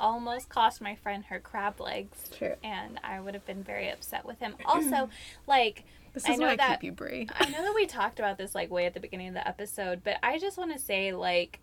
almost 0.00 0.48
cost 0.48 0.80
my 0.80 0.94
friend 0.94 1.24
her 1.26 1.40
crab 1.40 1.80
legs. 1.80 2.30
True. 2.36 2.54
And 2.62 3.00
I 3.02 3.20
would 3.20 3.34
have 3.34 3.44
been 3.46 3.62
very 3.64 3.90
upset 3.90 4.24
with 4.24 4.38
him. 4.38 4.54
Also, 4.64 5.08
like, 5.46 5.84
This 6.12 6.28
I 6.28 6.36
know 6.36 6.46
why 6.46 6.52
I 6.52 6.56
that- 6.56 6.80
keep 6.80 6.84
you, 6.84 6.92
Brie. 6.92 7.28
I 7.38 7.48
know 7.50 7.62
that 7.62 7.74
we 7.74 7.86
talked 7.86 8.18
about 8.18 8.38
this 8.38 8.54
like 8.54 8.70
way 8.70 8.86
at 8.86 8.94
the 8.94 9.00
beginning 9.00 9.28
of 9.28 9.34
the 9.34 9.46
episode, 9.46 10.02
but 10.04 10.16
I 10.22 10.38
just 10.38 10.56
want 10.58 10.72
to 10.72 10.78
say 10.78 11.12
like 11.12 11.60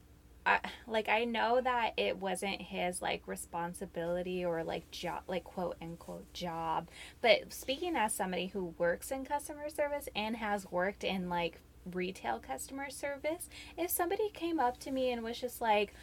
I, 0.48 0.60
like 0.86 1.10
I 1.10 1.24
know 1.24 1.60
that 1.60 1.94
it 1.98 2.18
wasn't 2.18 2.62
his 2.62 3.02
like 3.02 3.24
responsibility 3.26 4.46
or 4.46 4.64
like 4.64 4.92
job 4.92 5.24
like 5.28 5.44
quote 5.44 5.76
unquote 5.82 6.32
job. 6.34 6.90
But 7.22 7.52
speaking 7.52 7.96
as 7.96 8.14
somebody 8.14 8.48
who 8.48 8.76
works 8.78 9.10
in 9.12 9.26
customer 9.26 9.70
service 9.70 10.08
and 10.16 10.36
has 10.36 10.70
worked 10.70 11.04
in 11.04 11.30
like 11.30 11.62
retail 11.94 12.40
customer 12.40 12.90
service, 12.90 13.50
if 13.78 13.90
somebody 13.90 14.30
came 14.30 14.60
up 14.60 14.80
to 14.80 14.92
me 14.92 15.12
and 15.12 15.24
was 15.24 15.40
just 15.40 15.62
like 15.62 15.94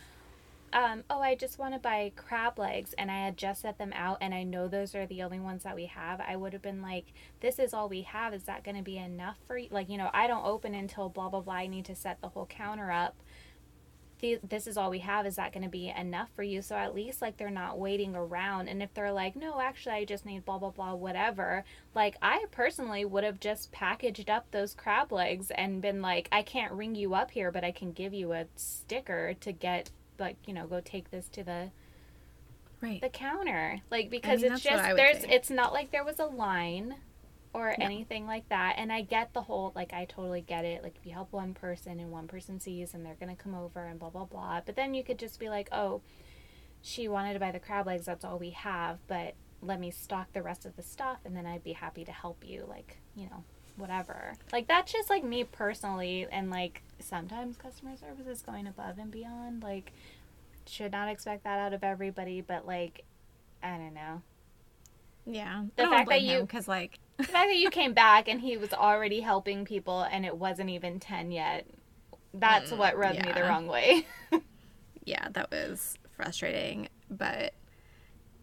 um, 0.72 1.05
oh, 1.11 1.20
I 1.20 1.35
just 1.35 1.59
want 1.59 1.74
to 1.74 1.78
buy 1.78 2.12
crab 2.16 2.59
legs, 2.59 2.95
and 2.97 3.11
I 3.11 3.24
had 3.26 3.37
just 3.37 3.61
set 3.61 3.76
them 3.76 3.93
out, 3.95 4.18
and 4.22 4.33
I 4.33 4.43
know 4.43 4.68
those 4.68 4.95
are 4.95 5.07
the 5.07 5.22
only 5.22 5.39
ones 5.39 5.64
that 5.64 5.76
we 5.76 5.87
have. 5.87 6.20
I 6.20 6.37
would 6.37 6.55
have 6.55 6.62
been 6.62 6.80
like, 6.80 7.12
"This 7.41 7.59
is 7.59 7.74
all 7.74 7.89
we 7.89 8.03
have. 8.03 8.33
Is 8.33 8.45
that 8.45 8.64
going 8.64 8.76
to 8.78 8.83
be 8.83 8.97
enough 8.97 9.37
for 9.47 9.59
you?" 9.59 9.68
Like, 9.70 9.91
you 9.91 9.99
know, 9.99 10.11
I 10.14 10.26
don't 10.26 10.47
open 10.47 10.74
until 10.74 11.11
blah 11.11 11.28
blah 11.28 11.41
blah. 11.41 11.55
I 11.55 11.66
need 11.66 11.85
to 11.87 11.95
set 11.95 12.20
the 12.22 12.28
whole 12.28 12.47
counter 12.47 12.91
up. 12.91 13.16
The, 14.22 14.38
this 14.48 14.66
is 14.66 14.78
all 14.78 14.88
we 14.88 15.00
have. 15.00 15.26
Is 15.26 15.36
that 15.36 15.52
going 15.52 15.64
to 15.64 15.68
be 15.68 15.90
enough 15.90 16.30
for 16.34 16.42
you? 16.42 16.62
So 16.62 16.76
at 16.76 16.94
least 16.94 17.20
like 17.20 17.36
they're 17.36 17.50
not 17.50 17.78
waiting 17.78 18.16
around. 18.16 18.68
And 18.68 18.82
if 18.82 18.94
they're 18.94 19.12
like, 19.12 19.36
"No, 19.36 19.60
actually, 19.60 19.96
I 19.96 20.04
just 20.04 20.24
need 20.24 20.44
blah 20.44 20.58
blah 20.58 20.70
blah, 20.70 20.94
whatever," 20.94 21.64
like 21.94 22.16
I 22.22 22.46
personally 22.50 23.04
would 23.04 23.24
have 23.24 23.40
just 23.40 23.72
packaged 23.72 24.30
up 24.30 24.50
those 24.50 24.74
crab 24.74 25.12
legs 25.12 25.50
and 25.50 25.82
been 25.82 26.00
like, 26.00 26.28
"I 26.32 26.42
can't 26.42 26.72
ring 26.72 26.94
you 26.94 27.14
up 27.14 27.32
here, 27.32 27.50
but 27.50 27.64
I 27.64 27.72
can 27.72 27.92
give 27.92 28.14
you 28.14 28.32
a 28.32 28.46
sticker 28.56 29.34
to 29.40 29.52
get." 29.52 29.90
like 30.18 30.36
you 30.46 30.54
know 30.54 30.66
go 30.66 30.80
take 30.80 31.10
this 31.10 31.28
to 31.28 31.42
the 31.44 31.70
Right. 32.80 33.00
the 33.00 33.08
counter 33.10 33.80
like 33.92 34.10
because 34.10 34.42
mean, 34.42 34.52
it's 34.52 34.62
just 34.62 34.96
there's 34.96 35.20
say. 35.20 35.28
it's 35.30 35.50
not 35.50 35.72
like 35.72 35.92
there 35.92 36.02
was 36.04 36.18
a 36.18 36.26
line 36.26 36.96
or 37.55 37.74
No. 37.78 37.84
anything 37.84 38.26
like 38.26 38.48
that 38.48 38.74
and 38.78 38.92
i 38.92 39.03
get 39.03 39.32
the 39.34 39.42
whole 39.42 39.72
like 39.74 39.92
i 39.92 40.05
totally 40.07 40.40
get 40.40 40.64
it 40.64 40.82
like 40.82 40.96
if 40.98 41.05
you 41.07 41.12
help 41.12 41.32
one 41.32 41.53
person 41.55 42.00
and 42.00 42.11
one 42.11 42.26
person 42.26 42.59
sees 42.61 42.94
and 42.94 43.05
they're 43.05 43.16
gonna 43.20 43.36
come 43.36 43.55
over 43.55 43.84
and 43.86 43.98
blah 43.98 44.09
blah 44.11 44.24
blah 44.24 44.61
but 44.64 44.74
then 44.76 44.94
you 44.94 45.05
could 45.05 45.18
just 45.18 45.38
be 45.38 45.48
like 45.50 45.68
oh 45.72 46.00
she 46.80 47.09
wanted 47.09 47.34
to 47.34 47.38
buy 47.38 47.50
the 47.53 47.59
crab 47.61 47.86
legs 47.86 48.07
that's 48.07 48.24
all 48.24 48.38
we 48.38 48.50
have 48.50 48.98
but 49.07 49.34
let 49.61 49.78
me 49.78 49.90
stock 49.90 50.32
the 50.32 50.42
rest 50.42 50.64
of 50.66 50.74
the 50.76 50.82
stuff 50.82 51.18
and 51.24 51.36
then 51.36 51.46
i'd 51.46 51.62
be 51.62 51.72
happy 51.72 52.05
to 52.05 52.12
help 52.12 52.42
you 52.46 52.64
like 52.68 52.98
you 53.14 53.26
know 53.26 53.44
whatever 53.76 54.34
like 54.53 54.66
that's 54.66 54.92
just 54.92 55.09
like 55.11 55.22
me 55.24 55.44
personally 55.44 56.26
and 56.32 56.50
like 56.50 56.82
sometimes 56.98 57.57
customer 57.57 57.96
service 57.96 58.26
is 58.26 58.42
going 58.42 58.66
above 58.66 58.98
and 58.98 59.11
beyond 59.11 59.62
like 59.62 59.92
should 60.66 60.92
not 60.92 61.09
expect 61.09 61.44
that 61.44 61.59
out 61.59 61.72
of 61.72 61.82
everybody 61.84 62.40
but 62.40 62.66
like 62.66 63.05
i 63.62 63.70
don't 63.76 63.94
know 63.94 64.20
Yeah. 65.26 65.62
The 65.76 65.82
The 65.84 65.88
fact 65.88 65.94
fact 65.94 66.11
that 66.11 66.22
you- 66.22 66.40
because 66.40 66.66
like 66.68 66.98
The 67.22 67.32
fact 67.32 67.48
that 67.50 67.56
you 67.56 67.70
came 67.70 67.92
back 67.94 68.28
and 68.28 68.40
he 68.40 68.56
was 68.56 68.72
already 68.72 69.20
helping 69.20 69.64
people 69.64 70.02
and 70.02 70.24
it 70.26 70.36
wasn't 70.36 70.70
even 70.70 70.98
10 71.00 71.30
yet, 71.30 71.66
that's 72.34 72.70
mm, 72.70 72.76
what 72.78 72.96
rubbed 72.96 73.24
me 73.24 73.32
the 73.32 73.42
wrong 73.42 73.66
way. 73.66 74.06
yeah, 75.04 75.28
that 75.32 75.50
was 75.50 75.98
frustrating. 76.16 76.88
But 77.10 77.54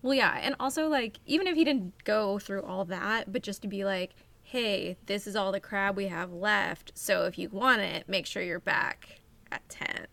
well, 0.02 0.14
yeah, 0.14 0.38
and 0.42 0.56
also 0.60 0.88
like 0.88 1.20
even 1.26 1.48
if 1.48 1.56
he 1.56 1.64
didn't 1.66 2.04
go 2.04 2.40
through 2.40 2.64
all 2.64 2.86
that, 2.86 3.32
but 3.32 3.44
just 3.44 3.62
to 3.64 3.68
be 3.68 3.84
like, 3.84 4.16
hey, 4.44 4.98
this 5.06 5.28
is 5.28 5.36
all 5.36 5.52
the 5.52 5.60
crab 5.60 5.96
we 5.96 6.08
have 6.08 6.32
left. 6.32 6.92
So 6.96 7.26
if 7.26 7.38
you 7.38 7.50
want 7.50 7.82
it, 7.82 8.08
make 8.08 8.26
sure 8.26 8.42
you're 8.42 8.60
back 8.60 9.20
at 9.52 9.68
ten. 9.70 10.08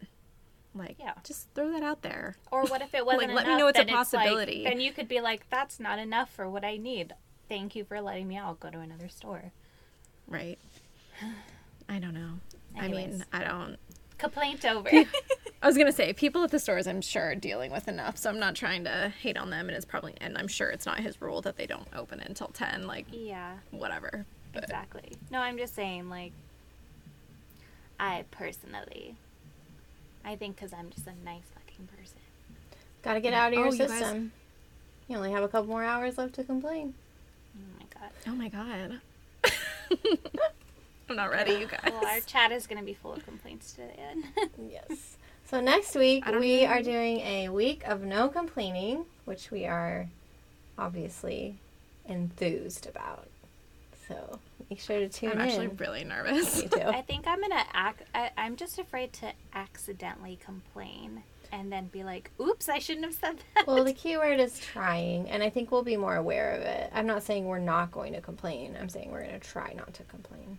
Like, 0.74 0.96
Yeah. 1.00 1.14
just 1.24 1.48
throw 1.54 1.70
that 1.72 1.82
out 1.82 2.02
there. 2.02 2.36
or 2.50 2.64
what 2.66 2.82
if 2.82 2.94
it 2.94 3.06
wasn't 3.06 3.32
let 3.32 3.46
me 3.46 3.56
know 3.56 3.68
it's 3.68 3.78
a 3.78 3.82
then 3.82 3.86
like- 3.88 3.96
possibility. 3.96 4.64
then 4.64 4.80
you 4.80 4.92
could 4.92 5.08
be 5.08 5.20
like, 5.20 5.48
that's 5.48 5.80
not 5.80 5.98
enough 5.98 6.30
for 6.30 6.48
what 6.50 6.64
I 6.64 6.76
need. 6.76 7.14
Thank 7.48 7.76
you 7.76 7.84
for 7.84 8.00
letting 8.00 8.26
me 8.28 8.36
out. 8.36 8.46
I'll 8.46 8.54
go 8.54 8.70
to 8.70 8.80
another 8.80 9.08
store. 9.08 9.52
Right. 10.26 10.58
I 11.88 11.98
don't 11.98 12.14
know. 12.14 12.32
I 12.78 12.88
mean, 12.88 13.24
I 13.32 13.44
don't. 13.44 13.76
Complaint 14.18 14.64
over. 14.64 14.88
I 15.62 15.66
was 15.66 15.76
gonna 15.78 15.92
say 15.92 16.12
people 16.12 16.42
at 16.44 16.50
the 16.50 16.58
stores, 16.58 16.86
I'm 16.86 17.00
sure, 17.00 17.30
are 17.30 17.34
dealing 17.34 17.70
with 17.70 17.88
enough, 17.88 18.16
so 18.18 18.28
I'm 18.28 18.38
not 18.38 18.54
trying 18.54 18.84
to 18.84 19.12
hate 19.20 19.36
on 19.36 19.50
them. 19.50 19.68
And 19.68 19.76
it's 19.76 19.84
probably, 19.84 20.14
and 20.20 20.36
I'm 20.36 20.48
sure 20.48 20.68
it's 20.70 20.86
not 20.86 21.00
his 21.00 21.20
rule 21.22 21.40
that 21.42 21.56
they 21.56 21.66
don't 21.66 21.86
open 21.94 22.20
until 22.20 22.48
ten. 22.48 22.86
Like, 22.86 23.06
yeah. 23.10 23.54
whatever. 23.70 24.26
But 24.52 24.64
Exactly. 24.64 25.12
No, 25.30 25.38
I'm 25.40 25.56
just 25.58 25.74
saying, 25.74 26.08
like, 26.10 26.32
I 28.00 28.24
personally, 28.30 29.16
I 30.24 30.36
think 30.36 30.56
because 30.56 30.72
I'm 30.72 30.90
just 30.90 31.06
a 31.06 31.14
nice 31.24 31.44
fucking 31.54 31.86
person. 31.96 32.18
Gotta 33.02 33.20
get 33.20 33.32
out 33.32 33.52
of 33.52 33.58
your 33.58 33.68
Oh, 33.68 33.72
you 33.72 33.78
guys- 33.78 33.90
system. 33.90 34.32
You 35.08 35.16
only 35.16 35.30
have 35.30 35.44
a 35.44 35.48
couple 35.48 35.68
more 35.68 35.84
hours 35.84 36.18
left 36.18 36.34
to 36.34 36.44
complain. 36.44 36.94
Oh 37.56 37.78
my 37.78 37.86
god. 38.00 38.10
oh 38.26 38.34
my 38.34 38.48
god, 38.48 39.00
I'm 41.08 41.16
not 41.16 41.30
ready, 41.30 41.52
you 41.52 41.66
guys. 41.66 41.80
Well, 41.84 42.04
our 42.06 42.20
chat 42.20 42.50
is 42.52 42.66
going 42.66 42.78
to 42.78 42.84
be 42.84 42.94
full 42.94 43.12
of 43.12 43.24
complaints 43.24 43.72
today. 43.72 44.14
Yes. 44.70 45.16
So 45.48 45.60
next 45.60 45.94
week 45.94 46.26
we 46.26 46.62
know. 46.62 46.68
are 46.68 46.82
doing 46.82 47.20
a 47.20 47.48
week 47.50 47.86
of 47.86 48.02
no 48.02 48.28
complaining, 48.28 49.04
which 49.26 49.50
we 49.52 49.64
are 49.64 50.08
obviously 50.76 51.56
enthused 52.08 52.86
about. 52.88 53.28
So 54.08 54.40
make 54.68 54.80
sure 54.80 54.98
to 54.98 55.08
tune 55.08 55.30
in. 55.32 55.38
I'm 55.38 55.48
actually 55.48 55.68
really 55.68 56.02
nervous. 56.04 56.62
Me 56.62 56.68
too. 56.68 56.80
I 56.80 57.02
think 57.02 57.26
I'm 57.26 57.38
going 57.38 57.50
to 57.50 57.64
act, 57.72 58.02
I, 58.14 58.30
I'm 58.36 58.56
just 58.56 58.78
afraid 58.78 59.12
to 59.14 59.32
accidentally 59.54 60.38
complain 60.44 61.22
and 61.52 61.72
then 61.72 61.86
be 61.86 62.04
like, 62.04 62.30
oops, 62.40 62.68
I 62.68 62.78
shouldn't 62.78 63.04
have 63.06 63.14
said 63.14 63.36
that. 63.54 63.66
well, 63.66 63.84
the 63.84 63.92
key 64.02 64.16
word 64.16 64.40
is 64.40 64.58
trying, 64.58 65.28
and 65.30 65.42
I 65.42 65.50
think 65.50 65.70
we'll 65.70 65.82
be 65.82 65.96
more 65.96 66.16
aware 66.16 66.52
of 66.52 66.62
it. 66.62 66.90
I'm 66.94 67.06
not 67.06 67.22
saying 67.22 67.46
we're 67.46 67.58
not 67.58 67.90
going 67.92 68.12
to 68.14 68.20
complain. 68.20 68.76
I'm 68.80 68.88
saying 68.88 69.10
we're 69.10 69.22
going 69.22 69.38
to 69.38 69.46
try 69.46 69.72
not 69.74 69.94
to 69.94 70.02
complain. 70.04 70.58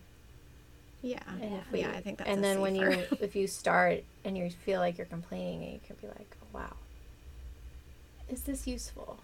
Yeah, 1.02 1.20
And 1.40 1.52
yeah, 1.52 1.58
if 1.58 1.72
we, 1.72 1.84
I 1.84 2.00
think 2.00 2.18
that's. 2.18 2.28
and 2.30 2.40
a 2.40 2.42
then 2.42 2.60
when 2.60 2.74
you, 2.74 2.90
if 3.20 3.36
you 3.36 3.46
start 3.46 4.02
and 4.24 4.36
you 4.36 4.50
feel 4.50 4.80
like 4.80 4.98
you're 4.98 5.06
complaining, 5.06 5.72
you 5.72 5.80
can 5.86 5.96
be 6.00 6.08
like, 6.08 6.36
oh, 6.42 6.46
"Wow, 6.58 6.74
is 8.28 8.42
this 8.42 8.66
useful? 8.66 9.18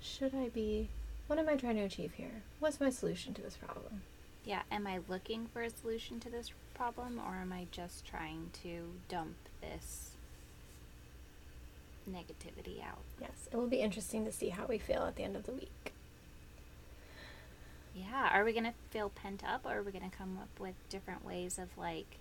Should 0.00 0.34
I 0.34 0.48
be? 0.48 0.88
What 1.26 1.38
am 1.38 1.48
I 1.48 1.56
trying 1.56 1.76
to 1.76 1.82
achieve 1.82 2.12
here? 2.14 2.42
What's 2.60 2.80
my 2.80 2.90
solution 2.90 3.34
to 3.34 3.42
this 3.42 3.56
problem?" 3.56 4.02
Yeah, 4.44 4.62
am 4.70 4.86
I 4.86 5.00
looking 5.08 5.46
for 5.52 5.62
a 5.62 5.70
solution 5.70 6.20
to 6.20 6.30
this 6.30 6.52
problem 6.74 7.20
or 7.26 7.34
am 7.34 7.52
I 7.52 7.66
just 7.72 8.06
trying 8.06 8.50
to 8.62 8.88
dump 9.08 9.34
this 9.60 10.07
negativity 12.08 12.82
out? 12.84 12.98
Yes, 13.20 13.48
it 13.52 13.56
will 13.56 13.68
be 13.68 13.80
interesting 13.80 14.24
to 14.24 14.32
see 14.32 14.48
how 14.50 14.66
we 14.66 14.78
feel 14.78 15.02
at 15.04 15.16
the 15.16 15.22
end 15.24 15.36
of 15.36 15.44
the 15.44 15.52
week. 15.52 15.92
Yeah, 17.94 18.30
are 18.32 18.44
we 18.44 18.52
going 18.52 18.64
to 18.64 18.74
feel 18.90 19.10
pent 19.10 19.42
up 19.44 19.62
or 19.64 19.78
are 19.78 19.82
we 19.82 19.92
going 19.92 20.08
to 20.08 20.16
come 20.16 20.38
up 20.40 20.60
with 20.60 20.74
different 20.88 21.24
ways 21.24 21.58
of 21.58 21.68
like 21.76 22.18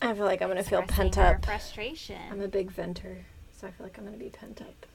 I 0.00 0.14
feel 0.14 0.26
like 0.26 0.40
I'm 0.42 0.48
gonna 0.48 0.62
feel 0.62 0.82
pent 0.82 1.18
up. 1.18 1.44
frustration? 1.44 2.20
I'm 2.30 2.40
a 2.40 2.46
big 2.46 2.70
venter, 2.70 3.24
so 3.52 3.66
I 3.66 3.72
feel 3.72 3.84
like 3.84 3.98
I'm 3.98 4.04
gonna 4.04 4.16
be 4.16 4.28
pent 4.28 4.60
up. 4.60 4.86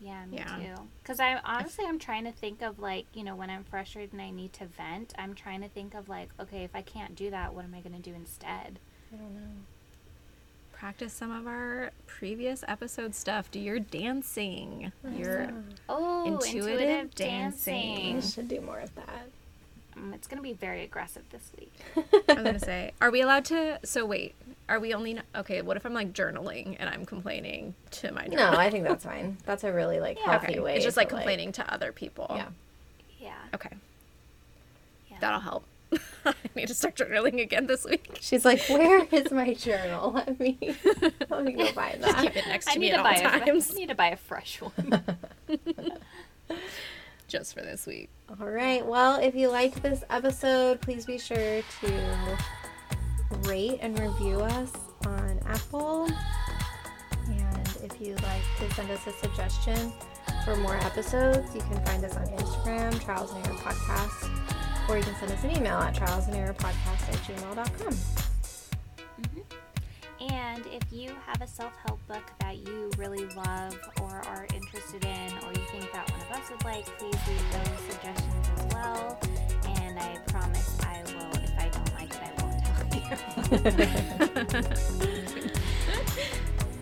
Yeah, 0.00 0.24
me 0.26 0.36
Yeah. 0.36 0.58
too. 0.76 0.82
Because 1.02 1.18
I 1.18 1.40
honestly, 1.44 1.84
I'm 1.88 1.98
trying 1.98 2.22
to 2.26 2.30
think 2.32 2.62
of 2.62 2.78
like, 2.78 3.06
you 3.14 3.24
know, 3.24 3.34
when 3.34 3.50
I'm 3.50 3.64
frustrated 3.64 4.12
and 4.12 4.22
I 4.22 4.30
need 4.30 4.52
to 4.54 4.66
vent, 4.66 5.12
I'm 5.18 5.34
trying 5.34 5.60
to 5.62 5.68
think 5.68 5.94
of 5.94 6.08
like, 6.08 6.28
okay, 6.38 6.62
if 6.62 6.70
I 6.76 6.82
can't 6.82 7.16
do 7.16 7.30
that, 7.30 7.52
what 7.52 7.64
am 7.64 7.74
I 7.74 7.80
going 7.80 8.00
to 8.00 8.10
do 8.10 8.14
instead? 8.14 8.78
I 9.12 9.16
don't 9.16 9.34
know. 9.34 9.50
Practice 10.82 11.12
some 11.12 11.30
of 11.30 11.46
our 11.46 11.92
previous 12.08 12.64
episode 12.66 13.14
stuff. 13.14 13.48
Do 13.52 13.60
your 13.60 13.78
dancing. 13.78 14.90
Your 15.16 15.52
Oh, 15.88 16.26
Intuitive 16.26 16.80
intuitive, 16.80 17.14
dancing. 17.14 17.94
dancing. 17.94 18.16
I 18.16 18.20
should 18.20 18.48
do 18.48 18.60
more 18.60 18.80
of 18.80 18.92
that. 18.96 19.28
Um, 19.96 20.12
it's 20.12 20.26
going 20.26 20.38
to 20.38 20.42
be 20.42 20.54
very 20.54 20.82
aggressive 20.82 21.22
this 21.30 21.52
week. 21.56 21.72
I'm 22.28 22.42
gonna 22.42 22.58
say, 22.58 22.90
are 23.00 23.12
we 23.12 23.20
allowed 23.20 23.44
to? 23.44 23.78
So 23.84 24.04
wait, 24.04 24.34
are 24.68 24.80
we 24.80 24.92
only? 24.92 25.20
Okay, 25.36 25.62
what 25.62 25.76
if 25.76 25.86
I'm 25.86 25.94
like 25.94 26.12
journaling 26.14 26.76
and 26.80 26.90
I'm 26.90 27.04
complaining 27.06 27.74
to 27.92 28.10
my 28.10 28.24
No, 28.26 28.38
journal? 28.38 28.58
I 28.58 28.68
think 28.68 28.82
that's 28.82 29.04
fine. 29.04 29.36
That's 29.46 29.62
a 29.62 29.72
really 29.72 30.00
like 30.00 30.18
Yeah. 30.18 30.32
healthy 30.32 30.46
okay, 30.54 30.60
way. 30.60 30.74
it's 30.74 30.84
just 30.84 30.96
like 30.96 31.10
to, 31.10 31.14
complaining 31.14 31.52
to 31.52 31.72
other 31.72 31.92
people. 31.92 32.26
Yeah. 32.30 32.46
Yeah. 33.20 33.34
Okay, 33.54 33.70
yeah. 35.12 35.18
that'll 35.20 35.38
help. 35.40 35.64
I 36.24 36.34
need 36.54 36.68
to 36.68 36.74
start 36.74 36.96
journaling 36.96 37.40
again 37.40 37.66
this 37.66 37.84
week. 37.84 38.18
She's 38.20 38.44
like, 38.44 38.60
"Where 38.68 39.04
is 39.10 39.30
my 39.30 39.54
journal? 39.54 40.12
Let 40.12 40.38
me 40.38 40.58
let 41.30 41.44
me 41.44 41.52
go 41.52 41.66
find 41.66 42.02
that." 42.02 42.22
Keep 42.22 42.36
it 42.36 42.46
next 42.46 42.68
I 42.68 42.74
to 42.74 42.78
me 42.78 42.86
need, 42.86 42.92
at 42.92 42.96
to 42.96 43.02
all 43.02 43.10
buy 43.10 43.16
a, 43.16 43.22
times, 43.40 43.70
I 43.70 43.74
need 43.74 43.88
to 43.88 43.94
buy 43.94 44.08
a 44.08 44.16
fresh 44.16 44.60
one. 44.60 45.04
just 47.28 47.54
for 47.54 47.62
this 47.62 47.86
week. 47.86 48.10
All 48.40 48.48
right. 48.48 48.84
Well, 48.84 49.20
if 49.20 49.34
you 49.34 49.48
liked 49.50 49.82
this 49.82 50.04
episode, 50.10 50.80
please 50.80 51.06
be 51.06 51.18
sure 51.18 51.62
to 51.80 52.38
rate 53.48 53.78
and 53.80 53.98
review 53.98 54.40
us 54.40 54.72
on 55.06 55.40
Apple. 55.46 56.08
And 57.26 57.68
if 57.82 58.00
you'd 58.00 58.22
like 58.22 58.42
to 58.58 58.74
send 58.74 58.90
us 58.90 59.06
a 59.06 59.12
suggestion 59.12 59.92
for 60.44 60.56
more 60.56 60.76
episodes, 60.76 61.54
you 61.54 61.60
can 61.62 61.84
find 61.86 62.04
us 62.04 62.16
on 62.16 62.26
Instagram, 62.26 63.02
Trials 63.02 63.32
and 63.32 63.46
Error 63.46 63.56
Podcast, 63.56 64.51
or 64.88 64.96
you 64.98 65.02
can 65.04 65.14
send 65.16 65.32
us 65.32 65.44
an 65.44 65.50
email 65.56 65.78
at 65.78 65.94
trialsanderrorpodcast 65.94 67.08
at 67.08 67.18
gmail.com. 67.26 67.94
Mm-hmm. 69.22 69.40
And 70.30 70.64
if 70.66 70.92
you 70.92 71.12
have 71.26 71.40
a 71.42 71.46
self 71.48 71.72
help 71.86 72.06
book 72.06 72.22
that 72.40 72.58
you 72.58 72.90
really 72.96 73.24
love 73.34 73.76
or 74.00 74.22
are 74.26 74.46
interested 74.54 75.04
in, 75.04 75.32
or 75.44 75.52
you 75.52 75.64
think 75.70 75.90
that 75.92 76.08
one 76.10 76.20
of 76.20 76.30
us 76.30 76.50
would 76.50 76.64
like, 76.64 76.84
please 76.98 77.18
leave 77.26 77.52
those 77.52 77.80
suggestions 77.90 78.48
as 78.56 78.66
well. 78.72 79.18
And 79.78 79.98
I 79.98 80.16
promise 80.28 80.78
I 80.82 81.02
will, 81.06 81.34
if 81.42 81.58
I 81.58 81.68
don't 81.68 81.92
like 81.94 82.12
it, 82.12 82.22
I 82.22 82.32
won't 82.42 82.64
tell 82.64 82.86
you. 82.94 83.02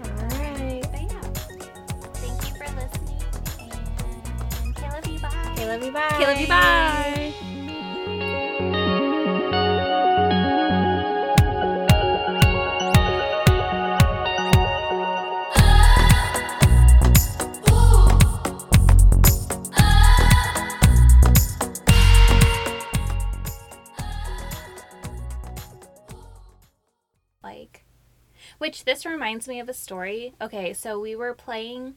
All 0.05 0.11
right. 0.39 0.83
but 0.83 1.01
yeah, 1.01 1.27
thank 2.15 2.37
you 2.45 2.53
for 2.57 2.69
listening. 2.77 3.23
And 3.61 4.77
okay, 4.77 4.89
love 4.91 5.07
you. 5.07 5.19
Bye. 5.19 5.53
Okay, 5.53 5.67
love 5.67 5.83
you. 5.83 5.93
Bye. 5.93 6.11
Okay, 6.15 6.27
love 6.27 6.41
you. 6.41 6.47
Bye. 6.47 7.20
This 28.85 29.07
reminds 29.07 29.47
me 29.49 29.61
of 29.61 29.69
a 29.69 29.75
story. 29.75 30.35
Okay 30.41 30.73
so 30.73 30.99
we 31.01 31.15
were 31.17 31.35
playing 31.35 31.97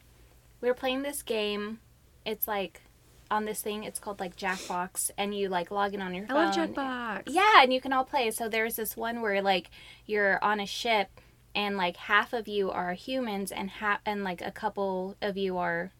we 0.61 0.67
were 0.67 0.73
playing 0.73 1.01
this 1.01 1.21
game. 1.21 1.79
It's 2.25 2.47
like 2.47 2.81
on 3.29 3.45
this 3.45 3.61
thing. 3.61 3.84
It's 3.84 3.99
called 3.99 4.19
like 4.19 4.36
jackbox 4.36 5.11
and 5.17 5.36
you 5.36 5.49
like 5.49 5.71
log 5.71 5.93
in 5.93 6.01
on 6.01 6.13
your 6.13 6.25
I 6.29 6.34
love 6.34 6.55
Jackbox. 6.55 7.23
yeah 7.27 7.61
and 7.61 7.73
you 7.73 7.81
can 7.81 7.93
all 7.93 8.05
play. 8.05 8.31
So 8.31 8.47
there's 8.47 8.75
this 8.75 8.95
one 8.95 9.21
where 9.21 9.41
like 9.41 9.69
you're 10.05 10.43
on 10.43 10.59
a 10.59 10.65
ship 10.65 11.19
and 11.55 11.77
like 11.77 11.97
half 11.97 12.34
of 12.34 12.47
you 12.47 12.71
are 12.71 12.93
humans 12.93 13.51
and 13.51 13.69
half 13.69 13.99
and 14.05 14.23
like 14.23 14.41
a 14.41 14.51
couple 14.51 15.15
of 15.21 15.38
you 15.38 15.57
are 15.57 15.91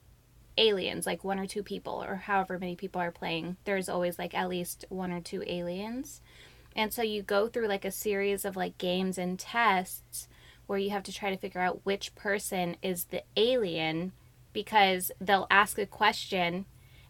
aliens 0.58 1.06
like 1.06 1.24
one 1.24 1.40
or 1.40 1.48
two 1.48 1.64
people 1.64 2.04
or 2.04 2.16
however 2.16 2.60
many 2.60 2.76
people 2.76 3.02
are 3.02 3.12
playing. 3.12 3.58
There's 3.66 3.90
always 3.90 4.20
like 4.20 4.34
at 4.34 4.50
least 4.50 4.86
one 4.90 5.12
or 5.12 5.22
two 5.22 5.44
aliens. 5.48 6.22
And 6.76 6.94
so 6.94 7.02
you 7.02 7.22
go 7.22 7.48
through 7.48 7.68
like 7.68 7.86
a 7.86 7.92
series 7.92 8.46
of 8.46 8.56
like 8.56 8.78
games 8.78 9.18
and 9.18 9.38
tests 9.40 10.28
where 10.68 10.80
you 10.80 10.90
have 10.90 11.04
to 11.04 11.14
try 11.14 11.30
to 11.30 11.38
figure 11.38 11.62
out 11.62 11.82
which 11.84 12.16
person 12.16 12.76
is 12.82 13.06
the 13.06 13.24
alien 13.36 14.12
because 14.54 15.12
they'll 15.20 15.48
ask 15.50 15.78
a 15.78 15.86
question 15.86 16.66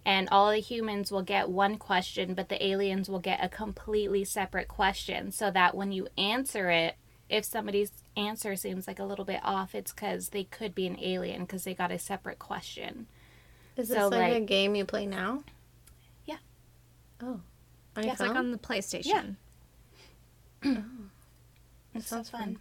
and 0.05 0.27
all 0.29 0.51
the 0.51 0.57
humans 0.57 1.11
will 1.11 1.21
get 1.21 1.49
one 1.49 1.77
question 1.77 2.33
but 2.33 2.49
the 2.49 2.65
aliens 2.65 3.09
will 3.09 3.19
get 3.19 3.43
a 3.43 3.49
completely 3.49 4.23
separate 4.23 4.67
question 4.67 5.31
so 5.31 5.51
that 5.51 5.75
when 5.75 5.91
you 5.91 6.07
answer 6.17 6.69
it 6.69 6.95
if 7.29 7.45
somebody's 7.45 7.91
answer 8.17 8.55
seems 8.55 8.87
like 8.87 8.99
a 8.99 9.05
little 9.05 9.25
bit 9.25 9.39
off 9.43 9.73
it's 9.75 9.91
because 9.93 10.29
they 10.29 10.43
could 10.43 10.75
be 10.75 10.87
an 10.87 10.97
alien 11.01 11.41
because 11.41 11.63
they 11.63 11.73
got 11.73 11.91
a 11.91 11.99
separate 11.99 12.39
question 12.39 13.07
Is 13.77 13.89
this 13.89 13.97
So, 13.97 14.09
like, 14.09 14.33
a 14.33 14.41
game 14.41 14.75
you 14.75 14.85
play 14.85 15.05
now? 15.05 15.43
Yeah. 16.25 16.37
Oh. 17.21 17.39
On 17.95 18.03
Yeah, 18.03 18.11
it's 18.11 18.21
like 18.21 18.35
on 18.35 18.51
the 18.51 18.57
PlayStation. 18.57 19.35
Oh. 20.65 20.83
It's 21.95 22.07
so 22.07 22.15
sounds 22.17 22.29
fun. 22.29 22.41
fun. 22.41 22.59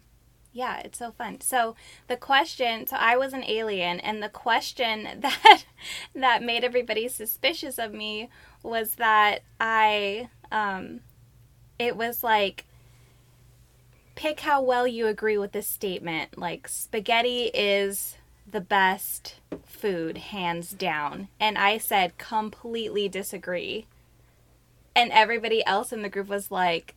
Yeah, 0.52 0.80
it's 0.84 0.98
so 0.98 1.12
fun. 1.12 1.40
So 1.40 1.76
the 2.08 2.16
question, 2.16 2.86
so 2.86 2.96
I 2.96 3.16
was 3.16 3.32
an 3.32 3.44
alien, 3.44 4.00
and 4.00 4.22
the 4.22 4.28
question 4.28 5.08
that 5.20 5.64
that 6.14 6.42
made 6.42 6.62
everybody 6.64 7.08
suspicious 7.08 7.78
of 7.78 7.92
me 7.92 8.28
was 8.62 8.96
that 8.96 9.42
I, 9.58 10.28
um, 10.50 11.00
it 11.78 11.96
was 11.96 12.22
like, 12.22 12.66
pick 14.14 14.40
how 14.40 14.62
well 14.62 14.86
you 14.86 15.06
agree 15.06 15.38
with 15.38 15.52
this 15.52 15.66
statement. 15.66 16.36
Like 16.36 16.68
spaghetti 16.68 17.44
is 17.54 18.16
the 18.50 18.60
best 18.60 19.36
food, 19.64 20.18
hands 20.18 20.72
down, 20.72 21.28
and 21.40 21.56
I 21.56 21.78
said 21.78 22.18
completely 22.18 23.08
disagree, 23.08 23.86
and 24.94 25.10
everybody 25.12 25.64
else 25.64 25.92
in 25.94 26.02
the 26.02 26.10
group 26.10 26.28
was 26.28 26.50
like, 26.50 26.94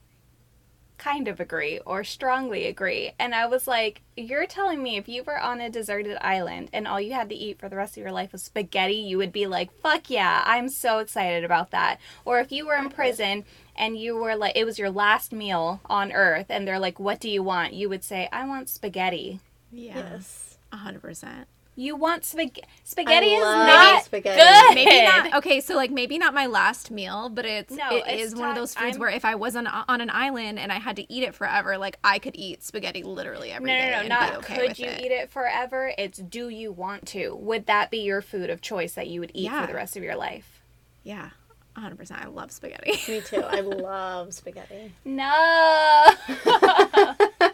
kind 0.98 1.28
of 1.28 1.40
agree 1.40 1.80
or 1.86 2.04
strongly 2.04 2.66
agree. 2.66 3.12
And 3.20 3.36
I 3.36 3.46
was 3.48 3.68
like, 3.68 4.02
You're 4.16 4.46
telling 4.48 4.82
me 4.82 4.98
if 4.98 5.08
you 5.08 5.24
were 5.24 5.40
on 5.40 5.62
a 5.62 5.70
deserted 5.70 6.18
island 6.22 6.70
and 6.74 6.88
all 6.88 7.00
you 7.00 7.14
had 7.14 7.30
to 7.30 7.36
eat 7.36 7.60
for 7.60 7.70
the 7.70 7.76
rest 7.76 7.98
of 7.98 8.04
your 8.04 8.12
life 8.12 8.32
was 8.32 8.44
spaghetti, 8.44 8.96
you 8.96 9.18
would 9.18 9.32
be 9.32 9.48
like, 9.48 9.72
Fuck 9.82 10.10
yeah, 10.10 10.44
I'm 10.46 10.70
so 10.70 11.00
excited 11.00 11.44
about 11.44 11.72
that. 11.72 12.00
Or 12.24 12.40
if 12.40 12.52
you 12.52 12.66
were 12.66 12.76
in 12.76 12.90
prison 12.90 13.46
and 13.76 13.98
you 13.98 14.16
were 14.16 14.36
like, 14.36 14.56
it 14.56 14.66
was 14.66 14.80
your 14.80 14.90
last 14.90 15.32
meal 15.34 15.82
on 15.86 16.12
earth 16.12 16.48
and 16.50 16.68
they're 16.68 16.80
like, 16.80 17.00
What 17.00 17.20
do 17.20 17.30
you 17.30 17.44
want? 17.44 17.74
You 17.74 17.90
would 17.90 18.04
say, 18.04 18.30
I 18.32 18.48
want 18.48 18.70
spaghetti. 18.70 19.40
Yeah. 19.72 19.98
Yes. 19.98 20.58
A 20.72 20.78
hundred 20.78 21.02
percent. 21.02 21.48
You 21.78 21.98
want 21.98 22.24
spaghetti? 22.24 22.66
Spaghetti 22.86 23.34
is 23.34 23.42
love 23.44 23.68
not 23.68 24.04
spaghetti. 24.06 24.40
good. 24.40 24.76
Maybe 24.76 25.04
not. 25.06 25.34
Okay, 25.36 25.60
so 25.60 25.76
like 25.76 25.92
maybe 25.92 26.18
not 26.18 26.34
my 26.34 26.46
last 26.46 26.90
meal, 26.90 27.28
but 27.28 27.46
it's 27.46 27.74
No, 27.74 27.90
it 27.92 28.04
it's 28.08 28.24
is 28.34 28.36
one 28.36 28.50
of 28.50 28.56
those 28.56 28.74
foods 28.74 28.94
I'm- 28.94 29.00
where 29.00 29.10
if 29.10 29.26
I 29.26 29.36
was 29.36 29.56
on 29.58 29.68
on 29.68 30.00
an 30.00 30.10
island 30.10 30.58
and 30.58 30.72
I 30.72 30.80
had 30.80 30.96
to 30.96 31.14
eat 31.14 31.24
it 31.24 31.36
forever, 31.36 31.78
like 31.78 31.98
I 32.04 32.20
could 32.20 32.36
eat 32.38 32.64
spaghetti 32.64 33.04
literally 33.04 33.52
every 33.52 33.68
No, 33.72 33.78
day. 33.78 33.86
no, 33.88 33.92
no, 33.92 34.00
and 34.00 34.10
not 34.10 34.36
okay 34.38 34.56
could 34.68 34.80
you 34.80 34.88
it. 34.88 35.02
eat 35.02 35.12
it 35.12 35.30
forever? 35.30 35.92
It's 35.98 36.18
do 36.20 36.48
you 36.48 36.72
want 36.72 37.08
to? 37.10 37.36
Would 37.36 37.66
that 37.66 37.92
be 37.92 37.98
your 38.00 38.22
food 38.22 38.50
of 38.50 38.62
choice 38.62 38.94
that 38.94 39.08
you 39.08 39.20
would 39.20 39.32
eat 39.34 39.46
Yeah. 39.52 39.62
for 39.62 39.68
the 39.68 39.76
rest 39.76 39.98
of 39.98 40.04
your 40.04 40.16
life? 40.16 40.62
Yeah, 41.04 41.32
hundred 41.76 41.98
percent. 41.98 42.22
I 42.24 42.28
love 42.28 42.52
spaghetti. 42.52 42.94
Me 43.12 43.20
too. 43.20 43.44
I 43.44 43.60
love 43.62 44.34
spaghetti. 44.34 44.94
No. 45.04 46.06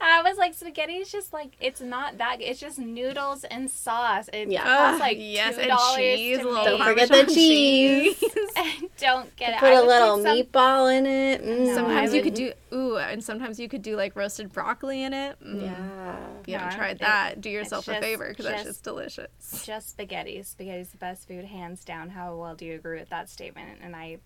I 0.00 0.22
was 0.22 0.36
like, 0.38 0.54
spaghetti 0.54 0.94
is 0.96 1.10
just 1.12 1.32
like 1.32 1.52
it's 1.60 1.80
not 1.80 2.18
that. 2.18 2.40
It's 2.40 2.58
just 2.60 2.78
noodles 2.78 3.44
and 3.44 3.70
sauce. 3.70 4.28
It 4.32 4.48
Yeah. 4.48 4.62
costs 4.64 4.94
Ugh, 4.96 5.00
like 5.00 5.16
yes, 5.20 5.54
two 5.54 5.60
and 5.62 5.68
dollars 5.70 5.96
cheese, 5.96 6.38
to 6.38 6.44
make. 6.54 6.64
Don't 6.64 6.82
forget 6.84 7.08
the 7.08 7.14
Parmesan 7.14 7.34
cheese. 7.34 8.24
Don't 8.98 9.36
get 9.36 9.54
it. 9.54 9.58
Put 9.60 9.68
I 9.68 9.72
a 9.72 9.80
would 9.80 9.88
little 9.88 10.16
do 10.18 10.22
some- 10.22 10.36
meatball 10.36 10.96
in 10.98 11.06
it. 11.06 11.42
Mm. 11.44 11.66
No, 11.66 11.74
Sometimes 11.74 12.12
I 12.12 12.16
you 12.16 12.22
could 12.22 12.34
do 12.34 12.52
ooh, 12.72 12.96
and 12.96 13.22
sometimes 13.22 13.58
you 13.60 13.68
could 13.68 13.82
do 13.82 13.96
like 13.96 14.14
roasted 14.16 14.52
broccoli 14.52 15.02
in 15.02 15.12
it. 15.12 15.36
Mm. 15.44 15.62
Yeah. 15.62 16.16
If 16.40 16.48
you 16.48 16.54
haven't 16.54 16.70
No, 16.70 16.76
tried 16.76 16.90
it- 16.96 17.00
that, 17.00 17.40
do 17.40 17.50
yourself 17.50 17.88
a 17.88 18.00
favor 18.00 18.28
because 18.28 18.44
that's 18.46 18.62
just- 18.62 18.68
just 18.74 18.84
delicious. 18.84 19.62
Just 19.64 19.90
spaghetti. 19.90 20.42
Spaghetti's 20.42 20.88
the 20.90 20.98
best 20.98 21.26
food, 21.28 21.44
hands 21.44 21.84
down. 21.84 22.10
How 22.10 22.34
well 22.36 22.54
do 22.54 22.64
you 22.64 22.74
agree 22.74 22.98
with 22.98 23.10
that 23.10 23.28
statement? 23.28 23.80
And 23.82 23.94
I 23.96 24.18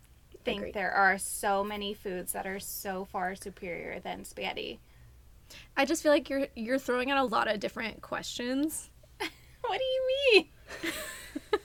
think 0.44 0.58
Agreed. 0.60 0.74
there 0.74 0.92
are 0.92 1.18
so 1.18 1.64
many 1.64 1.92
foods 1.92 2.32
that 2.32 2.46
are 2.46 2.60
so 2.60 3.04
far 3.04 3.34
superior 3.34 3.98
than 4.00 4.24
spaghetti. 4.24 4.80
I 5.76 5.84
just 5.84 6.02
feel 6.02 6.12
like 6.12 6.28
you're 6.30 6.46
you're 6.54 6.78
throwing 6.78 7.10
out 7.10 7.18
a 7.18 7.24
lot 7.28 7.48
of 7.48 7.60
different 7.60 8.02
questions 8.02 8.90
What 9.62 9.78
do 9.78 9.84
you 9.84 10.02
mean? 10.32 10.48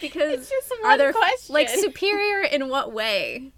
because 0.00 0.32
It's 0.40 0.50
just 0.50 0.72
are 0.84 0.98
there 0.98 1.12
question. 1.12 1.54
like 1.54 1.68
superior 1.80 2.42
in 2.42 2.68
what 2.68 2.92
way? 2.92 3.52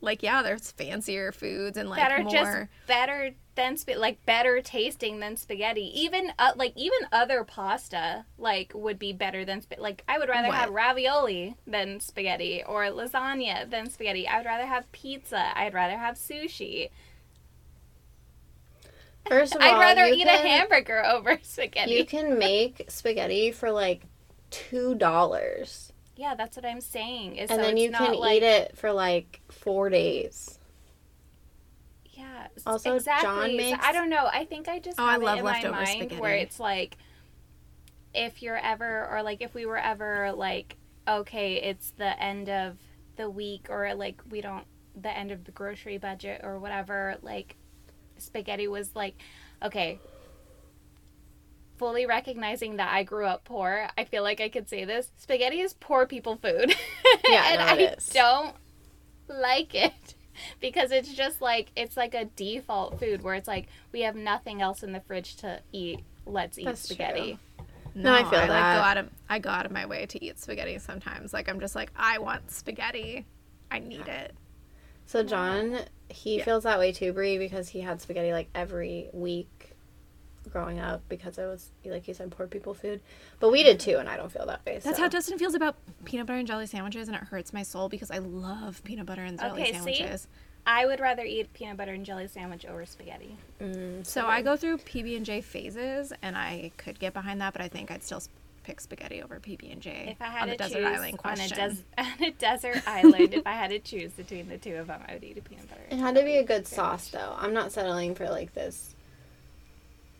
Like 0.00 0.22
yeah, 0.22 0.42
there's 0.42 0.70
fancier 0.72 1.32
foods 1.32 1.76
and 1.78 1.88
like 1.88 1.98
that 1.98 2.12
are 2.12 2.22
more. 2.22 2.30
just 2.30 2.68
better 2.86 3.30
than 3.54 3.76
sp- 3.80 3.96
like 3.96 4.24
better 4.26 4.60
tasting 4.60 5.20
than 5.20 5.36
spaghetti. 5.36 5.90
Even 6.00 6.32
uh, 6.38 6.52
like 6.54 6.72
even 6.76 6.98
other 7.10 7.42
pasta 7.44 8.26
like 8.38 8.72
would 8.74 8.98
be 8.98 9.12
better 9.14 9.44
than 9.44 9.62
sp- 9.64 9.78
like 9.80 10.04
I 10.06 10.18
would 10.18 10.28
rather 10.28 10.48
What? 10.48 10.56
have 10.58 10.70
ravioli 10.70 11.56
than 11.66 11.98
spaghetti 12.00 12.62
or 12.66 12.82
lasagna 12.84 13.68
than 13.68 13.88
spaghetti. 13.88 14.28
I 14.28 14.36
would 14.36 14.46
rather 14.46 14.66
have 14.66 14.90
pizza. 14.92 15.58
I'd 15.58 15.72
rather 15.74 15.96
have 15.96 16.16
sushi. 16.16 16.90
First 19.28 19.54
of 19.54 19.62
all, 19.62 19.68
I'd 19.68 19.80
rather 19.80 20.04
eat 20.04 20.24
can, 20.26 20.44
a 20.44 20.48
hamburger 20.48 21.04
over 21.04 21.38
spaghetti. 21.42 21.92
You 21.92 22.04
can 22.04 22.38
make 22.38 22.86
spaghetti 22.88 23.52
for 23.52 23.70
like 23.70 24.02
two 24.50 24.94
dollars, 24.94 25.92
yeah, 26.16 26.34
that's 26.34 26.56
what 26.56 26.64
I'm 26.64 26.80
saying. 26.80 27.36
Is 27.36 27.50
and 27.50 27.58
so 27.58 27.62
then 27.62 27.76
it's 27.76 27.82
you 27.84 27.90
not 27.90 28.00
can 28.00 28.14
like, 28.14 28.36
eat 28.38 28.42
it 28.42 28.76
for 28.76 28.92
like 28.92 29.42
four 29.50 29.90
days. 29.90 30.58
Yeah. 32.06 32.48
Also, 32.66 32.94
exactly. 32.94 33.28
John 33.28 33.56
makes- 33.56 33.84
I 33.84 33.92
don't 33.92 34.08
know. 34.08 34.26
I 34.32 34.46
think 34.46 34.66
I 34.66 34.78
just 34.78 34.98
Oh, 34.98 35.04
I 35.04 35.16
love 35.16 35.36
it 35.36 35.40
in 35.40 35.44
my 35.44 35.52
leftover 35.52 35.74
mind 35.74 36.12
where 36.18 36.34
it's 36.34 36.58
like, 36.58 36.96
if 38.14 38.42
you're 38.42 38.56
ever, 38.56 39.06
or 39.10 39.22
like 39.22 39.42
if 39.42 39.52
we 39.54 39.66
were 39.66 39.76
ever 39.76 40.32
like, 40.32 40.76
okay, 41.06 41.56
it's 41.56 41.90
the 41.90 42.20
end 42.20 42.48
of 42.48 42.78
the 43.16 43.28
week, 43.28 43.66
or 43.68 43.94
like 43.94 44.22
we 44.30 44.40
don't, 44.40 44.64
the 44.98 45.14
end 45.14 45.30
of 45.30 45.44
the 45.44 45.52
grocery 45.52 45.98
budget 45.98 46.40
or 46.42 46.58
whatever, 46.58 47.16
like 47.20 47.56
spaghetti 48.18 48.68
was 48.68 48.94
like, 48.94 49.14
okay. 49.62 49.98
Fully 51.76 52.06
recognizing 52.06 52.76
that 52.76 52.90
I 52.92 53.02
grew 53.02 53.26
up 53.26 53.44
poor, 53.44 53.88
I 53.98 54.04
feel 54.04 54.22
like 54.22 54.40
I 54.40 54.48
could 54.48 54.66
say 54.68 54.84
this. 54.86 55.10
Spaghetti 55.18 55.60
is 55.60 55.74
poor 55.74 56.06
people 56.06 56.36
food. 56.36 56.74
Yeah, 57.28 57.44
and 57.52 57.58
no, 57.78 57.84
it 57.84 57.90
I 57.90 57.94
is. 57.94 58.08
don't 58.10 58.54
like 59.28 59.74
it 59.74 60.14
because 60.60 60.92
it's 60.92 61.12
just 61.12 61.40
like 61.40 61.72
it's 61.74 61.96
like 61.96 62.14
a 62.14 62.26
default 62.26 63.00
food 63.00 63.22
where 63.22 63.34
it's 63.34 63.48
like 63.48 63.66
we 63.90 64.02
have 64.02 64.14
nothing 64.14 64.62
else 64.62 64.82
in 64.84 64.92
the 64.92 65.00
fridge 65.00 65.34
to 65.36 65.60
eat. 65.72 66.00
Let's 66.24 66.56
eat 66.58 66.66
That's 66.66 66.82
spaghetti. 66.82 67.38
No, 67.96 68.12
I 68.14 68.18
feel 68.24 68.38
I 68.38 68.40
like 68.42 68.48
that. 68.48 68.76
go 68.76 68.82
out 68.82 68.96
of 68.98 69.10
I 69.28 69.38
go 69.40 69.50
out 69.50 69.66
of 69.66 69.72
my 69.72 69.86
way 69.86 70.06
to 70.06 70.24
eat 70.24 70.38
spaghetti 70.38 70.78
sometimes. 70.78 71.32
Like 71.32 71.48
I'm 71.48 71.58
just 71.58 71.74
like 71.74 71.90
I 71.96 72.18
want 72.18 72.50
spaghetti. 72.50 73.26
I 73.70 73.80
need 73.80 74.06
it. 74.06 74.32
So 75.06 75.22
John, 75.24 75.78
he 76.08 76.38
Yeah. 76.38 76.44
feels 76.44 76.64
that 76.64 76.78
way 76.78 76.92
too, 76.92 77.12
Brie, 77.12 77.38
because 77.38 77.68
he 77.68 77.80
had 77.80 78.00
spaghetti 78.00 78.32
like 78.32 78.48
every 78.54 79.08
week 79.12 79.72
growing 80.50 80.78
up 80.78 81.02
because 81.08 81.38
it 81.38 81.44
was 81.46 81.70
like 81.84 82.06
you 82.06 82.14
said, 82.14 82.30
poor 82.30 82.46
people 82.46 82.72
food. 82.72 83.00
But 83.40 83.50
we 83.50 83.62
did 83.64 83.80
too, 83.80 83.96
and 83.98 84.08
I 84.08 84.16
don't 84.16 84.30
feel 84.30 84.46
that 84.46 84.64
way. 84.64 84.78
That's 84.78 84.96
so. 84.96 85.02
how 85.02 85.08
Dustin 85.08 85.38
feels 85.38 85.54
about 85.54 85.74
peanut 86.04 86.26
butter 86.26 86.38
and 86.38 86.46
jelly 86.46 86.66
sandwiches, 86.66 87.08
and 87.08 87.16
it 87.16 87.24
hurts 87.24 87.52
my 87.52 87.62
soul 87.64 87.88
because 87.88 88.10
I 88.10 88.18
love 88.18 88.82
peanut 88.84 89.06
butter 89.06 89.22
and 89.24 89.38
jelly 89.38 89.62
Okay, 89.62 89.72
see? 89.72 89.72
sandwiches. 89.72 90.28
I 90.68 90.84
would 90.86 90.98
rather 91.00 91.22
eat 91.24 91.52
peanut 91.52 91.76
butter 91.76 91.92
and 91.92 92.04
jelly 92.04 92.26
sandwich 92.26 92.64
over 92.66 92.84
spaghetti. 92.86 93.36
Mm, 93.60 94.04
So 94.06 94.26
I 94.26 94.42
go 94.42 94.56
through 94.56 94.78
PB 94.78 95.16
and 95.16 95.24
J 95.26 95.40
phases, 95.40 96.12
and 96.22 96.36
I 96.36 96.72
could 96.76 96.98
get 96.98 97.12
behind 97.12 97.40
that, 97.40 97.52
but 97.52 97.62
I 97.62 97.68
think 97.68 97.90
I'd 97.90 98.02
still 98.02 98.18
s- 98.18 98.28
pick 98.66 98.80
spaghetti 98.80 99.22
over 99.22 99.38
PB 99.38 99.70
and 99.72 99.80
J 99.80 100.08
If 100.10 100.20
I 100.20 100.26
had 100.26 100.42
on 100.42 100.48
the 100.48 100.56
to 100.56 100.58
desert 100.64 100.74
choose 100.78 100.86
island 100.86 101.20
on 101.24 101.32
a, 101.32 101.36
question. 101.36 101.58
des- 101.96 102.02
on 102.02 102.22
a 102.24 102.30
desert 102.32 102.82
island, 102.88 103.34
if 103.34 103.46
I 103.46 103.52
had 103.52 103.70
to 103.70 103.78
choose 103.78 104.10
between 104.12 104.48
the 104.48 104.58
two 104.58 104.74
of 104.74 104.88
them, 104.88 105.00
I 105.08 105.14
would 105.14 105.22
eat 105.24 105.38
a 105.38 105.40
peanut 105.40 105.68
butter. 105.68 105.82
It 105.88 105.98
had 105.98 106.16
to 106.16 106.22
be 106.24 106.36
a 106.38 106.44
good 106.44 106.66
sauce, 106.66 107.08
though. 107.08 107.34
I'm 107.38 107.54
not 107.54 107.70
settling 107.70 108.14
for 108.16 108.28
like 108.28 108.52
this 108.54 108.92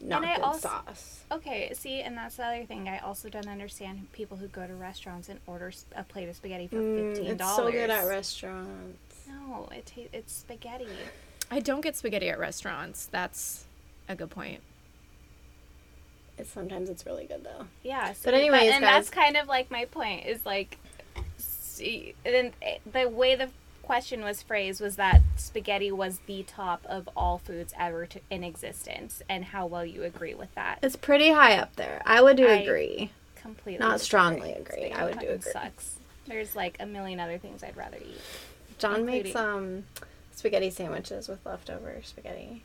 not 0.01 0.23
And 0.23 0.31
I 0.31 0.37
good 0.37 0.45
also- 0.45 0.69
sauce. 0.69 1.21
Okay, 1.33 1.73
see, 1.75 2.03
and 2.03 2.17
that's 2.17 2.37
the 2.37 2.45
other 2.45 2.65
thing. 2.67 2.89
I 2.89 2.99
also 2.99 3.29
don't 3.29 3.49
understand 3.49 4.13
people 4.13 4.37
who 4.37 4.47
go 4.47 4.65
to 4.67 4.75
restaurants 4.75 5.29
and 5.29 5.41
order 5.47 5.73
a 5.97 6.05
plate 6.05 6.29
of 6.29 6.37
spaghetti 6.37 6.69
for 6.69 6.77
Mm, 6.77 7.15
fifteen 7.15 7.31
it's 7.33 7.39
dollars. 7.39 7.57
so 7.57 7.73
good 7.73 7.91
at 7.91 8.07
restaurants. 8.07 9.27
No, 9.27 9.69
it 9.73 9.87
ta- 9.87 10.11
it's 10.13 10.33
spaghetti. 10.35 10.87
I 11.51 11.59
don't 11.61 11.81
get 11.81 11.97
spaghetti 11.97 12.29
at 12.29 12.39
restaurants. 12.39 13.07
That's 13.07 13.65
a 14.09 14.15
good 14.15 14.31
point. 14.31 14.61
It's 16.39 16.51
sometimes 16.51 16.91
it's 16.91 17.07
really 17.07 17.27
good 17.27 17.45
though. 17.45 17.67
Yeah. 17.83 18.13
But 18.25 18.35
anyways, 18.35 18.73
and 18.73 18.83
guys- 18.83 18.95
that's 19.07 19.11
kind 19.11 19.37
of 19.37 19.49
like 19.49 19.71
my 19.71 19.85
point 19.87 20.27
is 20.27 20.45
like, 20.45 20.79
see, 21.39 22.15
then 22.25 22.53
eh, 22.63 22.79
the 22.91 23.09
way 23.09 23.35
the 23.35 23.49
question 23.83 24.23
was 24.23 24.43
phrased 24.43 24.81
was 24.81 24.97
that 24.97 25.23
spaghetti 25.37 25.93
was 25.93 26.19
the 26.27 26.43
top 26.43 26.85
of 26.87 27.09
all 27.17 27.39
foods 27.39 27.73
ever 27.79 28.05
to, 28.07 28.21
in 28.31 28.43
existence, 28.45 29.23
and 29.29 29.45
how 29.47 29.65
well 29.65 29.85
you 29.87 30.03
agree 30.03 30.35
with 30.35 30.53
that. 30.57 30.79
It's 30.83 30.97
pretty 30.97 31.31
high 31.31 31.57
up 31.57 31.77
there. 31.77 32.03
I 32.05 32.21
would 32.21 32.37
do 32.37 32.47
I- 32.47 32.55
agree. 32.55 33.11
Completely. 33.37 33.79
Not 33.87 34.01
strongly 34.01 34.53
agree. 34.53 34.91
I 34.91 35.05
would 35.05 35.21
do 35.21 35.29
agree. 35.31 35.53
Sucks. 35.53 36.01
There's 36.27 36.57
like 36.57 36.77
a 36.81 36.87
million 36.87 37.21
other 37.21 37.39
things 37.39 37.63
I'd 37.63 37.77
rather 37.77 37.99
eat. 37.99 38.21
John 38.79 39.07
makes 39.07 39.37
um 39.37 39.85
spaghetti 40.35 40.69
sandwiches 40.71 41.29
with 41.29 41.47
leftover 41.47 42.01
spaghetti. 42.03 42.65